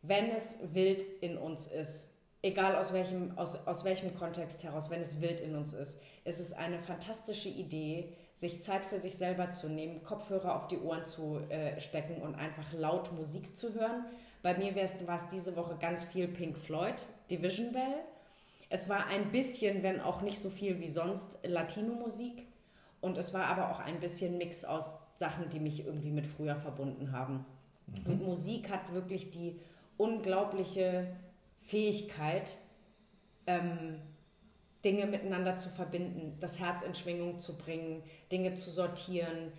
wenn 0.00 0.30
es 0.30 0.56
wild 0.72 1.04
in 1.20 1.36
uns 1.36 1.66
ist, 1.66 2.08
egal 2.40 2.74
aus 2.76 2.94
welchem, 2.94 3.36
aus, 3.36 3.66
aus 3.66 3.84
welchem 3.84 4.16
Kontext 4.16 4.64
heraus, 4.64 4.88
wenn 4.88 5.02
es 5.02 5.20
wild 5.20 5.40
in 5.40 5.54
uns 5.56 5.74
ist, 5.74 6.00
ist 6.24 6.40
es 6.40 6.54
eine 6.54 6.78
fantastische 6.80 7.50
Idee, 7.50 8.14
sich 8.42 8.60
Zeit 8.60 8.84
für 8.84 8.98
sich 8.98 9.16
selber 9.16 9.52
zu 9.52 9.68
nehmen, 9.68 10.02
Kopfhörer 10.02 10.56
auf 10.56 10.66
die 10.66 10.78
Ohren 10.78 11.06
zu 11.06 11.38
äh, 11.48 11.80
stecken 11.80 12.20
und 12.20 12.34
einfach 12.34 12.72
laut 12.72 13.12
Musik 13.12 13.56
zu 13.56 13.72
hören. 13.72 14.04
Bei 14.42 14.58
mir 14.58 14.74
war 14.74 15.14
es 15.16 15.28
diese 15.28 15.54
Woche 15.54 15.76
ganz 15.80 16.04
viel 16.04 16.26
Pink 16.26 16.58
Floyd, 16.58 17.06
Division 17.30 17.70
Bell. 17.70 18.00
Es 18.68 18.88
war 18.88 19.06
ein 19.06 19.30
bisschen, 19.30 19.84
wenn 19.84 20.00
auch 20.00 20.22
nicht 20.22 20.40
so 20.40 20.50
viel 20.50 20.80
wie 20.80 20.88
sonst, 20.88 21.38
Latino-Musik. 21.44 22.48
Und 23.00 23.16
es 23.16 23.32
war 23.32 23.44
aber 23.44 23.70
auch 23.70 23.78
ein 23.78 24.00
bisschen 24.00 24.38
Mix 24.38 24.64
aus 24.64 24.98
Sachen, 25.14 25.48
die 25.48 25.60
mich 25.60 25.86
irgendwie 25.86 26.10
mit 26.10 26.26
früher 26.26 26.56
verbunden 26.56 27.12
haben. 27.12 27.46
Mhm. 27.86 28.12
Und 28.12 28.22
Musik 28.24 28.70
hat 28.70 28.92
wirklich 28.92 29.30
die 29.30 29.60
unglaubliche 29.96 31.14
Fähigkeit, 31.60 32.56
ähm, 33.46 34.00
Dinge 34.84 35.06
miteinander 35.06 35.56
zu 35.56 35.68
verbinden, 35.68 36.36
das 36.40 36.58
Herz 36.58 36.82
in 36.82 36.94
Schwingung 36.94 37.38
zu 37.38 37.56
bringen, 37.56 38.02
Dinge 38.30 38.54
zu 38.54 38.70
sortieren, 38.70 39.52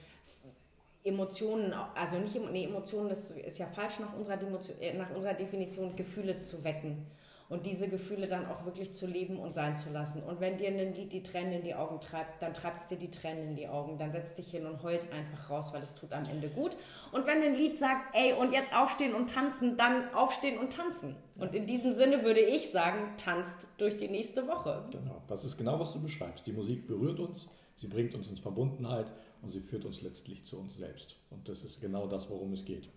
Emotionen, 1.04 1.74
also 1.96 2.18
nicht 2.18 2.36
nee, 2.52 2.66
Emotionen, 2.66 3.10
das 3.10 3.32
ist 3.32 3.60
ja 3.60 3.68
falsch 3.68 4.00
nach 4.00 4.14
unserer, 4.14 4.40
äh, 4.80 4.94
nach 4.94 5.10
unserer 5.12 5.34
Definition, 5.34 5.96
Gefühle 5.96 6.42
zu 6.42 6.64
wecken 6.64 7.06
und 7.54 7.68
diese 7.68 7.88
Gefühle 7.88 8.26
dann 8.26 8.48
auch 8.48 8.66
wirklich 8.66 8.96
zu 8.96 9.06
leben 9.06 9.38
und 9.38 9.54
sein 9.54 9.78
zu 9.78 9.92
lassen. 9.92 10.24
Und 10.24 10.39
wenn 10.39 10.58
dir 10.58 10.70
ein 10.70 10.96
Lied 10.96 11.13
die 11.13 11.22
Tränen 11.22 11.54
in 11.54 11.62
die 11.62 11.76
Augen 11.76 12.00
treibt, 12.00 12.42
dann 12.42 12.52
treibt 12.52 12.82
es 12.82 12.88
dir 12.88 12.98
die 12.98 13.12
Tränen 13.12 13.50
in 13.50 13.56
die 13.56 13.68
Augen. 13.68 14.00
Dann 14.00 14.12
setz 14.12 14.34
dich 14.34 14.50
hin 14.50 14.66
und 14.66 14.82
heulst 14.82 15.12
einfach 15.13 15.52
raus, 15.52 15.72
weil 15.72 15.84
es 15.84 15.94
tut 15.94 16.13
am 16.13 16.26
Ende 16.26 16.50
gut. 16.50 16.76
Und 17.12 17.28
wenn 17.28 17.44
ein 17.44 17.54
Lied 17.54 17.78
sagt, 17.78 18.16
ey, 18.16 18.34
und 18.34 18.54
jetzt 18.54 18.76
aufstehen 18.76 19.13
und 19.13 19.30
tanzen, 19.30 19.78
dann 19.78 20.12
aufstehen 20.16 20.58
und 20.58 20.74
tanzen. 20.74 21.16
Und 21.38 21.54
in 21.54 21.68
diesem 21.68 21.94
Sinne 21.94 22.24
würde 22.24 22.39
ich 22.39 22.72
sagen, 22.72 23.16
tanzt 23.18 23.68
durch 23.78 23.98
die 23.98 24.08
nächste 24.08 24.48
Woche. 24.48 24.86
Genau, 24.89 25.22
das 25.28 25.46
ist 25.46 25.56
genau, 25.56 25.80
was 25.80 25.94
du 25.94 26.02
beschreibst. 26.02 26.48
Die 26.48 26.54
Musik 26.54 26.88
berührt 26.88 27.20
uns, 27.20 27.48
sie 27.76 27.88
bringt 27.88 28.16
uns 28.16 28.30
in 28.30 28.38
Verbundenheit 28.38 29.13
und 29.44 29.52
sie 29.52 29.60
führt 29.60 29.86
uns 29.86 30.02
letztlich 30.02 30.44
zu 30.44 30.58
uns 30.58 30.78
selbst. 30.78 31.18
Und 31.30 31.48
das 31.48 31.63
ist 31.63 31.82
genau 31.82 32.08
das, 32.08 32.32
worum 32.32 32.54
es 32.54 32.66
geht. 32.66 32.89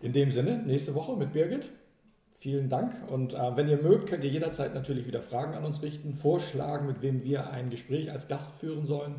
In 0.00 0.12
dem 0.12 0.30
Sinne, 0.30 0.62
nächste 0.64 0.94
Woche 0.94 1.16
mit 1.16 1.32
Birgit. 1.32 1.70
Vielen 2.44 2.68
Dank. 2.68 2.94
Und 3.08 3.32
äh, 3.32 3.56
wenn 3.56 3.70
ihr 3.70 3.78
mögt, 3.78 4.10
könnt 4.10 4.22
ihr 4.22 4.28
jederzeit 4.28 4.74
natürlich 4.74 5.06
wieder 5.06 5.22
Fragen 5.22 5.54
an 5.54 5.64
uns 5.64 5.80
richten, 5.80 6.12
vorschlagen, 6.12 6.86
mit 6.86 7.00
wem 7.00 7.24
wir 7.24 7.48
ein 7.48 7.70
Gespräch 7.70 8.10
als 8.10 8.28
Gast 8.28 8.58
führen 8.58 8.84
sollen. 8.84 9.14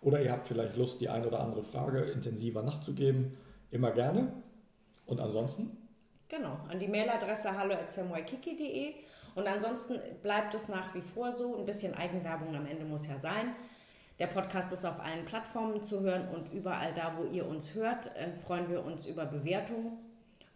Oder 0.00 0.22
ihr 0.22 0.32
habt 0.32 0.46
vielleicht 0.46 0.78
Lust, 0.78 0.98
die 0.98 1.10
ein 1.10 1.26
oder 1.26 1.40
andere 1.40 1.60
Frage 1.60 2.00
intensiver 2.04 2.62
nachzugeben. 2.62 3.36
Immer 3.70 3.90
gerne. 3.90 4.32
Und 5.04 5.20
ansonsten? 5.20 5.76
Genau, 6.30 6.56
an 6.70 6.80
die 6.80 6.88
Mailadresse 6.88 7.54
hallo.samuaikiki.de. 7.54 8.94
Und 9.34 9.46
ansonsten 9.46 10.00
bleibt 10.22 10.54
es 10.54 10.68
nach 10.70 10.94
wie 10.94 11.02
vor 11.02 11.32
so. 11.32 11.58
Ein 11.58 11.66
bisschen 11.66 11.92
Eigenwerbung 11.92 12.56
am 12.56 12.64
Ende 12.64 12.86
muss 12.86 13.06
ja 13.06 13.18
sein. 13.18 13.56
Der 14.18 14.28
Podcast 14.28 14.72
ist 14.72 14.86
auf 14.86 15.00
allen 15.00 15.26
Plattformen 15.26 15.82
zu 15.82 16.00
hören 16.00 16.28
und 16.34 16.50
überall 16.54 16.94
da, 16.94 17.18
wo 17.18 17.24
ihr 17.24 17.46
uns 17.46 17.74
hört, 17.74 18.06
äh, 18.16 18.32
freuen 18.32 18.70
wir 18.70 18.82
uns 18.82 19.04
über 19.04 19.26
Bewertungen 19.26 19.98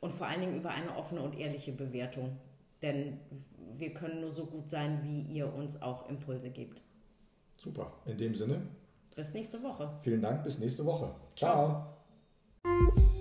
und 0.05 0.12
vor 0.12 0.27
allen 0.27 0.43
Dingen 0.43 0.57
über 0.57 0.69
eine 0.69 0.95
offene 0.95 1.23
und 1.23 1.38
ehrliche 1.38 1.73
Bewertung. 1.73 2.37
Denn 2.83 3.19
wir 3.75 3.95
können 3.95 4.21
nur 4.21 4.31
so 4.31 4.45
gut 4.45 4.69
sein, 4.69 5.01
wie 5.03 5.23
ihr 5.23 5.53
uns 5.53 5.81
auch 5.81 6.11
Impulse 6.11 6.51
gebt. 6.51 6.83
Super. 7.57 7.90
In 8.05 8.19
dem 8.19 8.35
Sinne. 8.35 8.61
Bis 9.17 9.33
nächste 9.33 9.62
Woche. 9.62 9.90
Vielen 10.03 10.21
Dank. 10.21 10.45
Bis 10.45 10.59
nächste 10.59 10.85
Woche. 10.85 11.14
Ciao. 11.35 11.87
Ciao. 12.62 13.13